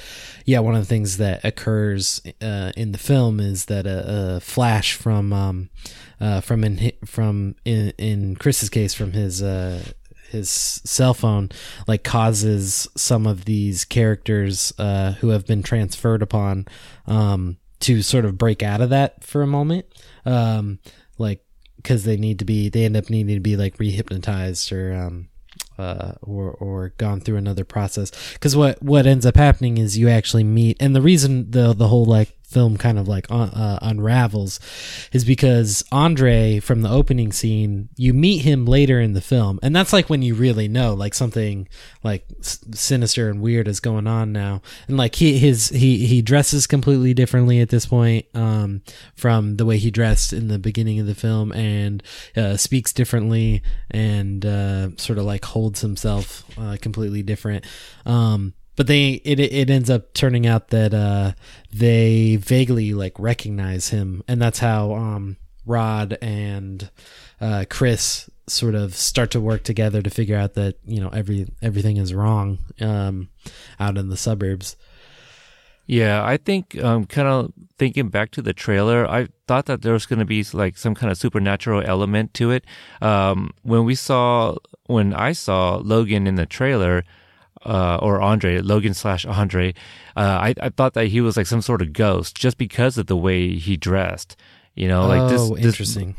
yeah, 0.46 0.60
one 0.60 0.76
of 0.76 0.82
the 0.82 0.88
things 0.88 1.18
that 1.18 1.44
occurs 1.44 2.22
uh 2.42 2.72
in 2.78 2.94
the 2.94 2.98
film 2.98 3.40
is 3.40 3.66
that 3.66 3.86
a, 3.86 4.36
a 4.36 4.40
flash 4.40 4.94
from 4.94 5.34
um 5.34 5.70
uh 6.24 6.42
from 6.42 6.64
in 6.64 6.92
from 7.06 7.56
in 7.66 7.94
in 7.98 8.36
Chris's 8.36 8.70
case 8.70 8.94
from 8.94 9.12
his 9.12 9.44
uh 9.44 9.84
his 10.34 10.50
cell 10.50 11.14
phone 11.14 11.50
like 11.88 12.04
causes 12.04 12.88
some 12.98 13.26
of 13.26 13.46
these 13.46 13.86
characters 13.86 14.74
uh, 14.78 15.14
who 15.14 15.30
have 15.30 15.46
been 15.46 15.64
transferred 15.64 16.22
upon 16.22 16.66
um, 17.06 17.58
to 17.80 18.02
sort 18.02 18.26
of 18.26 18.38
break 18.38 18.64
out 18.64 18.82
of 18.82 18.90
that 18.90 19.24
for 19.24 19.42
a 19.42 19.48
moment. 19.48 19.86
Um, 20.26 20.80
like 21.18 21.46
because 21.78 22.04
they 22.04 22.18
need 22.18 22.40
to 22.40 22.46
be 22.46 22.68
they 22.68 22.86
end 22.86 22.98
up 22.98 23.10
needing 23.10 23.36
to 23.36 23.42
be 23.42 23.56
like 23.56 23.78
rehypnotized 23.78 24.72
or 24.72 24.94
um, 24.94 25.30
uh, 25.78 26.14
or 26.22 26.52
or 26.52 26.94
gone 26.98 27.22
through 27.22 27.38
another 27.38 27.64
process. 27.64 28.12
Because 28.34 28.56
what 28.56 28.82
what 28.82 29.06
ends 29.06 29.26
up 29.26 29.36
happening 29.36 29.78
is 29.78 29.98
you 29.98 30.10
actually 30.10 30.44
meet 30.44 30.78
and 30.80 30.96
the 30.96 31.02
reason 31.02 31.52
the 31.52 31.74
the 31.74 31.88
whole 31.88 32.06
like 32.06 32.36
film 32.54 32.78
kind 32.78 33.00
of 33.00 33.08
like 33.08 33.26
uh, 33.30 33.80
unravels 33.82 34.60
is 35.12 35.26
because 35.26 35.84
Andre 35.92 36.60
from 36.60 36.84
the 36.84 36.90
opening 36.90 37.32
scene 37.32 37.90
you 37.98 38.14
meet 38.14 38.40
him 38.44 38.66
later 38.66 39.02
in 39.02 39.14
the 39.14 39.22
film 39.22 39.60
and 39.64 39.76
that's 39.76 39.92
like 39.92 40.10
when 40.10 40.22
you 40.22 40.36
really 40.36 40.68
know 40.68 40.94
like 40.94 41.14
something 41.14 41.68
like 42.04 42.26
sinister 42.42 43.30
and 43.30 43.42
weird 43.42 43.68
is 43.68 43.80
going 43.80 44.08
on 44.08 44.32
now. 44.32 44.62
And 44.88 44.98
like 44.98 45.16
he 45.16 45.38
his 45.38 45.70
he 45.70 46.06
he 46.06 46.22
dresses 46.22 46.68
completely 46.68 47.14
differently 47.14 47.60
at 47.60 47.70
this 47.70 47.86
point 47.86 48.26
um 48.34 48.82
from 49.16 49.58
the 49.58 49.66
way 49.66 49.78
he 49.78 49.92
dressed 49.92 50.34
in 50.34 50.48
the 50.48 50.60
beginning 50.60 51.00
of 51.00 51.08
the 51.08 51.16
film 51.16 51.52
and 51.54 52.04
uh, 52.38 52.58
speaks 52.58 52.94
differently 52.94 53.64
and 53.90 54.46
uh, 54.46 54.96
sort 54.98 55.18
of 55.18 55.26
like 55.26 55.46
holds 55.46 55.82
himself 55.82 56.44
uh, 56.58 56.78
completely 56.82 57.24
different. 57.24 57.66
Um 58.06 58.54
but 58.76 58.88
they 58.88 59.22
it 59.24 59.40
it 59.40 59.70
ends 59.70 59.90
up 59.90 60.14
turning 60.14 60.46
out 60.48 60.70
that 60.70 60.94
uh 60.94 61.34
they 61.72 62.36
vaguely 62.38 62.94
like 62.94 63.18
recognize 63.20 63.90
him 63.90 64.24
and 64.28 64.42
that's 64.42 64.60
how 64.60 64.94
um 64.94 65.38
Rod 65.66 66.18
and 66.22 66.90
uh 67.40 67.66
Chris 67.70 68.30
sort 68.48 68.76
of 68.76 68.94
start 68.96 69.32
to 69.32 69.40
work 69.40 69.64
together 69.64 70.02
to 70.02 70.10
figure 70.10 70.38
out 70.38 70.54
that 70.56 70.76
you 70.86 71.00
know 71.00 71.10
every 71.10 71.48
everything 71.62 71.98
is 71.98 72.14
wrong 72.14 72.58
um 72.82 73.30
out 73.80 73.98
in 73.98 74.10
the 74.10 74.18
suburbs 74.18 74.76
Yeah, 75.86 76.24
I 76.24 76.38
think 76.38 76.82
um, 76.82 77.06
kind 77.06 77.28
of 77.28 77.52
thinking 77.78 78.08
back 78.08 78.32
to 78.32 78.42
the 78.42 78.54
trailer, 78.54 79.06
I 79.06 79.28
thought 79.48 79.66
that 79.66 79.82
there 79.82 79.92
was 79.92 80.06
going 80.06 80.20
to 80.20 80.26
be 80.26 80.44
like 80.54 80.78
some 80.78 80.96
kind 80.96 81.12
of 81.12 81.18
supernatural 81.18 81.84
element 81.86 82.34
to 82.36 82.52
it. 82.52 82.64
Um, 83.02 83.52
when 83.64 83.84
we 83.84 83.96
saw, 83.96 84.56
when 84.86 85.14
I 85.14 85.34
saw 85.34 85.76
Logan 85.84 86.26
in 86.26 86.36
the 86.36 86.46
trailer, 86.46 87.04
uh, 87.66 87.98
or 88.02 88.22
Andre, 88.22 88.60
Logan 88.60 88.94
slash 88.94 89.26
Andre, 89.26 89.74
uh, 90.16 90.20
I, 90.42 90.56
I 90.62 90.70
thought 90.70 90.94
that 90.94 91.08
he 91.08 91.22
was 91.22 91.38
like 91.38 91.48
some 91.48 91.62
sort 91.62 91.82
of 91.82 91.94
ghost 91.94 92.36
just 92.36 92.58
because 92.58 92.98
of 92.98 93.08
the 93.08 93.18
way 93.18 93.56
he 93.56 93.78
dressed. 93.78 94.36
You 94.76 94.88
know, 94.88 95.08
like 95.08 95.30
this. 95.30 95.42
oh 95.42 95.56
this- 95.56 95.66
interesting 95.66 96.16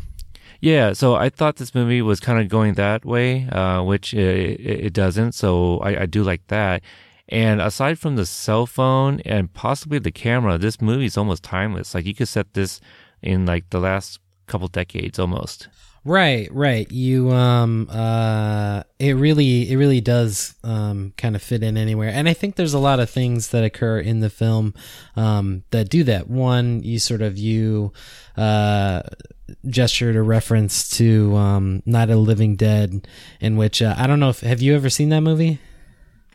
yeah, 0.65 0.95
so 0.95 1.15
I 1.15 1.29
thought 1.29 1.57
this 1.57 1.75
movie 1.75 2.01
was 2.01 2.21
kind 2.21 2.41
of 2.41 2.49
going 2.49 2.73
that 2.75 3.05
way, 3.05 3.47
uh, 3.51 3.83
which 3.83 4.15
it, 4.15 4.61
it 4.61 4.93
doesn't. 4.95 5.33
So 5.33 5.79
I, 5.81 6.03
I 6.03 6.07
do 6.07 6.23
like 6.23 6.47
that. 6.47 6.83
And 7.29 7.61
aside 7.61 7.99
from 7.99 8.17
the 8.17 8.25
cell 8.25 8.65
phone 8.65 9.21
and 9.27 9.53
possibly 9.53 9.99
the 9.99 10.11
camera, 10.11 10.57
this 10.57 10.81
movie 10.81 11.05
is 11.05 11.19
almost 11.19 11.43
timeless. 11.43 11.95
Like 11.95 12.07
you 12.07 12.15
could 12.15 12.29
set 12.29 12.55
this 12.55 12.81
in 13.21 13.45
like 13.45 13.69
the 13.69 13.79
last 13.79 14.21
couple 14.47 14.69
decades 14.69 15.19
almost. 15.19 15.69
Right, 16.07 16.53
right. 16.53 16.91
You 16.93 17.31
um 17.33 17.89
uh 17.91 18.83
it 18.99 19.13
really 19.15 19.71
it 19.71 19.77
really 19.77 20.03
does 20.03 20.55
um 20.63 21.15
kind 21.17 21.35
of 21.35 21.43
fit 21.43 21.63
in 21.63 21.79
anywhere. 21.79 22.11
And 22.11 22.29
I 22.29 22.35
think 22.35 22.57
there's 22.57 22.75
a 22.75 22.79
lot 22.79 23.01
of 23.01 23.09
things 23.09 23.49
that 23.49 23.65
occur 23.65 24.01
in 24.01 24.21
the 24.21 24.29
film 24.29 24.75
um 25.17 25.65
that 25.71 25.89
do 25.89 26.05
that. 26.05 26.29
One, 26.29 26.83
you 26.83 26.99
sort 26.99 27.23
of 27.23 27.39
you 27.39 27.93
uh 28.37 29.01
gestured 29.67 30.17
a 30.17 30.23
reference 30.23 30.89
to 30.99 31.35
um 31.37 31.83
Night 31.87 32.11
of 32.11 32.17
the 32.17 32.23
Living 32.23 32.57
Dead 32.57 33.07
in 33.41 33.57
which 33.57 33.81
uh, 33.81 33.95
I 33.97 34.07
don't 34.07 34.21
know 34.21 34.29
if 34.31 34.41
have 34.41 34.61
you 34.61 34.75
ever 34.75 34.91
seen 34.91 35.09
that 35.09 35.21
movie? 35.23 35.59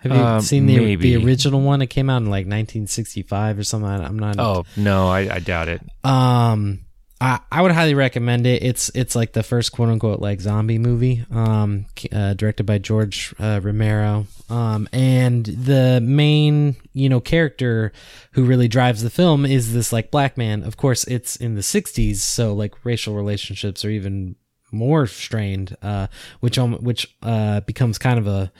Have 0.01 0.13
you 0.13 0.17
Um, 0.17 0.41
seen 0.41 0.65
the 0.65 0.77
maybe. 0.79 1.15
the 1.15 1.23
original 1.25 1.61
one? 1.61 1.81
It 1.81 1.87
came 1.87 2.09
out 2.09 2.17
in 2.23 2.25
like 2.25 2.45
1965 2.47 3.59
or 3.59 3.63
something. 3.63 3.89
I'm 3.89 4.17
not 4.17 4.39
Oh 4.39 4.65
no, 4.77 5.09
I, 5.09 5.35
I 5.35 5.39
doubt 5.39 5.67
it. 5.67 5.81
um, 6.03 6.79
I, 7.21 7.39
I 7.51 7.61
would 7.61 7.71
highly 7.71 7.95
recommend 7.95 8.47
it. 8.47 8.63
It's 8.63 8.89
it's 8.95 9.15
like 9.15 9.33
the 9.33 9.43
first 9.43 9.71
quote 9.71 9.89
unquote 9.89 10.21
like 10.21 10.39
zombie 10.39 10.77
movie, 10.77 11.25
um, 11.31 11.85
uh, 12.11 12.33
directed 12.33 12.65
by 12.65 12.77
George 12.77 13.33
uh, 13.39 13.59
Romero. 13.61 14.25
Um, 14.49 14.87
and 14.93 15.45
the 15.45 15.99
main 16.01 16.77
you 16.93 17.09
know 17.09 17.19
character 17.19 17.91
who 18.31 18.45
really 18.45 18.67
drives 18.67 19.03
the 19.03 19.09
film 19.09 19.45
is 19.45 19.73
this 19.73 19.91
like 19.91 20.11
black 20.11 20.37
man. 20.37 20.63
Of 20.63 20.77
course, 20.77 21.03
it's 21.05 21.35
in 21.35 21.55
the 21.55 21.61
'60s, 21.61 22.17
so 22.17 22.53
like 22.53 22.85
racial 22.85 23.15
relationships 23.15 23.83
are 23.83 23.89
even 23.89 24.35
more 24.71 25.05
strained, 25.05 25.75
uh, 25.81 26.07
which 26.39 26.57
um, 26.57 26.73
which 26.75 27.15
uh 27.21 27.59
becomes 27.61 27.97
kind 27.97 28.17
of 28.17 28.27
a 28.27 28.51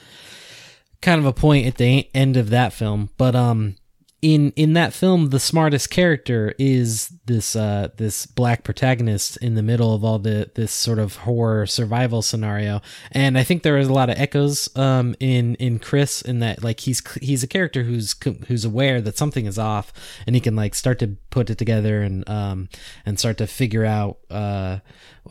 kind 1.01 1.19
of 1.19 1.25
a 1.25 1.33
point 1.33 1.65
at 1.65 1.77
the 1.77 2.09
end 2.13 2.35
of 2.35 2.49
that 2.49 2.73
film. 2.73 3.09
But 3.17 3.35
um, 3.35 3.75
in 4.21 4.51
in 4.55 4.73
that 4.73 4.93
film, 4.93 5.29
the 5.29 5.39
smartest 5.39 5.89
character 5.89 6.53
is 6.59 7.09
this 7.25 7.55
uh 7.55 7.89
this 7.95 8.25
black 8.25 8.63
protagonist 8.63 9.37
in 9.37 9.55
the 9.55 9.63
middle 9.63 9.93
of 9.93 10.03
all 10.03 10.19
the 10.19 10.51
this 10.55 10.73
sort 10.73 10.99
of 10.99 11.17
horror 11.17 11.65
survival 11.65 12.21
scenario. 12.21 12.81
And 13.13 13.37
I 13.37 13.43
think 13.43 13.63
there 13.63 13.77
is 13.77 13.87
a 13.87 13.93
lot 13.93 14.09
of 14.09 14.19
echoes 14.19 14.75
um 14.75 15.15
in 15.21 15.55
in 15.55 15.79
Chris 15.79 16.21
in 16.21 16.39
that 16.39 16.63
like 16.63 16.81
he's 16.81 17.01
he's 17.21 17.43
a 17.43 17.47
character 17.47 17.83
who's 17.83 18.13
who's 18.47 18.65
aware 18.65 18.99
that 18.99 19.17
something 19.17 19.45
is 19.45 19.57
off 19.57 19.93
and 20.27 20.35
he 20.35 20.41
can 20.41 20.55
like 20.55 20.75
start 20.75 20.99
to 20.99 21.15
put 21.29 21.49
it 21.49 21.57
together 21.57 22.01
and 22.01 22.27
um 22.29 22.67
and 23.05 23.19
start 23.19 23.37
to 23.37 23.47
figure 23.47 23.85
out 23.85 24.17
uh 24.29 24.79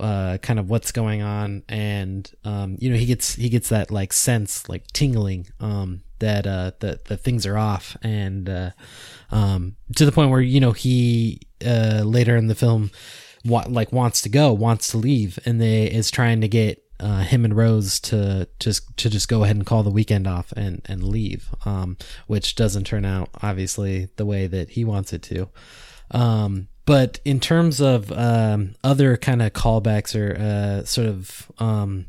uh 0.00 0.38
kind 0.38 0.58
of 0.58 0.70
what's 0.70 0.92
going 0.92 1.20
on 1.20 1.62
and 1.68 2.32
um 2.44 2.76
you 2.78 2.88
know 2.88 2.96
he 2.96 3.06
gets 3.06 3.34
he 3.34 3.50
gets 3.50 3.68
that 3.68 3.90
like 3.90 4.12
sense 4.14 4.68
like 4.68 4.86
tingling 4.92 5.46
um 5.60 6.00
that 6.20 6.46
uh 6.46 6.72
that 6.80 7.06
the 7.06 7.16
things 7.16 7.46
are 7.46 7.58
off 7.58 7.96
and 8.02 8.48
uh 8.48 8.70
um 9.30 9.76
to 9.96 10.04
the 10.04 10.12
point 10.12 10.30
where 10.30 10.40
you 10.40 10.60
know 10.60 10.72
he 10.72 11.40
uh 11.64 12.02
later 12.04 12.36
in 12.36 12.46
the 12.46 12.54
film 12.54 12.90
wa- 13.44 13.66
like 13.68 13.92
wants 13.92 14.20
to 14.22 14.28
go 14.28 14.52
wants 14.52 14.88
to 14.88 14.96
leave 14.96 15.38
and 15.44 15.60
they 15.60 15.84
is 15.84 16.10
trying 16.10 16.40
to 16.40 16.48
get 16.48 16.82
uh, 17.00 17.20
him 17.20 17.44
and 17.44 17.56
Rose 17.56 18.00
to 18.00 18.48
just 18.58 18.96
to 18.96 19.08
just 19.08 19.28
go 19.28 19.44
ahead 19.44 19.56
and 19.56 19.64
call 19.64 19.82
the 19.82 19.90
weekend 19.90 20.26
off 20.26 20.52
and 20.56 20.82
and 20.86 21.02
leave, 21.04 21.48
um, 21.64 21.96
which 22.26 22.56
doesn't 22.56 22.84
turn 22.84 23.04
out 23.04 23.30
obviously 23.40 24.08
the 24.16 24.26
way 24.26 24.46
that 24.46 24.70
he 24.70 24.84
wants 24.84 25.12
it 25.12 25.22
to. 25.24 25.48
Um, 26.10 26.68
but 26.88 27.20
in 27.22 27.38
terms 27.38 27.82
of 27.82 28.10
um, 28.12 28.74
other 28.82 29.18
kind 29.18 29.42
of 29.42 29.52
callbacks 29.52 30.18
or 30.18 30.40
uh, 30.40 30.86
sort 30.86 31.06
of 31.06 31.52
um, 31.58 32.06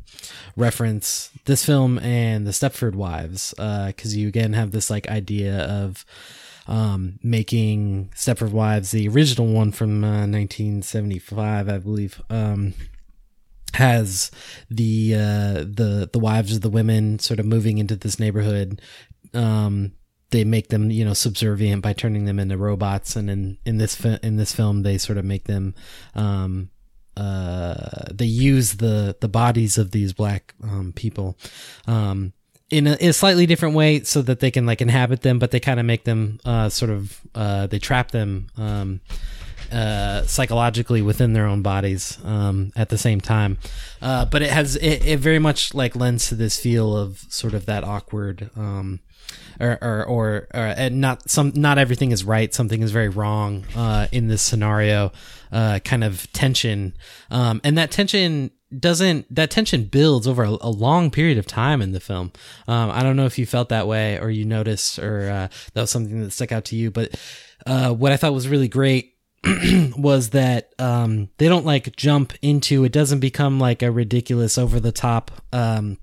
reference 0.56 1.28
this 1.44 1.66
film 1.66 1.98
and 1.98 2.46
the 2.46 2.50
Stepford 2.50 2.94
Wives, 2.94 3.52
because 3.58 4.16
you 4.16 4.26
again 4.26 4.54
have 4.54 4.70
this 4.70 4.88
like 4.88 5.06
idea 5.10 5.66
of 5.66 6.06
um, 6.66 7.18
making 7.22 8.10
Stepford 8.16 8.52
Wives, 8.52 8.90
the 8.90 9.06
original 9.06 9.48
one 9.48 9.70
from 9.70 10.02
uh, 10.02 10.24
1975, 10.26 11.68
I 11.68 11.76
believe, 11.76 12.22
um, 12.30 12.72
has 13.74 14.30
the 14.70 15.14
uh, 15.14 15.54
the 15.58 16.08
the 16.10 16.18
wives 16.18 16.56
of 16.56 16.62
the 16.62 16.70
women 16.70 17.18
sort 17.18 17.38
of 17.38 17.44
moving 17.44 17.76
into 17.76 17.96
this 17.96 18.18
neighborhood. 18.18 18.80
Um, 19.34 19.92
they 20.30 20.44
make 20.44 20.68
them 20.68 20.90
you 20.90 21.04
know 21.04 21.14
subservient 21.14 21.82
by 21.82 21.92
turning 21.92 22.24
them 22.24 22.38
into 22.38 22.56
robots, 22.56 23.16
and 23.16 23.30
in 23.30 23.58
in 23.64 23.78
this 23.78 23.94
fi- 23.94 24.18
in 24.22 24.36
this 24.36 24.52
film 24.52 24.82
they 24.82 24.98
sort 24.98 25.18
of 25.18 25.24
make 25.24 25.44
them. 25.44 25.74
Um, 26.14 26.70
uh, 27.16 28.06
they 28.12 28.24
use 28.24 28.74
the 28.74 29.16
the 29.20 29.28
bodies 29.28 29.76
of 29.76 29.90
these 29.90 30.12
black 30.12 30.54
um, 30.62 30.92
people 30.94 31.36
um, 31.86 32.32
in 32.70 32.86
a, 32.86 32.94
in 32.94 33.10
a 33.10 33.12
slightly 33.12 33.46
different 33.46 33.74
way 33.74 34.02
so 34.02 34.22
that 34.22 34.40
they 34.40 34.50
can 34.50 34.64
like 34.64 34.80
inhabit 34.80 35.22
them, 35.22 35.38
but 35.38 35.50
they 35.50 35.60
kind 35.60 35.80
of 35.80 35.86
make 35.86 36.04
them 36.04 36.38
uh, 36.44 36.68
sort 36.68 36.90
of 36.90 37.20
uh, 37.34 37.66
they 37.66 37.78
trap 37.78 38.12
them 38.12 38.46
um, 38.56 39.00
uh, 39.72 40.22
psychologically 40.22 41.02
within 41.02 41.32
their 41.32 41.46
own 41.46 41.62
bodies 41.62 42.18
um, 42.24 42.72
at 42.76 42.88
the 42.88 42.98
same 42.98 43.20
time. 43.20 43.58
Uh, 44.00 44.24
but 44.24 44.42
it 44.42 44.50
has 44.50 44.76
it, 44.76 45.04
it 45.04 45.18
very 45.18 45.38
much 45.38 45.74
like 45.74 45.96
lends 45.96 46.28
to 46.28 46.34
this 46.34 46.58
feel 46.58 46.96
of 46.96 47.18
sort 47.28 47.54
of 47.54 47.66
that 47.66 47.84
awkward. 47.84 48.50
Um, 48.56 49.00
or, 49.58 49.78
or, 49.82 50.04
or, 50.04 50.46
or 50.54 50.90
not 50.90 51.28
some, 51.28 51.52
not 51.54 51.78
everything 51.78 52.12
is 52.12 52.24
right. 52.24 52.52
Something 52.52 52.82
is 52.82 52.92
very 52.92 53.08
wrong, 53.08 53.64
uh, 53.76 54.06
in 54.12 54.28
this 54.28 54.42
scenario, 54.42 55.12
uh, 55.52 55.80
kind 55.80 56.04
of 56.04 56.30
tension. 56.32 56.94
Um, 57.30 57.60
and 57.64 57.76
that 57.78 57.90
tension 57.90 58.50
doesn't 58.78 59.26
that 59.34 59.50
tension 59.50 59.84
builds 59.84 60.28
over 60.28 60.44
a, 60.44 60.50
a, 60.60 60.70
long 60.70 61.10
period 61.10 61.38
of 61.38 61.46
time 61.46 61.82
in 61.82 61.92
the 61.92 62.00
film. 62.00 62.32
Um, 62.68 62.90
I 62.90 63.02
don't 63.02 63.16
know 63.16 63.26
if 63.26 63.38
you 63.38 63.44
felt 63.44 63.68
that 63.70 63.88
way 63.88 64.18
or 64.18 64.30
you 64.30 64.44
noticed 64.44 64.98
or 64.98 65.28
uh, 65.28 65.48
that 65.74 65.80
was 65.80 65.90
something 65.90 66.22
that 66.22 66.30
stuck 66.30 66.52
out 66.52 66.66
to 66.66 66.76
you. 66.76 66.90
But 66.90 67.18
uh, 67.66 67.92
what 67.92 68.12
I 68.12 68.16
thought 68.16 68.32
was 68.32 68.48
really 68.48 68.68
great 68.68 69.16
was 69.96 70.30
that 70.30 70.72
um, 70.78 71.30
they 71.38 71.48
don't 71.48 71.66
like 71.66 71.96
jump 71.96 72.32
into 72.42 72.84
it. 72.84 72.92
Doesn't 72.92 73.20
become 73.20 73.58
like 73.58 73.82
a 73.82 73.90
ridiculous 73.90 74.56
over 74.56 74.78
the 74.78 74.92
top 74.92 75.30
um, 75.52 75.98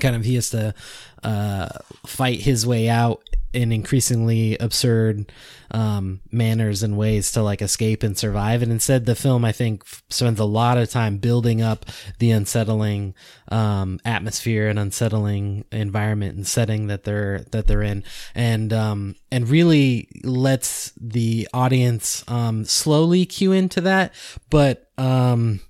kind 0.00 0.16
of. 0.16 0.24
He 0.24 0.34
has 0.34 0.50
to 0.50 0.74
uh, 1.22 1.68
fight 2.06 2.40
his 2.40 2.66
way 2.66 2.88
out 2.88 3.22
in 3.54 3.70
increasingly 3.70 4.58
absurd 4.58 5.30
um, 5.70 6.20
manners 6.32 6.82
and 6.82 6.96
ways 6.96 7.30
to 7.32 7.42
like 7.42 7.62
escape 7.62 8.02
and 8.02 8.18
survive. 8.18 8.62
And 8.62 8.72
instead, 8.72 9.06
the 9.06 9.14
film 9.14 9.44
I 9.44 9.52
think 9.52 9.84
spends 10.10 10.40
a 10.40 10.44
lot 10.44 10.76
of 10.76 10.90
time 10.90 11.18
building 11.18 11.62
up 11.62 11.86
the 12.18 12.32
unsettling 12.32 13.14
um, 13.48 14.00
atmosphere 14.04 14.68
and 14.68 14.78
unsettling 14.78 15.64
environment 15.70 16.36
and 16.36 16.46
setting 16.46 16.88
that 16.88 17.04
they're 17.04 17.44
that 17.52 17.66
they're 17.66 17.82
in, 17.82 18.02
and 18.34 18.72
um, 18.72 19.14
and 19.30 19.48
really 19.48 20.08
lets 20.24 20.92
the 21.00 21.48
audience 21.54 22.24
um, 22.28 22.64
slowly 22.64 23.24
cue 23.24 23.52
into 23.52 23.80
that, 23.82 24.12
but 24.50 24.90
um, 24.98 25.60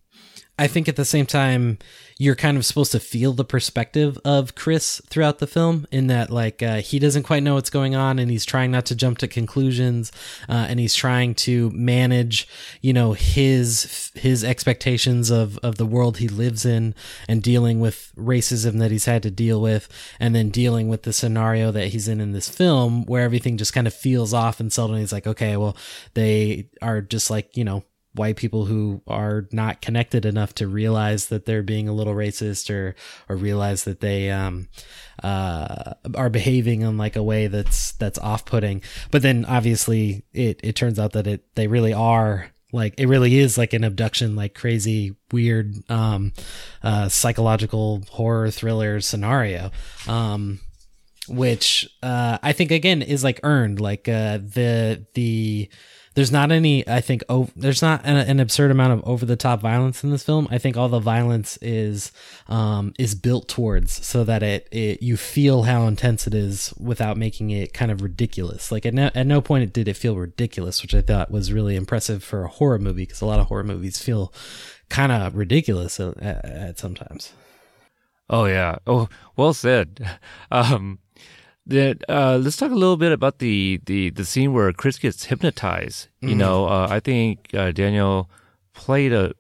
I 0.59 0.67
think 0.69 0.89
at 0.89 0.97
the 0.97 1.05
same 1.05 1.27
time 1.27 1.79
you're 2.25 2.35
kind 2.35 2.57
of 2.57 2.65
supposed 2.65 2.91
to 2.93 2.99
feel 2.99 3.35
the 3.35 3.45
perspective 3.45 4.19
of 4.25 4.55
Chris 4.55 5.03
throughout 5.11 5.41
the 5.41 5.47
film 5.47 5.87
in 5.93 6.07
that 6.07 6.31
like 6.31 6.63
uh, 6.63 6.77
he 6.77 6.99
doesn't 6.99 7.23
quite 7.25 7.43
know 7.43 7.55
what's 7.55 7.69
going 7.69 7.95
on 7.95 8.19
and 8.19 8.31
he's 8.31 8.47
trying 8.47 8.71
not 8.71 8.87
to 8.87 8.95
jump 8.95 9.19
to 9.19 9.29
conclusions 9.29 10.11
uh, 10.49 10.65
and 10.67 10.81
he's 10.81 10.95
trying 10.95 11.35
to 11.35 11.71
manage 11.73 12.49
you 12.81 12.95
know 12.95 13.13
his 13.13 14.11
his 14.15 14.43
expectations 14.43 15.31
of 15.31 15.59
of 15.59 15.77
the 15.77 15.85
world 15.85 16.17
he 16.17 16.27
lives 16.27 16.65
in 16.65 16.95
and 17.29 17.43
dealing 17.43 17.79
with 17.79 18.11
racism 18.17 18.79
that 18.79 18.91
he's 18.91 19.05
had 19.05 19.23
to 19.23 19.31
deal 19.31 19.61
with 19.61 19.87
and 20.19 20.35
then 20.35 20.49
dealing 20.49 20.89
with 20.89 21.03
the 21.03 21.13
scenario 21.13 21.71
that 21.71 21.89
he's 21.89 22.09
in 22.09 22.23
in 22.23 22.33
this 22.33 22.49
film 22.49 23.05
where 23.05 23.23
everything 23.23 23.59
just 23.59 23.75
kind 23.75 23.87
of 23.87 23.93
feels 23.93 24.33
off 24.33 24.61
and 24.61 24.73
suddenly 24.73 25.01
he's 25.01 25.13
like 25.13 25.27
okay 25.27 25.59
well 25.59 25.77
they 26.15 26.67
are 26.81 27.03
just 27.03 27.31
like 27.31 27.55
you 27.55 27.65
know 27.65 27.85
white 28.15 28.37
people 28.37 28.65
who 28.65 29.03
are 29.07 29.47
not 29.51 29.81
connected 29.83 30.25
enough 30.25 30.55
to 30.55 30.69
realize 30.69 31.27
that 31.27 31.47
they're 31.47 31.63
being 31.63 31.89
a 31.89 31.93
little 31.93 32.15
racist 32.15 32.71
or 32.71 32.95
or 33.29 33.37
realize 33.37 33.85
that 33.85 34.01
they 34.01 34.31
um 34.31 34.69
uh 35.23 35.95
are 36.15 36.31
behaving 36.31 36.83
in 36.83 36.97
like 36.97 37.17
a 37.17 37.23
way 37.23 37.49
that's 37.49 37.93
that's 37.93 38.19
off-putting. 38.19 38.83
But 39.11 39.23
then 39.23 39.45
obviously 39.45 40.25
it 40.33 40.61
it 40.63 40.77
turns 40.77 40.99
out 40.99 41.13
that 41.13 41.27
it 41.27 41.45
they 41.55 41.67
really 41.67 41.93
are 41.93 42.51
like 42.73 42.95
it 42.99 43.07
really 43.07 43.39
is 43.39 43.59
like 43.59 43.73
an 43.73 43.85
abduction 43.85 44.37
like 44.37 44.55
crazy 44.55 45.17
weird 45.33 45.75
um 45.91 46.33
uh 46.83 47.09
psychological 47.09 48.03
horror 48.11 48.51
thriller 48.51 49.01
scenario. 49.01 49.71
Um 50.07 50.61
which 51.27 51.89
uh 52.03 52.37
i 52.43 52.53
think 52.53 52.71
again 52.71 53.01
is 53.01 53.25
like 53.25 53.41
earned 53.45 53.81
like 53.81 54.07
uh 54.09 54.37
the 54.37 55.07
the 55.15 55.71
there's 56.15 56.33
not 56.33 56.51
any 56.53 56.87
i 56.89 57.01
think 57.01 57.23
oh 57.29 57.49
there's 57.57 57.83
not 57.83 58.01
an, 58.05 58.17
an 58.17 58.41
absurd 58.41 58.71
amount 58.71 58.93
of 58.93 59.03
over 59.07 59.27
the 59.27 59.37
top 59.37 59.61
violence 59.61 60.03
in 60.05 60.11
this 60.11 60.23
film. 60.23 60.49
I 60.51 60.59
think 60.59 60.77
all 60.77 60.89
the 60.89 61.01
violence 61.01 61.59
is 61.61 62.13
um 62.49 62.95
is 62.99 63.15
built 63.15 63.49
towards 63.49 64.05
so 64.07 64.25
that 64.25 64.43
it, 64.43 64.69
it 64.71 65.03
you 65.03 65.17
feel 65.17 65.65
how 65.65 65.87
intense 65.87 66.27
it 66.27 66.35
is 66.35 66.73
without 66.79 67.17
making 67.17 67.51
it 67.51 67.73
kind 67.73 67.91
of 67.91 68.03
ridiculous. 68.03 68.71
Like 68.73 68.87
at 68.87 68.95
no, 68.95 69.11
at 69.15 69.27
no 69.27 69.41
point 69.41 69.73
did 69.73 69.89
it 69.89 69.97
feel 69.97 70.17
ridiculous 70.17 70.83
which 70.83 70.95
i 70.95 71.03
thought 71.03 71.31
was 71.31 71.53
really 71.53 71.77
impressive 71.77 72.23
for 72.23 72.45
a 72.45 72.49
horror 72.49 72.79
movie 72.79 73.05
because 73.05 73.21
a 73.21 73.27
lot 73.27 73.41
of 73.41 73.47
horror 73.47 73.65
movies 73.65 74.01
feel 74.01 74.33
kind 74.89 75.13
of 75.13 75.35
ridiculous 75.35 75.99
at, 75.99 76.17
at 76.23 76.79
sometimes. 76.79 77.33
Oh 78.31 78.47
yeah. 78.47 78.77
Oh 78.87 79.09
well 79.37 79.55
said. 79.55 80.19
Um 80.51 80.99
that 81.67 82.05
uh, 82.09 82.37
let's 82.37 82.57
talk 82.57 82.71
a 82.71 82.75
little 82.75 82.97
bit 82.97 83.13
about 83.13 83.39
the, 83.39 83.81
the, 83.87 84.11
the 84.11 84.25
scene 84.25 84.53
where 84.53 84.73
Chris 84.73 84.99
gets 84.99 85.25
hypnotized. 85.25 86.09
Mm-hmm. 86.09 86.29
You 86.29 86.35
know, 86.35 86.67
uh, 86.67 86.89
I 86.91 87.01
think 87.01 87.55
uh, 87.55 87.73
Daniel 87.73 88.29
played 88.75 89.13
a 89.13 89.33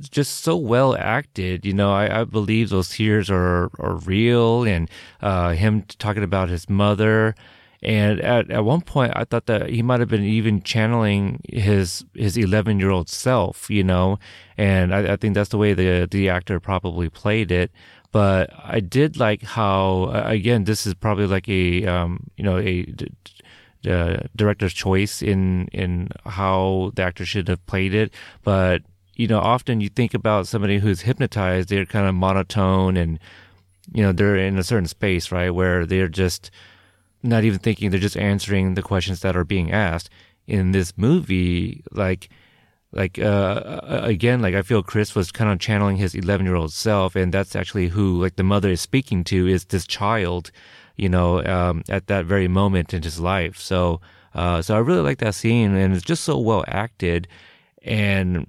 just 0.00 0.40
so 0.40 0.56
well 0.56 0.96
acted. 0.96 1.64
You 1.64 1.72
know, 1.72 1.92
I, 1.92 2.20
I 2.20 2.24
believe 2.24 2.70
those 2.70 2.90
tears 2.90 3.30
are 3.30 3.70
are 3.78 3.96
real, 4.04 4.64
and 4.64 4.90
uh, 5.20 5.52
him 5.52 5.82
talking 5.98 6.22
about 6.22 6.48
his 6.48 6.68
mother. 6.68 7.34
And 7.82 8.20
at, 8.20 8.50
at 8.50 8.64
one 8.64 8.80
point, 8.80 9.12
I 9.14 9.24
thought 9.24 9.46
that 9.46 9.68
he 9.68 9.82
might 9.82 10.00
have 10.00 10.08
been 10.08 10.24
even 10.24 10.62
channeling 10.62 11.40
his 11.48 12.04
his 12.14 12.36
eleven 12.36 12.80
year 12.80 12.90
old 12.90 13.08
self, 13.08 13.70
you 13.70 13.84
know. 13.84 14.18
And 14.58 14.94
I, 14.94 15.12
I 15.12 15.16
think 15.16 15.34
that's 15.34 15.50
the 15.50 15.58
way 15.58 15.72
the 15.72 16.08
the 16.10 16.28
actor 16.28 16.58
probably 16.58 17.08
played 17.08 17.52
it 17.52 17.70
but 18.16 18.48
I 18.64 18.80
did 18.80 19.18
like 19.18 19.42
how 19.42 20.08
again 20.14 20.64
this 20.64 20.86
is 20.86 20.94
probably 20.94 21.26
like 21.26 21.46
a 21.50 21.84
um, 21.84 22.30
you 22.38 22.44
know 22.44 22.56
a 22.56 22.86
director's 24.34 24.72
choice 24.72 25.20
in 25.20 25.68
in 25.68 26.08
how 26.24 26.92
the 26.94 27.02
actor 27.02 27.26
should 27.26 27.46
have 27.48 27.66
played 27.66 27.92
it, 27.92 28.14
but 28.42 28.80
you 29.16 29.26
know 29.26 29.38
often 29.38 29.82
you 29.82 29.90
think 29.90 30.14
about 30.14 30.46
somebody 30.46 30.78
who's 30.78 31.02
hypnotized, 31.02 31.68
they're 31.68 31.84
kind 31.84 32.06
of 32.08 32.14
monotone 32.14 32.96
and 32.96 33.18
you 33.92 34.02
know 34.02 34.12
they're 34.12 34.36
in 34.36 34.56
a 34.56 34.64
certain 34.64 34.88
space 34.88 35.30
right 35.30 35.50
where 35.50 35.84
they're 35.84 36.08
just 36.08 36.50
not 37.22 37.44
even 37.44 37.58
thinking, 37.58 37.90
they're 37.90 38.00
just 38.00 38.16
answering 38.16 38.76
the 38.76 38.82
questions 38.82 39.20
that 39.20 39.36
are 39.36 39.44
being 39.44 39.72
asked. 39.72 40.08
In 40.46 40.72
this 40.72 40.96
movie, 40.96 41.82
like 41.92 42.30
like 42.92 43.18
uh, 43.18 43.80
again 43.84 44.40
like 44.40 44.54
i 44.54 44.62
feel 44.62 44.82
chris 44.82 45.14
was 45.14 45.32
kind 45.32 45.50
of 45.50 45.58
channeling 45.58 45.96
his 45.96 46.14
11 46.14 46.46
year 46.46 46.54
old 46.54 46.72
self 46.72 47.16
and 47.16 47.34
that's 47.34 47.56
actually 47.56 47.88
who 47.88 48.22
like 48.22 48.36
the 48.36 48.42
mother 48.42 48.70
is 48.70 48.80
speaking 48.80 49.24
to 49.24 49.46
is 49.46 49.66
this 49.66 49.86
child 49.86 50.50
you 50.96 51.08
know 51.08 51.44
um, 51.44 51.84
at 51.88 52.06
that 52.08 52.24
very 52.24 52.48
moment 52.48 52.92
in 52.92 53.02
his 53.02 53.20
life. 53.20 53.58
So 53.58 54.00
uh, 54.34 54.60
so 54.60 54.74
i 54.74 54.78
really 54.78 55.00
like 55.00 55.18
that 55.18 55.34
scene 55.34 55.74
and 55.74 55.94
it's 55.94 56.04
just 56.04 56.24
so 56.24 56.38
well 56.38 56.64
acted. 56.66 57.28
And 57.82 58.46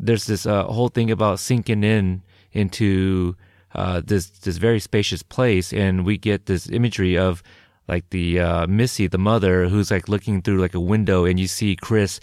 there's 0.00 0.26
this 0.26 0.46
uh, 0.46 0.64
whole 0.64 0.88
thing 0.88 1.10
about 1.10 1.38
sinking 1.38 1.84
in 1.84 2.22
into 2.52 3.36
uh, 3.74 4.00
this 4.04 4.30
this 4.30 4.56
very 4.56 4.80
spacious 4.80 5.22
place 5.22 5.72
and 5.72 6.04
we 6.04 6.18
get 6.18 6.46
this 6.46 6.68
imagery 6.68 7.16
of 7.16 7.42
like 7.86 8.08
the 8.10 8.38
uh, 8.38 8.66
Missy, 8.66 9.08
the 9.08 9.18
mother, 9.18 9.68
who's 9.68 9.90
like 9.90 10.08
looking 10.08 10.42
through 10.42 10.60
like 10.60 10.74
a 10.74 10.80
window, 10.80 11.24
and 11.24 11.40
you 11.40 11.48
see 11.48 11.74
Chris 11.74 12.20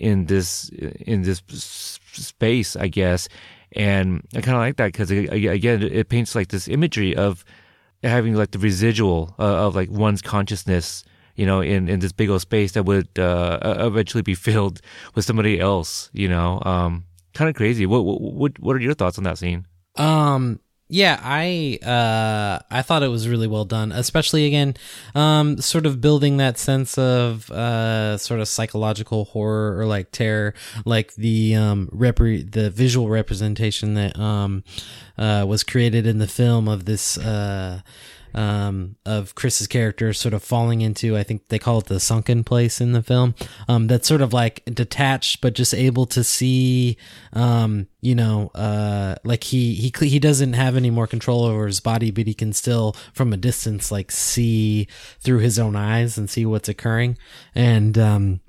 in 0.00 0.26
this 0.26 0.68
in 0.70 1.22
this 1.22 1.42
space, 2.12 2.76
I 2.76 2.88
guess. 2.88 3.28
And 3.72 4.26
I 4.34 4.40
kind 4.40 4.56
of 4.56 4.60
like 4.60 4.76
that 4.76 4.92
because 4.92 5.10
again, 5.10 5.82
it 5.82 6.08
paints 6.08 6.34
like 6.34 6.48
this 6.48 6.66
imagery 6.66 7.14
of 7.14 7.44
having 8.02 8.34
like 8.34 8.50
the 8.50 8.58
residual 8.58 9.34
uh, 9.38 9.66
of 9.66 9.76
like 9.76 9.90
one's 9.90 10.22
consciousness, 10.22 11.04
you 11.36 11.46
know, 11.46 11.60
in, 11.60 11.88
in 11.88 12.00
this 12.00 12.12
big 12.12 12.30
old 12.30 12.40
space 12.40 12.72
that 12.72 12.84
would 12.84 13.16
uh, 13.18 13.58
eventually 13.80 14.22
be 14.22 14.34
filled 14.48 14.80
with 15.14 15.24
somebody 15.24 15.60
else, 15.60 16.10
you 16.12 16.28
know. 16.28 16.60
Um, 16.64 17.04
kind 17.34 17.48
of 17.48 17.54
crazy. 17.54 17.86
What, 17.86 18.00
what 18.00 18.58
what 18.58 18.74
are 18.74 18.80
your 18.80 18.94
thoughts 18.94 19.18
on 19.18 19.24
that 19.24 19.38
scene? 19.38 19.66
Um, 19.96 20.60
yeah, 20.90 21.20
I 21.22 21.78
uh, 21.82 22.58
I 22.68 22.82
thought 22.82 23.04
it 23.04 23.08
was 23.08 23.28
really 23.28 23.46
well 23.46 23.64
done, 23.64 23.92
especially 23.92 24.44
again, 24.46 24.74
um, 25.14 25.58
sort 25.58 25.86
of 25.86 26.00
building 26.00 26.36
that 26.38 26.58
sense 26.58 26.98
of 26.98 27.48
uh, 27.52 28.18
sort 28.18 28.40
of 28.40 28.48
psychological 28.48 29.26
horror 29.26 29.78
or 29.78 29.86
like 29.86 30.10
terror, 30.10 30.52
like 30.84 31.14
the 31.14 31.54
um, 31.54 31.88
the 31.92 32.72
visual 32.74 33.08
representation 33.08 33.94
that 33.94 34.18
um, 34.18 34.64
uh, 35.16 35.44
was 35.46 35.62
created 35.62 36.08
in 36.08 36.18
the 36.18 36.26
film 36.26 36.66
of 36.66 36.86
this 36.86 37.16
uh, 37.18 37.82
um, 38.34 38.96
of 39.04 39.34
Chris's 39.34 39.66
character 39.66 40.12
sort 40.12 40.34
of 40.34 40.42
falling 40.42 40.80
into, 40.80 41.16
I 41.16 41.22
think 41.22 41.48
they 41.48 41.58
call 41.58 41.78
it 41.78 41.86
the 41.86 42.00
sunken 42.00 42.44
place 42.44 42.80
in 42.80 42.92
the 42.92 43.02
film. 43.02 43.34
Um, 43.68 43.86
that's 43.86 44.08
sort 44.08 44.20
of 44.20 44.32
like 44.32 44.62
detached, 44.66 45.40
but 45.40 45.54
just 45.54 45.74
able 45.74 46.06
to 46.06 46.24
see, 46.24 46.96
um, 47.32 47.88
you 48.00 48.14
know, 48.14 48.50
uh, 48.54 49.16
like 49.24 49.44
he, 49.44 49.74
he, 49.74 49.92
he 50.06 50.18
doesn't 50.18 50.54
have 50.54 50.76
any 50.76 50.90
more 50.90 51.06
control 51.06 51.44
over 51.44 51.66
his 51.66 51.80
body, 51.80 52.10
but 52.10 52.26
he 52.26 52.34
can 52.34 52.52
still 52.52 52.94
from 53.12 53.32
a 53.32 53.36
distance, 53.36 53.90
like 53.90 54.10
see 54.10 54.86
through 55.20 55.38
his 55.38 55.58
own 55.58 55.76
eyes 55.76 56.18
and 56.18 56.30
see 56.30 56.46
what's 56.46 56.68
occurring. 56.68 57.18
And, 57.54 57.98
um, 57.98 58.40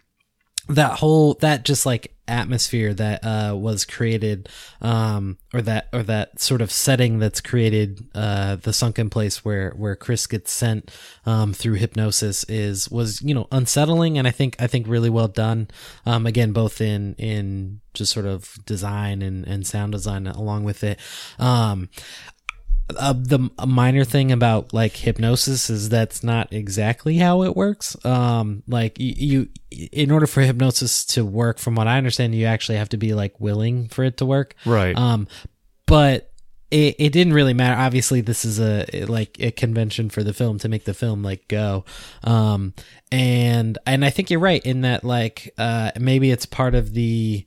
that 0.68 0.99
whole 0.99 1.34
that 1.36 1.66
just 1.66 1.86
like 1.86 2.16
atmosphere 2.28 2.93
that 2.93 3.26
uh 3.26 3.53
was 3.53 3.84
created 3.84 4.47
um 4.82 5.38
or 5.53 5.62
that 5.62 5.89
or 5.91 6.01
that 6.01 6.39
sort 6.39 6.62
of 6.62 6.72
setting 6.72 7.20
that's 7.20 7.41
created 7.41 8.07
uh 8.16 8.55
the 8.57 8.72
sunken 8.72 9.09
place 9.09 9.43
where 9.43 9.72
where 9.72 9.97
chris 9.97 10.28
gets 10.28 10.49
sent 10.51 10.89
um 11.26 11.51
through 11.51 11.74
hypnosis 11.74 12.45
is 12.45 12.89
was 12.89 13.22
you 13.22 13.34
know 13.34 13.47
unsettling 13.51 14.18
and 14.18 14.28
i 14.28 14.32
think 14.32 14.55
i 14.59 14.68
think 14.68 14.88
really 14.88 15.09
well 15.09 15.28
done. 15.28 15.68
Um 16.05 16.26
again 16.26 16.51
both 16.53 16.80
in 16.80 17.16
in 17.16 17.82
just 17.93 18.14
sort 18.14 18.26
of 18.26 18.57
design 18.66 19.22
and 19.22 19.45
and 19.45 19.66
sound 19.68 19.91
design 19.91 20.28
along 20.28 20.64
with 20.64 20.84
it. 20.84 20.99
Um 21.39 21.89
uh, 22.97 23.13
the 23.13 23.49
minor 23.65 24.03
thing 24.03 24.31
about 24.31 24.73
like 24.73 24.95
hypnosis 24.95 25.69
is 25.69 25.89
that's 25.89 26.23
not 26.23 26.51
exactly 26.51 27.17
how 27.17 27.43
it 27.43 27.55
works. 27.55 27.95
Um, 28.05 28.63
like 28.67 28.99
you, 28.99 29.47
you, 29.69 29.87
in 29.91 30.11
order 30.11 30.27
for 30.27 30.41
hypnosis 30.41 31.05
to 31.07 31.25
work, 31.25 31.59
from 31.59 31.75
what 31.75 31.87
I 31.87 31.97
understand, 31.97 32.35
you 32.35 32.45
actually 32.45 32.77
have 32.77 32.89
to 32.89 32.97
be 32.97 33.13
like 33.13 33.39
willing 33.39 33.87
for 33.89 34.03
it 34.03 34.17
to 34.17 34.25
work. 34.25 34.55
Right. 34.65 34.97
Um, 34.97 35.27
but 35.85 36.31
it, 36.71 36.95
it 36.99 37.13
didn't 37.13 37.33
really 37.33 37.53
matter. 37.53 37.79
Obviously, 37.79 38.21
this 38.21 38.45
is 38.45 38.59
a 38.59 39.05
like 39.05 39.37
a 39.39 39.51
convention 39.51 40.09
for 40.09 40.23
the 40.23 40.33
film 40.33 40.57
to 40.59 40.69
make 40.69 40.85
the 40.85 40.93
film 40.93 41.21
like 41.21 41.47
go. 41.47 41.83
Um, 42.23 42.73
and 43.11 43.77
and 43.85 44.05
I 44.05 44.09
think 44.09 44.29
you're 44.29 44.39
right 44.39 44.65
in 44.65 44.81
that 44.81 45.03
like 45.03 45.53
uh 45.57 45.91
maybe 45.99 46.31
it's 46.31 46.45
part 46.45 46.73
of 46.73 46.93
the 46.93 47.45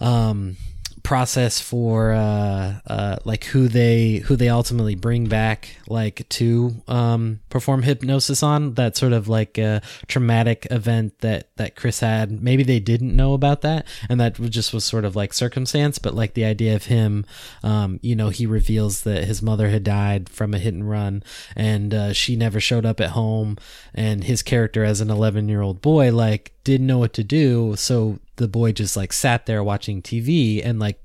um 0.00 0.56
process 1.02 1.60
for 1.60 2.12
uh 2.12 2.74
uh 2.86 3.16
like 3.24 3.44
who 3.44 3.68
they 3.68 4.16
who 4.16 4.36
they 4.36 4.48
ultimately 4.48 4.94
bring 4.94 5.26
back 5.26 5.76
like 5.88 6.28
to 6.28 6.74
um 6.88 7.40
perform 7.50 7.82
hypnosis 7.82 8.42
on. 8.42 8.74
That 8.74 8.96
sort 8.96 9.12
of 9.12 9.28
like 9.28 9.58
uh, 9.58 9.80
traumatic 10.06 10.66
event 10.70 11.18
that 11.20 11.48
that 11.56 11.76
Chris 11.76 12.00
had. 12.00 12.42
Maybe 12.42 12.62
they 12.62 12.80
didn't 12.80 13.14
know 13.14 13.34
about 13.34 13.62
that 13.62 13.86
and 14.08 14.20
that 14.20 14.34
just 14.34 14.72
was 14.72 14.84
sort 14.84 15.04
of 15.04 15.16
like 15.16 15.32
circumstance 15.32 15.98
but 15.98 16.14
like 16.14 16.34
the 16.34 16.44
idea 16.44 16.74
of 16.74 16.86
him 16.86 17.24
um 17.62 17.98
you 18.02 18.14
know 18.16 18.28
he 18.28 18.46
reveals 18.46 19.02
that 19.02 19.24
his 19.24 19.42
mother 19.42 19.68
had 19.68 19.84
died 19.84 20.28
from 20.28 20.54
a 20.54 20.58
hit 20.58 20.74
and 20.74 20.88
run 20.88 21.22
and 21.56 21.94
uh, 21.94 22.12
she 22.12 22.36
never 22.36 22.60
showed 22.60 22.86
up 22.86 23.00
at 23.00 23.10
home 23.10 23.56
and 23.94 24.24
his 24.24 24.42
character 24.42 24.84
as 24.84 25.00
an 25.00 25.10
11 25.10 25.48
year 25.48 25.62
old 25.62 25.80
boy 25.80 26.12
like 26.12 26.52
didn't 26.64 26.86
know 26.86 26.98
what 26.98 27.12
to 27.14 27.24
do. 27.24 27.74
So 27.76 28.18
the 28.36 28.48
boy 28.48 28.72
just 28.72 28.96
like 28.96 29.12
sat 29.12 29.46
there 29.46 29.62
watching 29.62 30.02
TV 30.02 30.64
and 30.64 30.78
like 30.78 31.00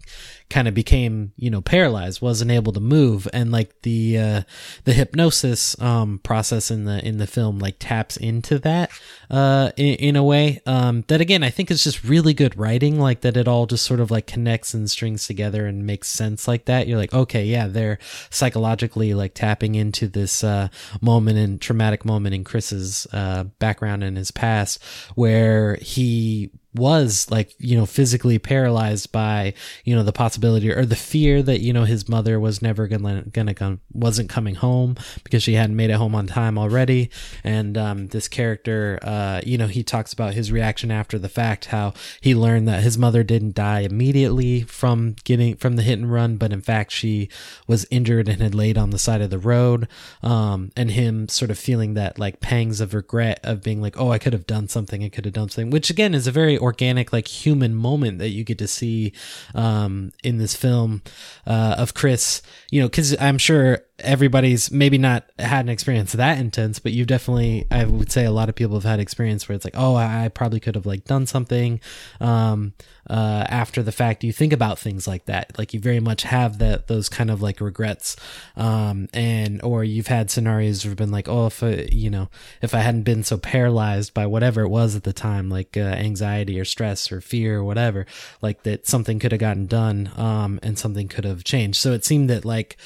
kind 0.50 0.68
of 0.68 0.74
became 0.74 1.34
you 1.36 1.50
know 1.50 1.62
paralyzed 1.62 2.22
wasn't 2.22 2.52
able 2.52 2.72
to 2.72 2.80
move. 2.80 3.28
And 3.34 3.52
like 3.52 3.82
the 3.82 4.18
uh 4.18 4.42
the 4.86 4.94
hypnosis 4.94 5.80
um 5.82 6.20
process 6.24 6.72
in 6.72 6.86
the 6.86 7.06
in 7.06 7.18
the 7.18 7.28
film 7.28 7.60
like 7.60 7.76
taps 7.80 8.18
into 8.18 8.58
that 8.60 8.90
uh 9.30 9.72
in, 9.76 9.96
in 9.96 10.16
a 10.16 10.24
way 10.24 10.62
um 10.66 11.04
that 11.08 11.22
again 11.22 11.44
i 11.44 11.50
think 11.50 11.70
is 11.70 11.84
just 11.84 12.04
really 12.04 12.34
good 12.34 12.58
writing 12.58 13.00
like 13.00 13.22
that 13.22 13.38
it 13.38 13.48
all 13.48 13.66
just 13.66 13.86
sort 13.86 14.00
of 14.00 14.10
like 14.10 14.28
connects 14.28 14.74
and 14.74 14.90
strings 14.90 15.28
together 15.28 15.66
and 15.66 15.86
makes 15.86 16.08
sense 16.08 16.48
like 16.48 16.66
that. 16.66 16.88
You're 16.88 16.98
like 16.98 17.14
okay 17.14 17.46
yeah 17.46 17.68
they're 17.68 18.00
psychologically 18.30 19.14
like 19.14 19.34
tapping 19.34 19.76
into 19.76 20.08
this 20.08 20.44
uh 20.44 20.70
moment 21.02 21.38
and 21.38 21.60
traumatic 21.60 22.06
moment 22.06 22.36
in 22.36 22.44
chris's 22.44 23.08
uh 23.12 23.44
background 23.60 24.04
and 24.04 24.18
his 24.18 24.32
past 24.32 24.82
where 25.16 25.76
he 25.82 26.52
was 26.78 27.30
like 27.32 27.54
you 27.58 27.76
know 27.76 27.86
physically 27.86 28.38
paralyzed 28.38 29.12
by 29.12 29.54
you 29.84 29.96
know 29.96 30.04
the 30.04 30.14
possibility 30.14 30.37
or 30.44 30.86
the 30.86 30.96
fear 30.96 31.42
that 31.42 31.62
you 31.62 31.74
know 31.74 31.84
his 31.84 32.08
mother 32.08 32.40
was 32.40 32.62
never 32.62 32.88
gonna 32.88 33.24
gonna 33.32 33.54
come 33.54 33.80
wasn't 33.94 34.30
coming 34.30 34.56
home 34.56 34.96
because 35.24 35.44
she 35.44 35.54
hadn't 35.54 35.76
made 35.76 35.90
it 35.90 35.94
home 35.94 36.16
on 36.16 36.28
time 36.28 36.58
already. 36.58 37.10
And 37.44 37.78
um, 37.78 38.08
this 38.08 38.28
character 38.28 39.00
uh, 39.02 39.42
you 39.46 39.58
know 39.58 39.68
he 39.68 39.84
talks 39.84 40.14
about 40.14 40.34
his 40.34 40.52
reaction 40.52 40.92
after 40.92 41.18
the 41.20 41.30
fact 41.30 41.66
how 41.66 41.94
he 42.22 42.36
learned 42.36 42.68
that 42.68 42.84
his 42.84 42.98
mother 42.98 43.24
didn't 43.24 43.56
die 43.56 43.82
immediately 43.82 44.62
from 44.62 45.16
getting 45.24 45.56
from 45.56 45.76
the 45.76 45.82
hit 45.82 46.00
and 46.00 46.12
run 46.12 46.38
but 46.38 46.52
in 46.52 46.62
fact 46.62 46.92
she 46.92 47.30
was 47.68 47.86
injured 47.90 48.30
and 48.30 48.42
had 48.42 48.56
laid 48.56 48.78
on 48.78 48.92
the 48.92 49.00
side 49.00 49.22
of 49.22 49.30
the 49.30 49.40
road. 49.40 49.88
Um, 50.22 50.72
and 50.76 50.92
him 50.92 51.28
sort 51.28 51.52
of 51.52 51.60
feeling 51.60 51.94
that 51.96 52.20
like 52.20 52.40
pangs 52.40 52.82
of 52.82 52.94
regret 52.94 53.40
of 53.44 53.64
being 53.64 53.82
like 53.82 54.00
oh 54.00 54.12
I 54.12 54.20
could 54.20 54.34
have 54.34 54.48
done 54.48 54.68
something. 54.68 55.04
I 55.04 55.10
could 55.10 55.26
have 55.26 55.34
done 55.34 55.50
something 55.50 55.70
which 55.70 55.90
again 55.90 56.14
is 56.14 56.28
a 56.28 56.32
very 56.32 56.58
organic 56.58 57.12
like 57.14 57.28
human 57.28 57.76
moment 57.76 58.20
that 58.20 58.30
you 58.30 58.44
get 58.44 58.58
to 58.60 58.68
see 58.68 59.14
um, 59.56 60.12
in 60.28 60.38
this 60.38 60.56
film 60.56 61.02
uh, 61.46 61.76
of 61.78 61.94
Chris. 61.94 62.42
You 62.70 62.82
know, 62.82 62.88
because 62.88 63.16
I'm 63.20 63.38
sure 63.38 63.80
everybody's 64.00 64.72
maybe 64.72 64.98
not 64.98 65.26
had 65.40 65.66
an 65.66 65.70
experience 65.70 66.12
that 66.12 66.38
intense, 66.38 66.78
but 66.78 66.92
you've 66.92 67.08
definitely, 67.08 67.66
I 67.72 67.86
would 67.86 68.12
say, 68.12 68.26
a 68.26 68.32
lot 68.32 68.48
of 68.48 68.56
people 68.56 68.76
have 68.76 68.84
had 68.84 69.00
experience 69.00 69.50
where 69.50 69.56
it's 69.56 69.66
like, 69.66 69.74
oh, 69.76 69.96
I 69.96 70.30
probably 70.30 70.60
could 70.60 70.76
have 70.76 70.86
like 70.86 71.06
done 71.06 71.26
something 71.26 71.80
um, 72.22 72.74
uh, 73.10 73.46
after 73.50 73.82
the 73.82 73.92
fact. 73.92 74.24
You 74.24 74.32
think 74.32 74.54
about 74.54 74.78
things 74.78 75.08
like 75.08 75.26
that, 75.26 75.58
like 75.58 75.74
you 75.74 75.80
very 75.80 76.00
much 76.00 76.24
have 76.24 76.60
that 76.60 76.88
those 76.88 77.10
kind 77.10 77.32
of 77.32 77.42
like 77.42 77.60
regrets, 77.60 78.16
um, 78.56 79.08
and 79.14 79.64
or 79.64 79.84
you've 79.84 80.08
had 80.08 80.30
scenarios 80.30 80.84
where 80.84 80.92
have 80.92 80.98
been 80.98 81.12
like, 81.12 81.28
oh, 81.28 81.48
if 81.48 81.64
I, 81.64 81.88
you 81.92 82.12
know, 82.12 82.30
if 82.62 82.76
I 82.76 82.80
hadn't 82.80 83.04
been 83.04 83.24
so 83.24 83.38
paralyzed 83.38 84.14
by 84.14 84.28
whatever 84.28 84.62
it 84.62 84.70
was 84.70 84.96
at 84.96 85.06
the 85.06 85.14
time, 85.14 85.50
like 85.50 85.76
uh, 85.76 85.80
anxiety 85.80 86.60
or 86.60 86.66
stress 86.66 87.12
or 87.12 87.20
fear 87.20 87.58
or 87.58 87.64
whatever, 87.64 88.06
like 88.44 88.62
that 88.62 88.86
something 88.86 89.18
could 89.18 89.32
have 89.32 89.42
gotten 89.42 89.66
done, 89.66 90.12
um, 90.16 90.60
and 90.62 90.78
something 90.78 91.08
could 91.08 91.26
have 91.26 91.44
changed. 91.44 91.80
So 91.80 91.94
it 91.94 92.06
seemed 92.06 92.30
that 92.30 92.46
like 92.46 92.78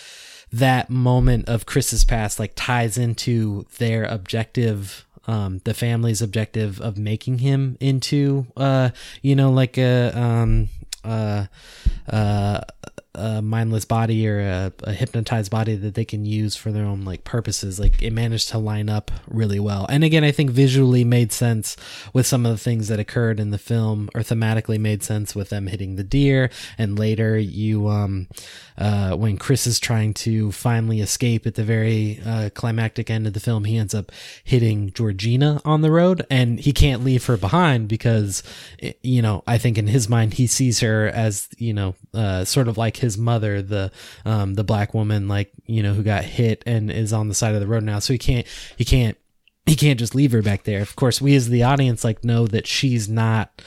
that 0.52 0.90
moment 0.90 1.48
of 1.48 1.66
Chris's 1.66 2.04
past 2.04 2.40
like 2.40 2.54
ties 2.56 2.98
into 2.98 3.66
their 3.78 4.04
objective 4.04 5.06
um 5.28 5.62
the 5.66 5.74
family's 5.74 6.22
objective 6.22 6.82
of 6.82 6.98
making 6.98 7.38
him 7.40 7.78
into 7.80 8.48
uh 8.58 8.90
you 9.22 9.36
know 9.36 9.52
like 9.52 9.78
a 9.78 10.12
um 10.18 10.68
uh 11.04 11.46
uh 12.10 12.62
a 13.14 13.42
mindless 13.42 13.84
body 13.84 14.26
or 14.26 14.40
a, 14.40 14.74
a, 14.84 14.94
hypnotized 14.94 15.52
body 15.52 15.76
that 15.76 15.96
they 15.96 16.06
can 16.06 16.26
use 16.26 16.56
for 16.56 16.72
their 16.72 16.86
own 16.86 17.04
like 17.04 17.26
purposes. 17.26 17.78
Like 17.78 18.02
it 18.02 18.14
managed 18.14 18.48
to 18.50 18.58
line 18.58 18.88
up 18.88 19.12
really 19.28 19.60
well. 19.60 19.86
And 19.90 20.04
again 20.06 20.24
i 20.24 20.32
think 20.32 20.50
visually 20.50 21.04
made 21.04 21.34
sense 21.34 21.76
with 22.14 22.26
some 22.26 22.46
of 22.46 22.54
the 22.54 22.58
things 22.58 22.88
that 22.88 23.00
occurred 23.00 23.40
in 23.40 23.52
the 23.52 23.58
film 23.58 24.10
or 24.16 24.22
thematically 24.22 24.80
made 24.80 25.04
sense 25.04 25.36
with 25.36 25.50
them 25.50 25.68
hitting 25.68 25.98
the 25.98 26.06
deer. 26.06 26.50
And 26.78 26.98
later 26.98 27.38
you 27.38 27.90
um 27.90 28.28
uh 28.78 29.14
when 29.18 29.38
chris 29.38 29.68
is 29.68 29.80
trying 29.80 30.14
to 30.14 30.52
finally 30.54 31.02
escape 31.02 31.46
at 31.46 31.56
the 31.56 31.64
very 31.64 32.22
uh, 32.26 32.50
climactic 32.54 33.10
end 33.10 33.28
of 33.28 33.34
the 33.34 33.40
film 33.42 33.66
he 33.66 33.78
ends 33.78 33.94
up 33.94 34.12
hitting 34.44 34.94
georgina 34.94 35.62
on 35.66 35.82
the 35.82 35.92
road. 35.92 36.26
And 36.30 36.62
he 36.62 36.72
can't 36.72 37.04
leave 37.04 37.26
her 37.26 37.36
behind 37.36 37.90
because 37.90 38.42
you 39.02 39.22
know 39.22 39.44
i 39.48 39.58
think 39.58 39.78
in 39.78 39.88
his 39.88 40.08
mind 40.08 40.36
he 40.36 40.48
sees 40.48 40.80
her 40.80 41.08
as 41.08 41.50
you 41.58 41.74
know 41.74 41.94
uh 42.14 42.46
sort 42.46 42.70
of 42.70 42.78
like 42.78 43.01
his 43.02 43.18
mother, 43.18 43.62
the 43.62 43.92
um 44.26 44.54
the 44.54 44.64
black 44.64 44.94
woman, 44.94 45.28
like 45.28 45.52
you 45.66 45.84
know, 45.84 45.94
who 45.94 46.04
got 46.04 46.24
hit 46.24 46.64
and 46.66 46.90
is 46.90 47.14
on 47.14 47.28
the 47.28 47.36
side 47.36 47.54
of 47.54 47.62
the 47.62 47.68
road 47.68 47.84
now. 47.84 48.00
So 48.00 48.14
he 48.14 48.20
can't 48.20 48.48
he 48.78 48.86
can't 48.86 49.18
he 49.66 49.76
can't 49.76 50.00
just 50.00 50.16
leave 50.16 50.32
her 50.32 50.42
back 50.42 50.64
there. 50.64 50.82
Of 50.82 50.96
course, 50.96 51.22
we 51.22 51.36
as 51.36 51.50
the 51.50 51.64
audience 51.64 52.04
like 52.04 52.24
know 52.24 52.48
that 52.48 52.68
she's 52.68 53.10
not 53.10 53.62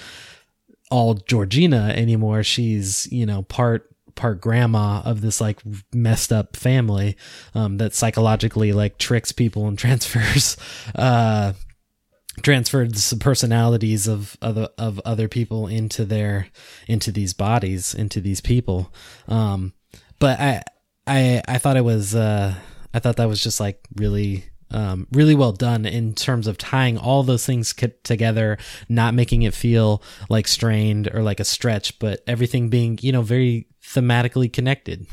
all 0.91 1.15
Georgina 1.15 1.93
anymore. 1.95 2.43
She's 2.43 3.07
you 3.13 3.27
know 3.27 3.43
part 3.43 3.95
part 4.15 4.41
grandma 4.41 5.03
of 5.05 5.21
this 5.21 5.41
like 5.41 5.61
messed 5.93 6.33
up 6.33 6.57
family 6.57 7.17
um, 7.55 7.79
that 7.79 7.95
psychologically 7.95 8.73
like 8.73 8.99
tricks 8.99 9.33
people 9.33 9.67
and 9.67 9.77
transfers 9.85 10.57
uh 10.95 11.53
transferred 12.43 12.95
the 12.95 13.17
personalities 13.17 14.07
of 14.09 14.37
other 14.43 14.69
of 14.77 15.01
other 15.05 15.29
people 15.29 15.67
into 15.67 16.05
their 16.05 16.49
into 16.89 17.13
these 17.13 17.33
bodies 17.33 17.95
into 17.95 18.21
these 18.21 18.41
people 18.41 18.93
um 19.29 19.73
but 20.19 20.39
i 20.41 20.63
i 21.07 21.43
i 21.47 21.59
thought 21.59 21.77
it 21.77 21.85
was 21.85 22.15
uh 22.15 22.55
i 22.93 22.99
thought 22.99 23.17
that 23.17 23.29
was 23.29 23.43
just 23.43 23.61
like 23.61 23.87
really 23.97 24.45
um, 24.75 25.07
really 25.13 25.37
well 25.37 25.53
done 25.53 25.87
in 25.87 26.15
terms 26.15 26.49
of 26.49 26.59
tying 26.59 26.99
all 26.99 27.23
those 27.23 27.47
things 27.47 27.73
together, 28.03 28.59
not 28.89 29.15
making 29.15 29.43
it 29.43 29.55
feel 29.55 30.03
like 30.29 30.49
strained 30.49 31.09
or 31.15 31.23
like 31.23 31.39
a 31.39 31.45
stretch, 31.45 31.99
but 32.01 32.25
everything 32.27 32.71
being, 32.71 32.99
you 33.01 33.13
know, 33.13 33.23
very 33.23 33.69
thematically 33.81 34.53
connected. 34.53 35.07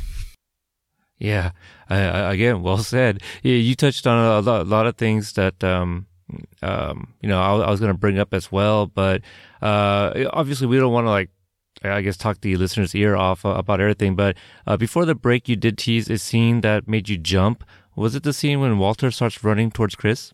Yeah, 1.19 1.51
uh, 1.91 2.29
again, 2.31 2.63
well 2.63 2.79
said. 2.79 3.21
You 3.43 3.75
touched 3.75 4.07
on 4.07 4.17
a 4.17 4.41
lot, 4.41 4.61
a 4.61 4.63
lot 4.63 4.87
of 4.87 4.97
things 4.97 5.33
that 5.33 5.63
um, 5.63 6.07
um, 6.61 7.13
you 7.21 7.29
know, 7.29 7.39
I, 7.41 7.67
I 7.67 7.71
was 7.71 7.79
going 7.79 7.91
to 7.91 7.97
bring 7.97 8.19
up 8.19 8.33
as 8.33 8.51
well, 8.51 8.87
but 8.87 9.21
uh, 9.61 10.13
obviously 10.31 10.67
we 10.67 10.77
don't 10.77 10.93
want 10.93 11.05
to 11.05 11.11
like, 11.11 11.29
I 11.83 12.01
guess, 12.01 12.17
talk 12.17 12.41
the 12.41 12.55
listeners' 12.57 12.93
ear 12.93 13.15
off 13.15 13.45
uh, 13.45 13.49
about 13.49 13.81
everything. 13.81 14.15
But 14.15 14.37
uh, 14.67 14.77
before 14.77 15.05
the 15.05 15.15
break, 15.15 15.49
you 15.49 15.55
did 15.55 15.77
tease 15.77 16.09
a 16.09 16.17
scene 16.17 16.61
that 16.61 16.87
made 16.87 17.09
you 17.09 17.17
jump. 17.17 17.63
Was 17.95 18.15
it 18.15 18.23
the 18.23 18.33
scene 18.33 18.59
when 18.59 18.77
Walter 18.77 19.11
starts 19.11 19.43
running 19.43 19.71
towards 19.71 19.95
Chris? 19.95 20.33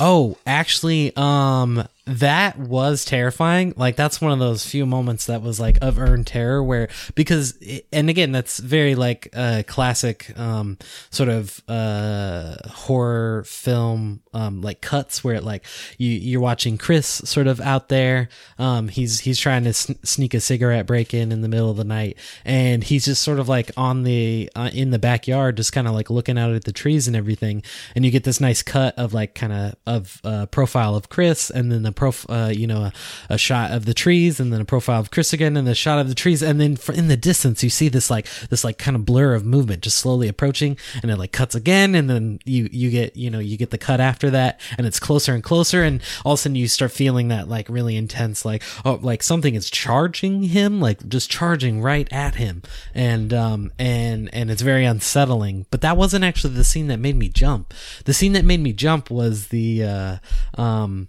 Oh, 0.00 0.38
actually, 0.46 1.12
um, 1.16 1.86
that 2.08 2.58
was 2.58 3.04
terrifying. 3.04 3.74
Like 3.76 3.94
that's 3.94 4.18
one 4.18 4.32
of 4.32 4.38
those 4.38 4.64
few 4.64 4.86
moments 4.86 5.26
that 5.26 5.42
was 5.42 5.60
like 5.60 5.76
of 5.82 5.98
earned 5.98 6.26
terror 6.26 6.62
where 6.62 6.88
because 7.14 7.58
and 7.92 8.08
again 8.08 8.32
that's 8.32 8.58
very 8.58 8.94
like 8.94 9.28
a 9.34 9.62
classic 9.62 10.36
um 10.38 10.78
sort 11.10 11.28
of 11.28 11.62
uh 11.68 12.56
horror 12.66 13.44
film 13.44 14.22
um 14.32 14.62
like 14.62 14.80
cuts 14.80 15.22
where 15.22 15.34
it 15.34 15.44
like 15.44 15.66
you 15.98 16.08
you're 16.08 16.40
watching 16.40 16.78
Chris 16.78 17.06
sort 17.06 17.46
of 17.46 17.60
out 17.60 17.90
there. 17.90 18.30
Um 18.58 18.88
he's 18.88 19.20
he's 19.20 19.38
trying 19.38 19.64
to 19.64 19.74
sn- 19.74 20.02
sneak 20.02 20.32
a 20.32 20.40
cigarette 20.40 20.86
break 20.86 21.12
in 21.12 21.30
in 21.30 21.42
the 21.42 21.48
middle 21.48 21.70
of 21.70 21.76
the 21.76 21.84
night. 21.84 22.16
And 22.42 22.82
he's 22.84 23.04
just 23.04 23.22
sort 23.22 23.38
of 23.38 23.50
like 23.50 23.70
on 23.76 24.04
the 24.04 24.50
uh, 24.56 24.70
in 24.72 24.90
the 24.92 24.98
backyard 24.98 25.58
just 25.58 25.74
kind 25.74 25.86
of 25.86 25.92
like 25.92 26.08
looking 26.08 26.38
out 26.38 26.54
at 26.54 26.64
the 26.64 26.72
trees 26.72 27.06
and 27.06 27.14
everything. 27.14 27.62
And 27.94 28.06
you 28.06 28.10
get 28.10 28.24
this 28.24 28.40
nice 28.40 28.62
cut 28.62 28.98
of 28.98 29.12
like 29.12 29.34
kind 29.34 29.52
of 29.52 29.74
of 29.86 30.20
uh 30.24 30.46
profile 30.46 30.94
of 30.94 31.10
Chris 31.10 31.50
and 31.50 31.70
then 31.70 31.82
the 31.82 31.97
prof, 31.98 32.24
uh, 32.30 32.50
you 32.54 32.66
know, 32.66 32.84
a, 32.84 32.92
a, 33.30 33.36
shot 33.36 33.72
of 33.72 33.84
the 33.84 33.92
trees, 33.92 34.38
and 34.38 34.52
then 34.52 34.60
a 34.60 34.64
profile 34.64 35.00
of 35.00 35.10
Chris 35.10 35.32
again, 35.32 35.56
and 35.56 35.66
the 35.66 35.74
shot 35.74 35.98
of 35.98 36.08
the 36.08 36.14
trees, 36.14 36.42
and 36.42 36.60
then 36.60 36.76
for, 36.76 36.92
in 36.92 37.08
the 37.08 37.16
distance 37.16 37.62
you 37.64 37.68
see 37.68 37.88
this 37.88 38.08
like 38.08 38.26
this 38.50 38.62
like 38.62 38.78
kind 38.78 38.94
of 38.94 39.04
blur 39.04 39.34
of 39.34 39.44
movement 39.44 39.82
just 39.82 39.98
slowly 39.98 40.28
approaching, 40.28 40.78
and 41.02 41.10
it 41.10 41.18
like 41.18 41.32
cuts 41.32 41.56
again, 41.56 41.96
and 41.96 42.08
then 42.08 42.38
you 42.44 42.68
you 42.70 42.88
get 42.90 43.16
you 43.16 43.28
know 43.28 43.40
you 43.40 43.56
get 43.56 43.70
the 43.70 43.78
cut 43.78 44.00
after 44.00 44.30
that, 44.30 44.60
and 44.78 44.86
it's 44.86 45.00
closer 45.00 45.34
and 45.34 45.42
closer, 45.42 45.82
and 45.82 46.00
all 46.24 46.34
of 46.34 46.38
a 46.38 46.42
sudden 46.42 46.54
you 46.54 46.68
start 46.68 46.92
feeling 46.92 47.28
that 47.28 47.48
like 47.48 47.68
really 47.68 47.96
intense 47.96 48.44
like 48.44 48.62
oh 48.84 49.00
like 49.02 49.22
something 49.22 49.56
is 49.56 49.68
charging 49.68 50.44
him, 50.44 50.80
like 50.80 51.08
just 51.08 51.28
charging 51.28 51.82
right 51.82 52.08
at 52.12 52.36
him, 52.36 52.62
and 52.94 53.34
um 53.34 53.72
and 53.76 54.32
and 54.32 54.52
it's 54.52 54.62
very 54.62 54.84
unsettling. 54.84 55.66
But 55.70 55.80
that 55.80 55.96
wasn't 55.96 56.24
actually 56.24 56.54
the 56.54 56.64
scene 56.64 56.86
that 56.86 57.00
made 57.00 57.16
me 57.16 57.28
jump. 57.28 57.74
The 58.04 58.14
scene 58.14 58.34
that 58.34 58.44
made 58.44 58.60
me 58.60 58.72
jump 58.72 59.10
was 59.10 59.48
the 59.48 59.82
uh 59.82 60.16
um 60.54 61.08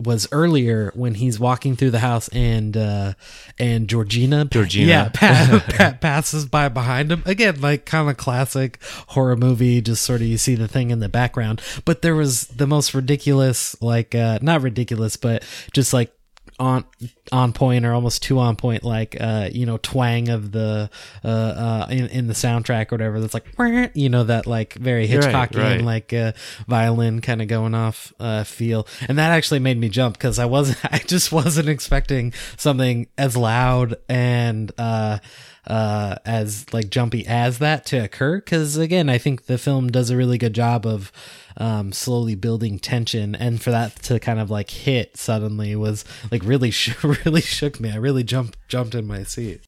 was 0.00 0.26
earlier 0.32 0.90
when 0.94 1.14
he's 1.14 1.38
walking 1.38 1.76
through 1.76 1.90
the 1.90 1.98
house 2.00 2.28
and 2.28 2.76
uh 2.76 3.12
and 3.58 3.88
Georgina 3.88 4.46
Georgina. 4.46 4.86
yeah 4.86 5.08
pa- 5.14 5.64
pa- 5.68 5.96
passes 6.00 6.46
by 6.46 6.68
behind 6.68 7.12
him. 7.12 7.22
Again 7.26 7.60
like 7.60 7.84
kind 7.84 8.08
of 8.08 8.16
classic 8.16 8.78
horror 9.08 9.36
movie 9.36 9.80
just 9.80 10.02
sort 10.02 10.20
of 10.20 10.26
you 10.26 10.38
see 10.38 10.54
the 10.54 10.68
thing 10.68 10.90
in 10.90 11.00
the 11.00 11.08
background. 11.08 11.60
But 11.84 12.02
there 12.02 12.14
was 12.14 12.46
the 12.46 12.66
most 12.66 12.94
ridiculous 12.94 13.80
like 13.82 14.14
uh 14.14 14.38
not 14.42 14.62
ridiculous 14.62 15.16
but 15.16 15.42
just 15.72 15.92
like 15.92 16.12
on 16.60 16.84
on 17.32 17.54
point 17.54 17.86
or 17.86 17.94
almost 17.94 18.22
too 18.22 18.38
on 18.38 18.54
point 18.54 18.84
like 18.84 19.16
uh 19.18 19.48
you 19.50 19.64
know 19.64 19.78
twang 19.78 20.28
of 20.28 20.52
the 20.52 20.90
uh 21.24 21.26
uh 21.26 21.86
in, 21.88 22.06
in 22.08 22.26
the 22.26 22.34
soundtrack 22.34 22.92
or 22.92 22.96
whatever 22.96 23.18
that's 23.18 23.32
like 23.32 23.46
you 23.94 24.10
know 24.10 24.24
that 24.24 24.46
like 24.46 24.74
very 24.74 25.08
hitchcockian 25.08 25.56
right, 25.56 25.56
right. 25.56 25.80
like 25.80 26.12
uh 26.12 26.32
violin 26.68 27.22
kind 27.22 27.40
of 27.40 27.48
going 27.48 27.74
off 27.74 28.12
uh 28.20 28.44
feel 28.44 28.86
and 29.08 29.18
that 29.18 29.30
actually 29.30 29.58
made 29.58 29.78
me 29.78 29.88
jump 29.88 30.14
because 30.14 30.38
i 30.38 30.44
wasn't 30.44 30.78
i 30.92 30.98
just 30.98 31.32
wasn't 31.32 31.68
expecting 31.68 32.32
something 32.58 33.06
as 33.16 33.36
loud 33.36 33.96
and 34.08 34.70
uh 34.76 35.18
uh 35.66 36.16
as 36.24 36.72
like 36.72 36.90
jumpy 36.90 37.26
as 37.26 37.58
that 37.58 37.84
to 37.84 37.96
occur 37.98 38.38
because 38.38 38.76
again 38.76 39.08
i 39.10 39.18
think 39.18 39.46
the 39.46 39.58
film 39.58 39.88
does 39.88 40.08
a 40.08 40.16
really 40.16 40.38
good 40.38 40.54
job 40.54 40.86
of 40.86 41.12
um, 41.60 41.92
slowly 41.92 42.34
building 42.34 42.78
tension, 42.78 43.34
and 43.34 43.60
for 43.60 43.70
that 43.70 43.96
to 44.04 44.18
kind 44.18 44.40
of 44.40 44.50
like 44.50 44.70
hit 44.70 45.16
suddenly 45.16 45.76
was 45.76 46.04
like 46.30 46.42
really 46.42 46.70
sh- 46.70 47.02
really 47.04 47.42
shook 47.42 47.78
me. 47.78 47.90
I 47.90 47.96
really 47.96 48.24
jumped 48.24 48.56
jumped 48.68 48.94
in 48.94 49.06
my 49.06 49.22
seat. 49.22 49.62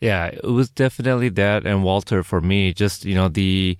Yeah, 0.00 0.26
it 0.26 0.44
was 0.44 0.70
definitely 0.70 1.28
that, 1.30 1.66
and 1.66 1.84
Walter 1.84 2.22
for 2.22 2.40
me, 2.40 2.72
just 2.72 3.04
you 3.04 3.14
know 3.14 3.28
the 3.28 3.76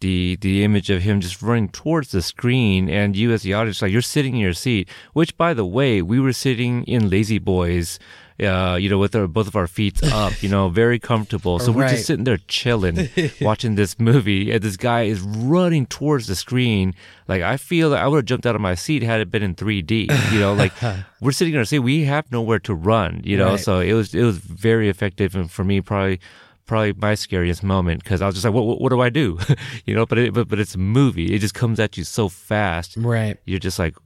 the 0.00 0.36
the 0.40 0.62
image 0.62 0.90
of 0.90 1.02
him 1.02 1.20
just 1.20 1.42
running 1.42 1.70
towards 1.70 2.10
the 2.10 2.22
screen, 2.22 2.88
and 2.88 3.16
you 3.16 3.32
as 3.32 3.42
the 3.42 3.54
audience, 3.54 3.82
like 3.82 3.92
you're 3.92 4.02
sitting 4.02 4.34
in 4.34 4.40
your 4.40 4.52
seat. 4.52 4.88
Which, 5.12 5.36
by 5.36 5.54
the 5.54 5.66
way, 5.66 6.02
we 6.02 6.20
were 6.20 6.32
sitting 6.32 6.84
in 6.84 7.10
La-Z-Boys 7.10 7.98
uh, 8.40 8.76
you 8.80 8.88
know, 8.88 8.98
with 8.98 9.16
our, 9.16 9.26
both 9.26 9.48
of 9.48 9.56
our 9.56 9.66
feet 9.66 10.00
up, 10.12 10.42
you 10.42 10.48
know, 10.48 10.68
very 10.68 10.98
comfortable. 10.98 11.58
So 11.58 11.72
we're 11.72 11.88
just 11.88 12.06
sitting 12.06 12.24
there 12.24 12.38
chilling, 12.48 13.08
watching 13.40 13.74
this 13.74 13.98
movie, 13.98 14.52
and 14.52 14.62
this 14.62 14.76
guy 14.76 15.02
is 15.02 15.20
running 15.20 15.86
towards 15.86 16.26
the 16.28 16.36
screen. 16.36 16.94
Like 17.26 17.42
I 17.42 17.56
feel 17.56 17.90
that 17.90 18.02
I 18.02 18.06
would 18.08 18.16
have 18.18 18.24
jumped 18.26 18.46
out 18.46 18.54
of 18.54 18.60
my 18.60 18.74
seat 18.74 19.02
had 19.02 19.20
it 19.20 19.30
been 19.30 19.42
in 19.42 19.54
3D. 19.54 20.32
You 20.32 20.40
know, 20.40 20.54
like 20.54 20.72
we're 21.20 21.32
sitting 21.32 21.54
in 21.54 21.58
our 21.58 21.64
seat, 21.64 21.80
we 21.80 22.04
have 22.04 22.30
nowhere 22.30 22.58
to 22.60 22.74
run. 22.74 23.20
You 23.24 23.36
know, 23.36 23.50
Right. 23.50 23.60
so 23.60 23.80
it 23.80 23.92
was 23.94 24.14
it 24.14 24.22
was 24.22 24.38
very 24.38 24.88
effective, 24.88 25.34
and 25.34 25.50
for 25.50 25.64
me, 25.64 25.80
probably 25.80 26.20
probably 26.66 26.92
my 26.92 27.14
scariest 27.14 27.62
moment 27.62 28.04
because 28.04 28.20
I 28.20 28.26
was 28.26 28.34
just 28.34 28.44
like, 28.44 28.52
what, 28.52 28.66
what, 28.66 28.78
what 28.80 28.90
do 28.90 29.00
I 29.00 29.08
do? 29.08 29.38
you 29.86 29.94
know, 29.94 30.04
but 30.06 30.18
it, 30.18 30.34
but 30.34 30.48
but 30.48 30.58
it's 30.60 30.74
a 30.74 30.78
movie. 30.78 31.34
It 31.34 31.38
just 31.40 31.54
comes 31.54 31.80
at 31.80 31.96
you 31.96 32.04
so 32.04 32.28
fast. 32.28 32.96
Right. 32.96 33.36
You're 33.46 33.58
just 33.58 33.78
like, 33.78 33.96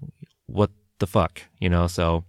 what 0.46 0.70
the 1.00 1.06
fuck? 1.06 1.42
You 1.60 1.68
know, 1.68 1.86
so. 1.86 2.24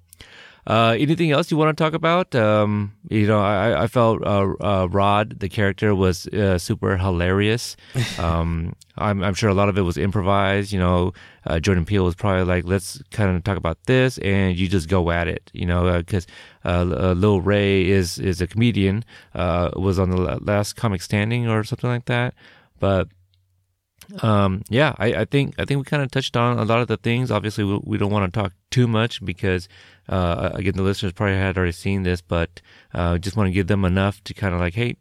Uh, 0.65 0.95
anything 0.97 1.31
else 1.31 1.51
you 1.51 1.57
want 1.57 1.75
to 1.75 1.83
talk 1.83 1.93
about? 1.93 2.33
Um, 2.35 2.93
you 3.09 3.27
know, 3.27 3.41
I, 3.41 3.83
I 3.83 3.87
felt 3.87 4.23
uh, 4.25 4.53
uh, 4.61 4.87
Rod, 4.89 5.39
the 5.39 5.49
character, 5.49 5.93
was 5.93 6.27
uh, 6.27 6.57
super 6.57 6.97
hilarious. 6.97 7.75
Um, 8.19 8.75
I'm, 8.95 9.23
I'm 9.23 9.33
sure 9.33 9.49
a 9.49 9.53
lot 9.55 9.69
of 9.69 9.77
it 9.77 9.81
was 9.81 9.97
improvised. 9.97 10.71
You 10.71 10.79
know, 10.79 11.13
uh, 11.47 11.59
Jordan 11.59 11.83
Peele 11.83 12.05
was 12.05 12.15
probably 12.15 12.43
like, 12.43 12.63
let's 12.65 13.01
kind 13.09 13.35
of 13.35 13.43
talk 13.43 13.57
about 13.57 13.77
this, 13.85 14.17
and 14.19 14.55
you 14.55 14.67
just 14.67 14.87
go 14.87 15.09
at 15.11 15.27
it. 15.27 15.49
You 15.53 15.65
know, 15.65 15.97
because 15.97 16.27
uh, 16.63 16.69
uh, 16.69 17.13
Lil 17.13 17.41
Rel 17.41 17.59
is 17.59 18.19
is 18.19 18.39
a 18.39 18.47
comedian, 18.47 19.03
uh, 19.33 19.71
was 19.75 19.97
on 19.99 20.11
the 20.11 20.39
last 20.41 20.73
Comic 20.73 21.01
Standing 21.01 21.47
or 21.47 21.63
something 21.63 21.89
like 21.89 22.05
that, 22.05 22.35
but 22.79 23.07
um 24.21 24.61
yeah 24.69 24.93
i 24.97 25.13
i 25.21 25.25
think 25.25 25.55
i 25.59 25.65
think 25.65 25.77
we 25.77 25.83
kind 25.83 26.03
of 26.03 26.11
touched 26.11 26.35
on 26.35 26.57
a 26.59 26.65
lot 26.65 26.79
of 26.79 26.87
the 26.87 26.97
things. 26.97 27.31
Obviously 27.31 27.63
we, 27.63 27.79
we 27.83 27.97
don't 27.97 28.11
want 28.11 28.31
to 28.31 28.39
talk 28.39 28.53
too 28.71 28.87
much 28.87 29.23
because 29.23 29.67
uh 30.09 30.51
again 30.53 30.73
the 30.75 30.83
listeners 30.83 31.13
probably 31.13 31.35
had 31.35 31.57
already 31.57 31.71
seen 31.71 32.03
this 32.03 32.21
but 32.21 32.61
uh 32.93 33.17
just 33.17 33.37
want 33.37 33.47
to 33.47 33.51
give 33.53 33.67
them 33.67 33.85
enough 33.85 34.23
to 34.23 34.33
kind 34.33 34.53
of 34.53 34.59
like 34.59 34.73
hey 34.73 34.95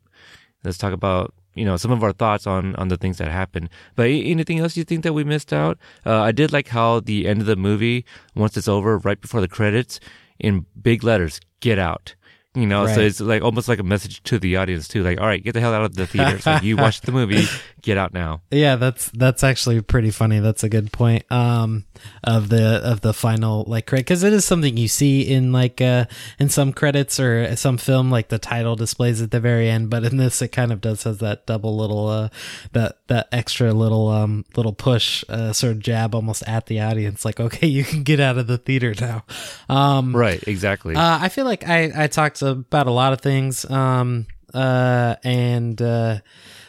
let's 0.64 0.78
talk 0.78 0.92
about 0.92 1.34
you 1.54 1.64
know 1.64 1.76
some 1.76 1.90
of 1.90 2.02
our 2.02 2.12
thoughts 2.12 2.46
on 2.46 2.74
on 2.76 2.88
the 2.88 2.96
things 2.96 3.18
that 3.18 3.28
happened. 3.28 3.68
But 3.94 4.08
anything 4.08 4.58
else 4.58 4.76
you 4.76 4.84
think 4.84 5.02
that 5.02 5.12
we 5.12 5.24
missed 5.24 5.52
out? 5.52 5.78
Uh 6.06 6.20
i 6.22 6.32
did 6.32 6.52
like 6.52 6.68
how 6.68 7.00
the 7.00 7.26
end 7.28 7.40
of 7.40 7.46
the 7.46 7.56
movie 7.56 8.04
once 8.34 8.56
it's 8.56 8.68
over 8.68 8.98
right 8.98 9.20
before 9.20 9.40
the 9.40 9.48
credits 9.48 10.00
in 10.38 10.66
big 10.80 11.04
letters 11.04 11.40
get 11.60 11.78
out 11.78 12.14
you 12.54 12.66
know 12.66 12.86
so 12.86 13.00
it's 13.00 13.20
like 13.20 13.42
almost 13.42 13.66
like 13.66 13.78
a 13.78 13.82
message 13.82 14.22
to 14.24 14.38
the 14.38 14.56
audience 14.56 14.86
too 14.86 15.02
like 15.02 15.18
all 15.20 15.26
right 15.26 15.42
get 15.42 15.52
the 15.52 15.60
hell 15.60 15.72
out 15.72 15.84
of 15.84 15.94
the 15.94 16.06
theater 16.06 16.38
so 16.38 16.56
you 16.62 16.76
watched 16.76 17.06
the 17.06 17.12
movie 17.12 17.44
get 17.82 17.98
out 17.98 18.12
now 18.12 18.40
Yeah, 18.50 18.76
that's 18.76 19.10
that's 19.10 19.42
actually 19.42 19.80
pretty 19.82 20.10
funny. 20.10 20.38
That's 20.38 20.62
a 20.62 20.68
good 20.68 20.92
point. 20.92 21.30
Um, 21.30 21.84
of 22.24 22.48
the 22.48 22.80
of 22.82 23.00
the 23.00 23.12
final 23.12 23.64
like 23.66 23.86
credit 23.86 24.06
because 24.06 24.22
it 24.22 24.32
is 24.32 24.44
something 24.44 24.76
you 24.76 24.88
see 24.88 25.22
in 25.22 25.52
like 25.52 25.80
uh 25.80 26.06
in 26.38 26.48
some 26.48 26.72
credits 26.72 27.18
or 27.20 27.54
some 27.56 27.78
film 27.78 28.10
like 28.10 28.28
the 28.28 28.38
title 28.38 28.76
displays 28.76 29.20
at 29.20 29.30
the 29.30 29.40
very 29.40 29.68
end. 29.68 29.90
But 29.90 30.04
in 30.04 30.16
this, 30.16 30.40
it 30.42 30.48
kind 30.48 30.72
of 30.72 30.80
does 30.80 31.02
has 31.02 31.18
that 31.18 31.46
double 31.46 31.76
little 31.76 32.08
uh 32.08 32.28
that 32.72 32.98
that 33.08 33.28
extra 33.32 33.72
little 33.72 34.08
um 34.08 34.44
little 34.56 34.72
push 34.72 35.24
uh 35.28 35.52
sort 35.52 35.72
of 35.72 35.78
jab 35.80 36.14
almost 36.14 36.42
at 36.46 36.66
the 36.66 36.80
audience 36.80 37.24
like 37.24 37.40
okay 37.40 37.66
you 37.78 37.84
can 37.84 38.02
get 38.02 38.20
out 38.20 38.38
of 38.38 38.46
the 38.46 38.58
theater 38.58 38.94
now. 39.00 39.24
Um, 39.68 40.14
right 40.14 40.42
exactly 40.46 40.94
uh, 40.94 41.18
I 41.20 41.28
feel 41.28 41.44
like 41.44 41.68
I, 41.68 41.90
I 41.94 42.06
talked 42.06 42.41
about 42.42 42.86
a 42.86 42.92
lot 42.92 43.12
of 43.12 43.20
things. 43.20 43.68
Um, 43.70 44.26
uh, 44.52 45.16
and, 45.24 45.80
uh, 45.80 46.18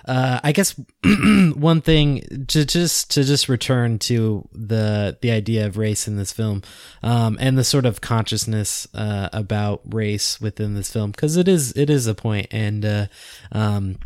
uh, 0.06 0.40
I 0.44 0.52
guess 0.52 0.76
one 1.56 1.82
thing 1.82 2.46
to 2.48 2.66
just 2.66 3.12
to 3.12 3.24
just 3.24 3.48
return 3.48 4.00
to 4.00 4.48
the 4.52 5.18
the 5.22 5.32
idea 5.32 5.66
of 5.66 5.78
race 5.78 6.08
in 6.08 6.18
this 6.18 6.34
film, 6.34 6.62
um, 7.02 7.38
and 7.40 7.58
the 7.58 7.64
sort 7.64 7.86
of 7.86 8.02
consciousness 8.02 8.86
uh, 8.94 9.30
about 9.32 9.82
race 9.94 10.42
within 10.42 10.74
this 10.74 10.92
film 10.92 11.12
because 11.12 11.38
it 11.38 11.48
is 11.48 11.72
it 11.78 11.90
is 11.90 12.06
a 12.06 12.14
point 12.14 12.48
and 12.52 12.84
uh, 12.84 13.06
um, 13.54 13.98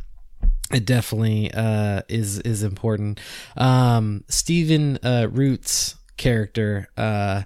it 0.72 0.86
definitely 0.86 1.52
uh, 1.54 2.02
is 2.08 2.40
is 2.40 2.64
important. 2.64 3.20
Um, 3.56 4.24
Stephen 4.28 5.00
uh, 5.04 5.28
Root's 5.32 5.96
character 6.18 6.90
uh, 6.98 7.44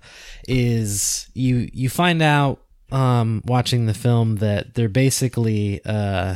is 0.47 1.29
you 1.33 1.69
you 1.71 1.89
find 1.89 2.21
out 2.21 2.61
um, 2.91 3.41
watching 3.45 3.85
the 3.85 3.93
film 3.93 4.37
that 4.37 4.73
they're 4.73 4.89
basically 4.89 5.81
uh, 5.85 6.35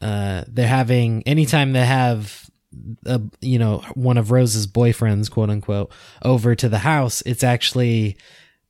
uh, 0.00 0.44
they're 0.48 0.66
having 0.66 1.22
anytime 1.24 1.72
they 1.72 1.86
have 1.86 2.50
a, 3.06 3.20
you 3.40 3.58
know 3.58 3.78
one 3.94 4.18
of 4.18 4.30
Rose's 4.30 4.66
boyfriends 4.66 5.30
quote 5.30 5.50
unquote 5.50 5.92
over 6.22 6.54
to 6.54 6.68
the 6.68 6.78
house 6.78 7.22
it's 7.26 7.44
actually 7.44 8.16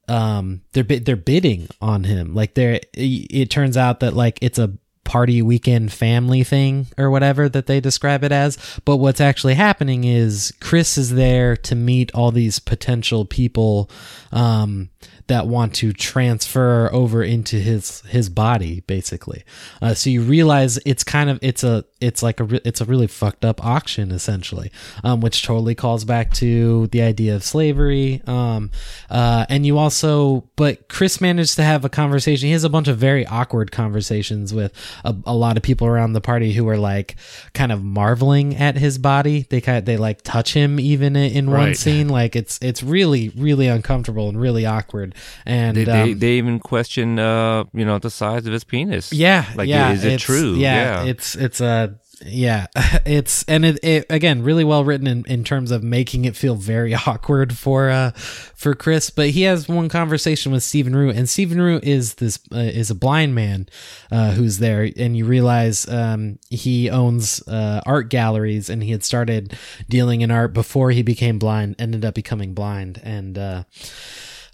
um 0.09 0.62
they're 0.72 0.82
they're 0.84 1.16
bidding 1.16 1.68
on 1.80 2.05
him. 2.05 2.34
Like 2.34 2.55
they're 2.55 2.80
it 2.92 3.50
turns 3.50 3.76
out 3.76 4.00
that 4.00 4.14
like 4.14 4.38
it's 4.42 4.59
a 4.59 4.72
party 5.05 5.42
weekend 5.42 5.92
family 5.92 6.44
thing 6.44 6.86
or 6.96 7.11
whatever 7.11 7.48
that 7.48 7.66
they 7.66 7.80
describe 7.80 8.24
it 8.24 8.32
as. 8.32 8.80
But 8.84 8.96
what's 8.96 9.20
actually 9.20 9.55
happening 9.55 10.05
is 10.05 10.53
Chris 10.61 10.96
is 10.96 11.11
there 11.11 11.57
to 11.59 11.74
meet 11.74 12.14
all 12.14 12.30
these 12.30 12.59
potential 12.59 13.24
people 13.24 13.90
um 14.32 14.90
that 15.33 15.47
want 15.47 15.74
to 15.76 15.93
transfer 15.93 16.89
over 16.93 17.22
into 17.22 17.57
his 17.57 18.03
his 18.03 18.28
body 18.28 18.80
basically. 18.87 19.43
Uh, 19.80 19.95
so 19.95 20.11
you 20.11 20.20
realize 20.22 20.78
it's 20.85 21.05
kind 21.05 21.30
of 21.30 21.39
it's 21.43 21.64
a 21.64 21.85
it's 22.01 22.22
like 22.22 22.39
a 22.41 22.45
re- 22.45 22.61
it's 22.64 22.80
a 22.80 22.85
really 22.85 23.07
fucked 23.07 23.45
up 23.45 23.64
auction 23.64 24.11
essentially 24.12 24.70
um, 25.05 25.20
which 25.20 25.43
totally 25.43 25.74
calls 25.74 26.05
back 26.05 26.33
to 26.35 26.87
the 26.89 27.01
idea 27.01 27.35
of 27.37 27.43
slavery 27.45 28.20
um, 28.26 28.70
uh, 29.09 29.47
and 29.49 29.64
you 29.64 29.78
also 29.78 30.45
but 30.57 30.89
chris 30.89 31.20
managed 31.20 31.55
to 31.57 31.62
have 31.62 31.85
a 31.85 31.89
conversation. 31.89 32.47
He 32.49 32.53
has 32.53 32.64
a 32.64 32.68
bunch 32.68 32.89
of 32.89 32.99
very 32.99 33.24
awkward 33.26 33.70
conversations 33.72 34.53
with 34.53 34.72
a, 35.05 35.14
a 35.26 35.35
lot 35.35 35.57
of 35.57 35.62
people 35.62 35.87
around 35.87 36.12
the 36.12 36.20
party 36.20 36.53
who 36.53 36.68
are 36.68 36.76
like 36.78 37.16
kind 37.55 37.70
of 37.72 37.83
marveling 37.83 38.57
at 38.57 38.76
his 38.76 38.99
body. 38.99 39.47
They 39.49 39.61
kind 39.61 39.78
of, 39.78 39.85
they 39.85 39.97
like 39.97 40.22
touch 40.22 40.55
him 40.55 40.78
even 40.80 41.16
in, 41.16 41.51
one 41.51 41.62
Right. 41.68 41.76
scene. 41.76 42.09
Like 42.09 42.35
it's 42.37 42.59
it's 42.61 42.83
really 42.83 43.30
really 43.37 43.68
uncomfortable 43.68 44.28
and 44.28 44.41
really 44.41 44.66
awkward 44.66 45.14
and 45.47 45.77
They, 45.77 45.85
they, 45.85 46.12
um, 46.12 46.18
they 46.18 46.33
even 46.33 46.59
question, 46.61 47.18
uh, 47.18 47.64
you 47.73 47.85
know, 47.85 47.99
the 47.99 48.11
size 48.11 48.47
of 48.47 48.53
his 48.53 48.64
penis. 48.64 49.12
yeah 49.12 49.47
like 49.57 49.68
yeah, 49.68 49.93
is 49.93 50.05
it 50.05 50.20
true? 50.20 50.55
yeah, 50.55 51.05
it's 51.05 51.35
it's 51.35 51.61
a 51.61 51.99
yeah 52.25 52.68
it's 53.05 53.43
and 53.49 53.64
it, 53.64 53.81
it 53.83 54.07
again 54.09 54.45
really 54.45 54.62
well 54.62 54.85
written 54.85 55.09
in, 55.09 55.25
in 55.27 55.43
terms 55.43 55.73
of 55.73 55.83
making 55.83 56.25
it 56.25 56.37
feel 56.37 56.55
very 56.55 56.95
awkward 57.07 57.57
for 57.59 57.91
uh 57.91 58.12
for 58.12 58.77
chris 58.77 59.11
but 59.11 59.31
he 59.31 59.43
has 59.43 59.68
one 59.68 59.89
conversation 59.89 60.53
with 60.53 60.62
stephen 60.62 60.95
root 60.95 61.16
and 61.16 61.29
stephen 61.29 61.61
root 61.61 61.83
is 61.83 62.14
this 62.14 62.39
uh, 62.53 62.59
is 62.59 62.91
a 62.93 62.95
blind 62.95 63.35
man 63.35 63.66
uh 64.12 64.31
who's 64.33 64.59
there 64.59 64.89
and 64.97 65.16
you 65.16 65.25
realize 65.25 65.89
um 65.89 66.39
he 66.49 66.89
owns 66.89 67.43
uh 67.49 67.81
art 67.87 68.09
galleries 68.09 68.70
and 68.70 68.85
he 68.85 68.93
had 68.93 69.03
started 69.03 69.59
dealing 69.89 70.20
in 70.20 70.31
art 70.31 70.53
before 70.53 70.93
he 70.93 71.03
became 71.03 71.41
blind 71.41 71.75
ended 71.81 72.05
up 72.05 72.14
becoming 72.14 72.55
blind 72.55 73.01
and 73.03 73.37
uh 73.37 73.64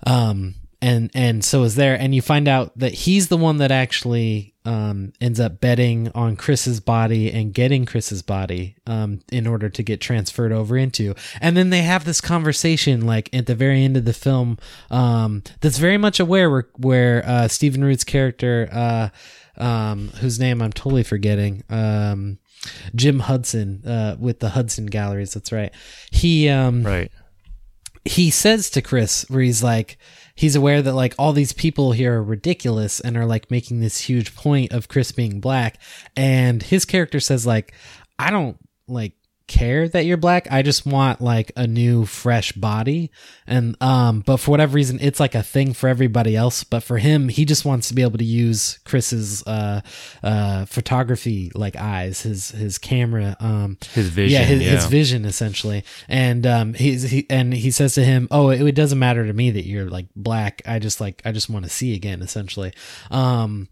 um 0.06 0.54
and 0.80 1.10
and 1.14 1.44
so 1.44 1.64
is 1.64 1.74
there 1.74 1.98
and 1.98 2.14
you 2.14 2.22
find 2.22 2.46
out 2.46 2.76
that 2.78 2.94
he's 2.94 3.28
the 3.28 3.36
one 3.36 3.56
that 3.58 3.72
actually 3.72 4.54
um 4.64 5.12
ends 5.20 5.40
up 5.40 5.60
betting 5.60 6.10
on 6.14 6.36
chris's 6.36 6.78
body 6.78 7.32
and 7.32 7.52
getting 7.52 7.84
chris's 7.84 8.22
body 8.22 8.76
um 8.86 9.20
in 9.32 9.46
order 9.46 9.68
to 9.68 9.82
get 9.82 10.00
transferred 10.00 10.52
over 10.52 10.76
into. 10.76 11.14
And 11.40 11.56
then 11.56 11.70
they 11.70 11.82
have 11.82 12.04
this 12.04 12.20
conversation 12.20 13.06
like 13.06 13.28
at 13.34 13.46
the 13.46 13.54
very 13.54 13.82
end 13.82 13.96
of 13.96 14.04
the 14.04 14.12
film 14.12 14.58
um 14.90 15.42
that's 15.60 15.78
very 15.78 15.98
much 15.98 16.20
aware 16.20 16.48
where 16.48 16.68
where 16.76 17.24
uh 17.26 17.48
stephen 17.48 17.82
root's 17.82 18.04
character 18.04 18.68
uh 18.70 19.08
um 19.60 20.08
whose 20.20 20.38
name 20.38 20.62
i'm 20.62 20.72
totally 20.72 21.02
forgetting 21.02 21.64
um 21.70 22.38
jim 22.94 23.20
hudson 23.20 23.82
uh 23.86 24.16
with 24.18 24.38
the 24.40 24.50
hudson 24.50 24.86
galleries 24.86 25.34
that's 25.34 25.50
right. 25.50 25.72
He 26.10 26.48
um 26.48 26.84
right 26.84 27.10
he 28.08 28.30
says 28.30 28.70
to 28.70 28.82
Chris, 28.82 29.26
where 29.28 29.42
he's 29.42 29.62
like, 29.62 29.98
he's 30.34 30.56
aware 30.56 30.80
that 30.80 30.94
like 30.94 31.14
all 31.18 31.32
these 31.32 31.52
people 31.52 31.92
here 31.92 32.18
are 32.18 32.22
ridiculous 32.22 33.00
and 33.00 33.16
are 33.16 33.26
like 33.26 33.50
making 33.50 33.80
this 33.80 33.98
huge 34.00 34.34
point 34.34 34.72
of 34.72 34.88
Chris 34.88 35.12
being 35.12 35.40
black. 35.40 35.78
And 36.16 36.62
his 36.62 36.84
character 36.84 37.20
says, 37.20 37.46
like, 37.46 37.74
I 38.18 38.30
don't 38.30 38.56
like 38.86 39.12
care 39.48 39.88
that 39.88 40.04
you're 40.04 40.16
black. 40.16 40.46
I 40.50 40.62
just 40.62 40.86
want 40.86 41.20
like 41.20 41.50
a 41.56 41.66
new 41.66 42.04
fresh 42.06 42.52
body. 42.52 43.10
And 43.46 43.76
um 43.82 44.20
but 44.20 44.36
for 44.36 44.50
whatever 44.50 44.74
reason 44.74 44.98
it's 45.00 45.18
like 45.18 45.34
a 45.34 45.42
thing 45.42 45.72
for 45.72 45.88
everybody 45.88 46.36
else, 46.36 46.62
but 46.64 46.82
for 46.82 46.98
him 46.98 47.28
he 47.28 47.44
just 47.44 47.64
wants 47.64 47.88
to 47.88 47.94
be 47.94 48.02
able 48.02 48.18
to 48.18 48.24
use 48.24 48.78
Chris's 48.84 49.42
uh 49.46 49.80
uh 50.22 50.66
photography 50.66 51.50
like 51.54 51.74
eyes, 51.76 52.22
his 52.22 52.50
his 52.50 52.78
camera 52.78 53.36
um 53.40 53.78
His 53.94 54.08
vision, 54.10 54.40
Yeah, 54.40 54.46
his, 54.46 54.62
his 54.62 54.84
vision 54.86 55.24
essentially. 55.24 55.84
And 56.08 56.46
um 56.46 56.74
he's 56.74 57.02
he 57.04 57.26
and 57.30 57.52
he 57.52 57.70
says 57.70 57.94
to 57.94 58.04
him, 58.04 58.28
"Oh, 58.30 58.50
it, 58.50 58.60
it 58.60 58.74
doesn't 58.74 58.98
matter 58.98 59.26
to 59.26 59.32
me 59.32 59.50
that 59.50 59.66
you're 59.66 59.88
like 59.90 60.06
black. 60.14 60.62
I 60.66 60.78
just 60.78 61.00
like 61.00 61.22
I 61.24 61.32
just 61.32 61.50
want 61.50 61.64
to 61.64 61.70
see 61.70 61.94
again 61.94 62.22
essentially." 62.22 62.72
Um 63.10 63.68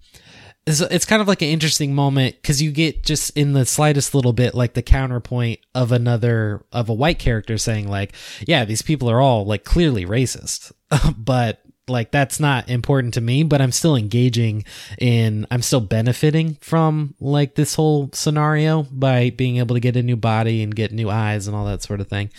it's, 0.67 0.81
it's 0.81 1.05
kind 1.05 1.23
of 1.23 1.29
like 1.29 1.43
an 1.43 1.49
interesting 1.49 1.95
moment 1.95 2.37
because 2.43 2.61
you 2.61 2.73
get 2.73 3.05
just 3.05 3.37
in 3.37 3.53
the 3.53 3.65
slightest 3.65 4.15
little 4.15 4.33
bit 4.33 4.55
like 4.55 4.75
the 4.75 4.83
counterpoint 4.83 5.61
of 5.75 5.93
another 5.93 6.65
of 6.73 6.89
a 6.89 6.95
white 6.95 7.19
character 7.19 7.57
saying 7.57 7.89
like 7.89 8.15
yeah 8.47 8.65
these 8.65 8.83
people 8.83 9.09
are 9.09 9.21
all 9.21 9.45
like 9.45 9.65
clearly 9.65 10.05
racist. 10.05 10.73
But 11.19 11.61
like 11.89 12.11
that's 12.11 12.41
not 12.41 12.69
important 12.69 13.15
to 13.15 13.21
me 13.21 13.43
but 13.43 13.61
i'm 13.61 13.73
still 13.73 13.97
engaging 13.97 14.65
in 14.99 15.47
i'm 15.51 15.63
still 15.63 15.81
benefiting 15.81 16.55
from 16.61 17.15
like 17.21 17.55
this 17.55 17.75
whole 17.75 18.11
scenario 18.13 18.83
by 18.85 19.31
being 19.31 19.59
able 19.59 19.75
to 19.75 19.81
get 19.81 19.97
a 19.97 20.03
new 20.03 20.17
body 20.17 20.63
and 20.63 20.75
get 20.75 20.93
new 20.93 21.11
eyes 21.11 21.47
and 21.47 21.57
all 21.57 21.65
that 21.67 21.83
sort 21.83 22.01
of 22.01 22.09
thing. 22.09 22.31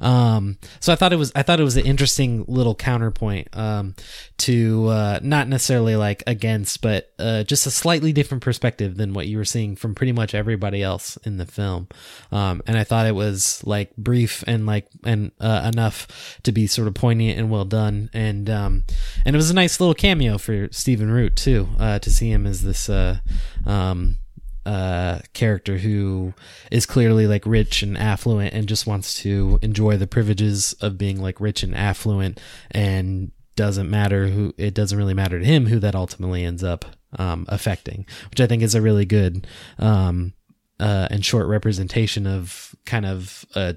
Um 0.00 0.58
so 0.80 0.92
i 0.92 0.96
thought 0.96 1.12
it 1.12 1.16
was 1.16 1.32
i 1.34 1.42
thought 1.42 1.60
it 1.60 1.64
was 1.64 1.76
an 1.76 1.86
interesting 1.86 2.44
little 2.48 2.74
counterpoint 2.74 3.48
um 3.56 3.94
to 4.38 4.86
uh 4.88 5.20
not 5.22 5.48
necessarily 5.48 5.96
like 5.96 6.22
against 6.26 6.80
but 6.82 7.12
uh 7.18 7.44
just 7.44 7.66
a 7.66 7.70
slightly 7.70 8.12
different 8.12 8.42
perspective 8.42 8.96
than 8.96 9.14
what 9.14 9.26
you 9.26 9.36
were 9.36 9.44
seeing 9.44 9.76
from 9.76 9.94
pretty 9.94 10.12
much 10.12 10.34
everybody 10.34 10.82
else 10.82 11.16
in 11.24 11.36
the 11.36 11.46
film. 11.46 11.88
Um 12.30 12.62
and 12.66 12.76
i 12.76 12.84
thought 12.84 13.06
it 13.06 13.14
was 13.14 13.62
like 13.64 13.96
brief 13.96 14.44
and 14.46 14.66
like 14.66 14.86
and 15.04 15.32
uh, 15.40 15.70
enough 15.72 16.38
to 16.42 16.52
be 16.52 16.66
sort 16.66 16.88
of 16.88 16.94
poignant 16.94 17.38
and 17.38 17.50
well 17.50 17.64
done. 17.64 18.10
And 18.12 18.48
um 18.50 18.84
and 19.24 19.34
it 19.34 19.38
was 19.38 19.50
a 19.50 19.54
nice 19.54 19.80
little 19.80 19.94
cameo 19.94 20.38
for 20.38 20.68
Stephen 20.70 21.10
Root 21.10 21.36
too 21.36 21.68
uh 21.78 21.98
to 21.98 22.10
see 22.10 22.30
him 22.30 22.46
as 22.46 22.62
this 22.62 22.88
uh 22.88 23.18
um 23.66 24.16
uh 24.64 25.18
character 25.32 25.78
who 25.78 26.32
is 26.70 26.86
clearly 26.86 27.26
like 27.26 27.44
rich 27.44 27.82
and 27.82 27.98
affluent 27.98 28.54
and 28.54 28.68
just 28.68 28.86
wants 28.86 29.14
to 29.14 29.58
enjoy 29.60 29.96
the 29.96 30.06
privileges 30.06 30.72
of 30.74 30.96
being 30.96 31.20
like 31.20 31.40
rich 31.40 31.62
and 31.62 31.74
affluent 31.74 32.40
and 32.70 33.32
doesn't 33.56 33.90
matter 33.90 34.28
who 34.28 34.54
it 34.56 34.72
doesn't 34.72 34.96
really 34.96 35.14
matter 35.14 35.38
to 35.38 35.44
him 35.44 35.66
who 35.66 35.78
that 35.78 35.94
ultimately 35.94 36.44
ends 36.44 36.62
up 36.62 36.84
um 37.18 37.44
affecting 37.48 38.06
which 38.30 38.40
i 38.40 38.46
think 38.46 38.62
is 38.62 38.74
a 38.74 38.80
really 38.80 39.04
good 39.04 39.46
um 39.78 40.32
uh 40.78 41.08
and 41.10 41.24
short 41.24 41.48
representation 41.48 42.26
of 42.26 42.74
kind 42.86 43.04
of 43.04 43.44
uh 43.56 43.72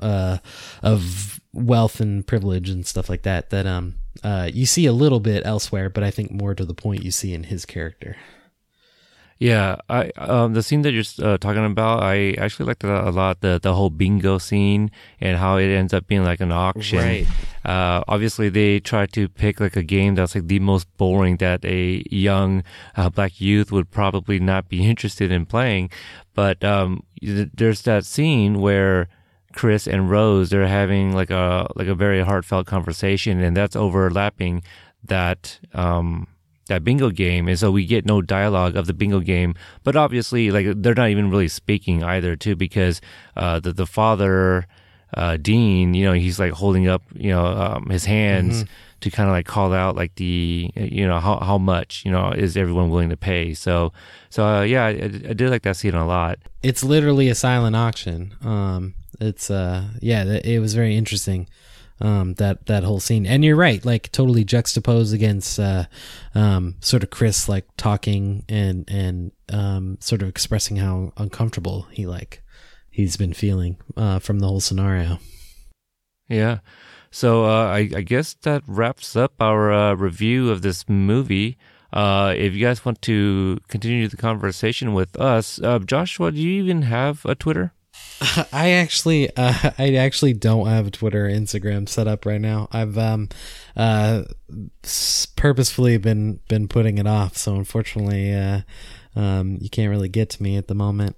uh 0.00 0.38
of 0.82 1.40
wealth 1.52 2.00
and 2.00 2.26
privilege 2.26 2.68
and 2.68 2.86
stuff 2.86 3.08
like 3.08 3.22
that 3.22 3.50
that 3.50 3.66
um 3.66 3.94
uh 4.24 4.48
you 4.52 4.66
see 4.66 4.86
a 4.86 4.92
little 4.92 5.20
bit 5.20 5.42
elsewhere 5.44 5.88
but 5.88 6.02
i 6.02 6.10
think 6.10 6.30
more 6.30 6.54
to 6.54 6.64
the 6.64 6.74
point 6.74 7.02
you 7.02 7.10
see 7.10 7.32
in 7.34 7.44
his 7.44 7.64
character 7.64 8.16
Yeah, 9.40 9.76
I 9.88 10.10
um 10.18 10.54
the 10.54 10.64
scene 10.64 10.82
that 10.82 10.90
you're 10.90 11.06
uh, 11.22 11.38
talking 11.38 11.64
about, 11.64 12.02
I 12.02 12.34
actually 12.42 12.66
liked 12.66 12.82
it 12.82 12.90
a 12.90 13.10
lot. 13.10 13.38
The 13.40 13.60
the 13.62 13.72
whole 13.72 13.88
bingo 13.90 14.38
scene 14.38 14.90
and 15.20 15.38
how 15.38 15.58
it 15.58 15.70
ends 15.70 15.94
up 15.94 16.08
being 16.08 16.24
like 16.24 16.40
an 16.42 16.50
auction. 16.50 16.98
Right. 16.98 17.26
Uh, 17.64 18.02
obviously 18.08 18.48
they 18.50 18.80
try 18.80 19.06
to 19.06 19.28
pick 19.28 19.60
like 19.60 19.76
a 19.76 19.84
game 19.84 20.16
that's 20.16 20.34
like 20.34 20.48
the 20.48 20.58
most 20.58 20.88
boring 20.96 21.36
that 21.38 21.64
a 21.64 22.02
young 22.10 22.64
uh, 22.96 23.10
black 23.10 23.40
youth 23.40 23.70
would 23.70 23.92
probably 23.92 24.40
not 24.40 24.68
be 24.68 24.82
interested 24.90 25.30
in 25.30 25.46
playing. 25.46 25.90
But 26.34 26.64
um, 26.64 27.04
there's 27.22 27.82
that 27.82 28.04
scene 28.04 28.58
where 28.58 29.06
Chris 29.58 29.86
and 29.88 30.02
Rose 30.10 30.50
they're 30.50 30.68
having 30.80 31.06
like 31.20 31.30
a 31.30 31.66
like 31.78 31.88
a 31.88 31.94
very 32.04 32.20
heartfelt 32.28 32.66
conversation, 32.66 33.34
and 33.44 33.56
that's 33.56 33.76
overlapping 33.76 34.62
that 35.04 35.58
um 35.74 36.26
that 36.68 36.84
bingo 36.84 37.10
game. 37.10 37.48
And 37.48 37.58
so 37.58 37.70
we 37.72 37.84
get 37.86 38.04
no 38.06 38.20
dialogue 38.22 38.76
of 38.76 38.86
the 38.86 38.92
bingo 39.00 39.20
game 39.20 39.54
but 39.84 39.96
obviously 39.96 40.50
like 40.56 40.66
they're 40.82 40.94
not 41.02 41.08
even 41.10 41.30
really 41.32 41.48
speaking 41.48 42.04
either 42.04 42.36
too 42.36 42.54
because 42.56 43.00
uh 43.36 43.58
the, 43.64 43.72
the 43.72 43.86
father 43.86 44.66
uh 45.14 45.38
dean 45.48 45.94
you 45.94 46.04
know 46.04 46.12
he's 46.12 46.38
like 46.38 46.52
holding 46.52 46.86
up 46.86 47.02
you 47.14 47.30
know 47.34 47.46
um, 47.46 47.88
his 47.96 48.04
hands 48.04 48.54
Mhm. 48.64 48.68
to 49.00 49.10
kind 49.10 49.28
of 49.30 49.32
like 49.38 49.46
call 49.46 49.72
out 49.72 49.96
like 49.96 50.12
the 50.16 50.70
you 50.76 51.06
know 51.08 51.18
how 51.26 51.38
how 51.50 51.56
much 51.58 52.04
you 52.04 52.12
know 52.12 52.30
is 52.44 52.56
everyone 52.56 52.90
willing 52.90 53.08
to 53.16 53.16
pay? 53.16 53.54
So 53.54 53.92
so 54.28 54.44
uh, 54.44 54.62
yeah 54.62 54.84
I, 54.92 55.08
I 55.30 55.34
did 55.40 55.48
like 55.50 55.62
that 55.62 55.76
scene 55.80 55.94
a 55.94 56.06
lot. 56.06 56.36
It's 56.62 56.82
literally 56.84 57.28
a 57.30 57.34
silent 57.34 57.74
auction. 57.76 58.34
Um 58.54 58.82
it's 59.20 59.50
uh 59.50 59.84
yeah 60.00 60.24
it 60.24 60.58
was 60.60 60.74
very 60.74 60.96
interesting 60.96 61.48
um 62.00 62.34
that 62.34 62.66
that 62.66 62.84
whole 62.84 63.00
scene 63.00 63.26
and 63.26 63.44
you're 63.44 63.56
right 63.56 63.84
like 63.84 64.10
totally 64.12 64.44
juxtaposed 64.44 65.12
against 65.14 65.58
uh 65.58 65.84
um 66.34 66.76
sort 66.80 67.02
of 67.02 67.10
chris 67.10 67.48
like 67.48 67.64
talking 67.76 68.44
and 68.48 68.84
and 68.88 69.32
um 69.50 69.96
sort 70.00 70.22
of 70.22 70.28
expressing 70.28 70.76
how 70.76 71.12
uncomfortable 71.16 71.86
he 71.90 72.06
like 72.06 72.42
he's 72.90 73.16
been 73.16 73.32
feeling 73.32 73.76
uh 73.96 74.18
from 74.18 74.38
the 74.38 74.46
whole 74.46 74.60
scenario 74.60 75.18
Yeah. 76.28 76.58
So 77.10 77.44
uh, 77.46 77.66
I, 77.68 77.78
I 77.96 78.02
guess 78.02 78.34
that 78.42 78.62
wraps 78.66 79.16
up 79.16 79.32
our 79.40 79.72
uh, 79.72 79.94
review 79.94 80.50
of 80.50 80.60
this 80.60 80.86
movie. 80.88 81.56
Uh, 81.90 82.34
if 82.36 82.52
you 82.52 82.66
guys 82.66 82.84
want 82.84 83.00
to 83.02 83.58
continue 83.68 84.08
the 84.08 84.18
conversation 84.18 84.92
with 84.92 85.18
us, 85.18 85.58
uh, 85.62 85.78
Joshua, 85.78 86.30
do 86.30 86.38
you 86.38 86.62
even 86.62 86.82
have 86.82 87.24
a 87.24 87.34
Twitter? 87.34 87.72
I 88.52 88.70
actually, 88.70 89.34
uh, 89.36 89.70
I 89.78 89.94
actually 89.94 90.32
don't 90.32 90.66
have 90.66 90.90
Twitter 90.90 91.26
or 91.26 91.30
Instagram 91.30 91.88
set 91.88 92.08
up 92.08 92.26
right 92.26 92.40
now. 92.40 92.68
I've 92.72 92.98
um, 92.98 93.28
uh, 93.76 94.24
purposefully 95.36 95.98
been 95.98 96.40
been 96.48 96.68
putting 96.68 96.98
it 96.98 97.06
off. 97.06 97.36
So 97.36 97.54
unfortunately, 97.54 98.34
uh, 98.34 98.60
um, 99.14 99.58
you 99.60 99.70
can't 99.70 99.90
really 99.90 100.08
get 100.08 100.30
to 100.30 100.42
me 100.42 100.56
at 100.56 100.68
the 100.68 100.74
moment. 100.74 101.16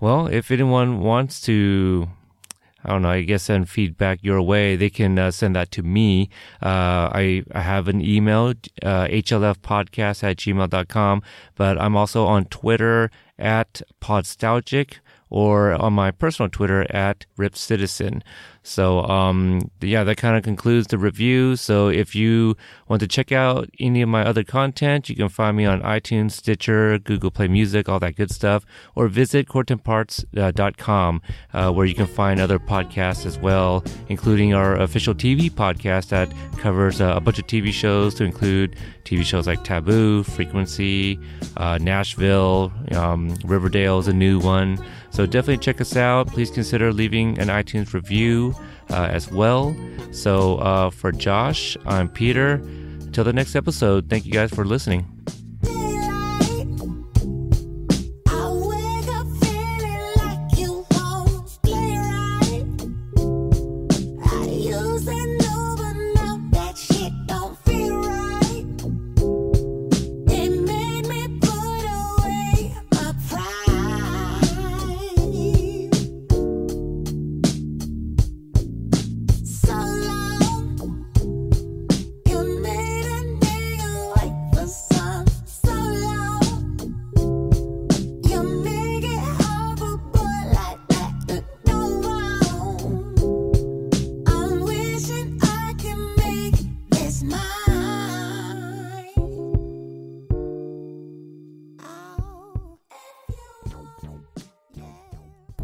Well, 0.00 0.26
if 0.26 0.50
anyone 0.50 1.00
wants 1.00 1.40
to 1.42 2.08
I 2.84 2.90
don't 2.90 3.02
know, 3.02 3.10
I 3.10 3.22
guess 3.22 3.44
send 3.44 3.68
feedback 3.68 4.20
your 4.22 4.40
way, 4.40 4.74
they 4.74 4.88
can 4.88 5.18
uh, 5.18 5.30
send 5.30 5.54
that 5.54 5.70
to 5.72 5.82
me. 5.82 6.30
Uh, 6.62 7.12
I, 7.12 7.44
I 7.52 7.60
have 7.60 7.88
an 7.88 8.00
email, 8.00 8.48
uh, 8.82 9.06
hlfpodcast 9.06 10.24
at 10.24 10.38
gmail.com, 10.38 11.22
but 11.56 11.80
I'm 11.80 11.96
also 11.96 12.24
on 12.24 12.46
Twitter 12.46 13.10
at 13.38 13.82
podstalgic 14.00 15.00
or 15.30 15.72
on 15.72 15.92
my 15.92 16.10
personal 16.10 16.48
Twitter 16.48 16.86
at 16.94 17.24
Rip 17.36 17.56
Citizen. 17.56 18.22
So, 18.62 19.02
um, 19.04 19.70
yeah, 19.80 20.04
that 20.04 20.18
kind 20.18 20.36
of 20.36 20.42
concludes 20.42 20.88
the 20.88 20.98
review. 20.98 21.56
So, 21.56 21.88
if 21.88 22.14
you 22.14 22.56
want 22.88 23.00
to 23.00 23.08
check 23.08 23.32
out 23.32 23.70
any 23.80 24.02
of 24.02 24.08
my 24.10 24.22
other 24.22 24.44
content, 24.44 25.08
you 25.08 25.16
can 25.16 25.30
find 25.30 25.56
me 25.56 25.64
on 25.64 25.80
iTunes, 25.80 26.32
Stitcher, 26.32 26.98
Google 26.98 27.30
Play 27.30 27.48
Music, 27.48 27.88
all 27.88 27.98
that 28.00 28.16
good 28.16 28.30
stuff, 28.30 28.66
or 28.94 29.08
visit 29.08 29.48
coretemparts.com, 29.48 31.22
uh, 31.54 31.72
where 31.72 31.86
you 31.86 31.94
can 31.94 32.06
find 32.06 32.38
other 32.38 32.58
podcasts 32.58 33.24
as 33.24 33.38
well, 33.38 33.82
including 34.08 34.52
our 34.52 34.76
official 34.76 35.14
TV 35.14 35.50
podcast 35.50 36.08
that 36.08 36.30
covers 36.58 37.00
uh, 37.00 37.14
a 37.16 37.20
bunch 37.20 37.38
of 37.38 37.46
TV 37.46 37.72
shows 37.72 38.14
to 38.14 38.24
include 38.24 38.76
TV 39.04 39.24
shows 39.24 39.46
like 39.46 39.64
Taboo, 39.64 40.22
Frequency, 40.22 41.18
uh, 41.56 41.78
Nashville, 41.80 42.70
um, 42.92 43.34
Riverdale 43.44 43.98
is 43.98 44.08
a 44.08 44.12
new 44.12 44.38
one. 44.38 44.78
So 45.10 45.26
definitely 45.26 45.58
check 45.58 45.80
us 45.80 45.96
out. 45.96 46.28
Please 46.28 46.50
consider 46.50 46.92
leaving 46.92 47.38
an 47.38 47.48
iTunes 47.48 47.92
review 47.92 48.54
uh, 48.90 49.08
as 49.10 49.30
well. 49.30 49.76
So 50.12 50.56
uh, 50.58 50.90
for 50.90 51.12
Josh, 51.12 51.76
I'm 51.84 52.08
Peter. 52.08 52.54
Until 52.54 53.24
the 53.24 53.32
next 53.32 53.56
episode, 53.56 54.08
thank 54.08 54.24
you 54.24 54.32
guys 54.32 54.50
for 54.50 54.64
listening. 54.64 55.06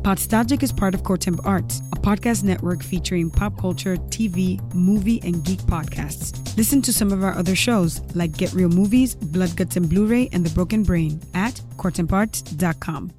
Podstalgic 0.07 0.63
is 0.63 0.71
part 0.71 0.95
of 0.95 1.03
Coretemp 1.03 1.41
Arts, 1.45 1.83
a 1.93 1.97
podcast 1.97 2.45
network 2.45 2.81
featuring 2.81 3.29
pop 3.29 3.61
culture, 3.61 3.97
TV, 3.97 4.63
movie, 4.73 5.21
and 5.25 5.43
geek 5.43 5.59
podcasts. 5.63 6.57
Listen 6.57 6.81
to 6.83 6.93
some 6.93 7.11
of 7.11 7.25
our 7.25 7.35
other 7.35 7.57
shows 7.57 8.01
like 8.15 8.37
Get 8.37 8.53
Real 8.53 8.69
Movies, 8.69 9.17
Blood, 9.17 9.57
Guts, 9.57 9.75
and 9.75 9.91
Blu 9.91 10.07
ray, 10.07 10.29
and 10.31 10.47
The 10.47 10.55
Broken 10.55 10.85
Brain 10.85 11.21
at 11.35 11.61
coretemparts.com. 11.77 13.16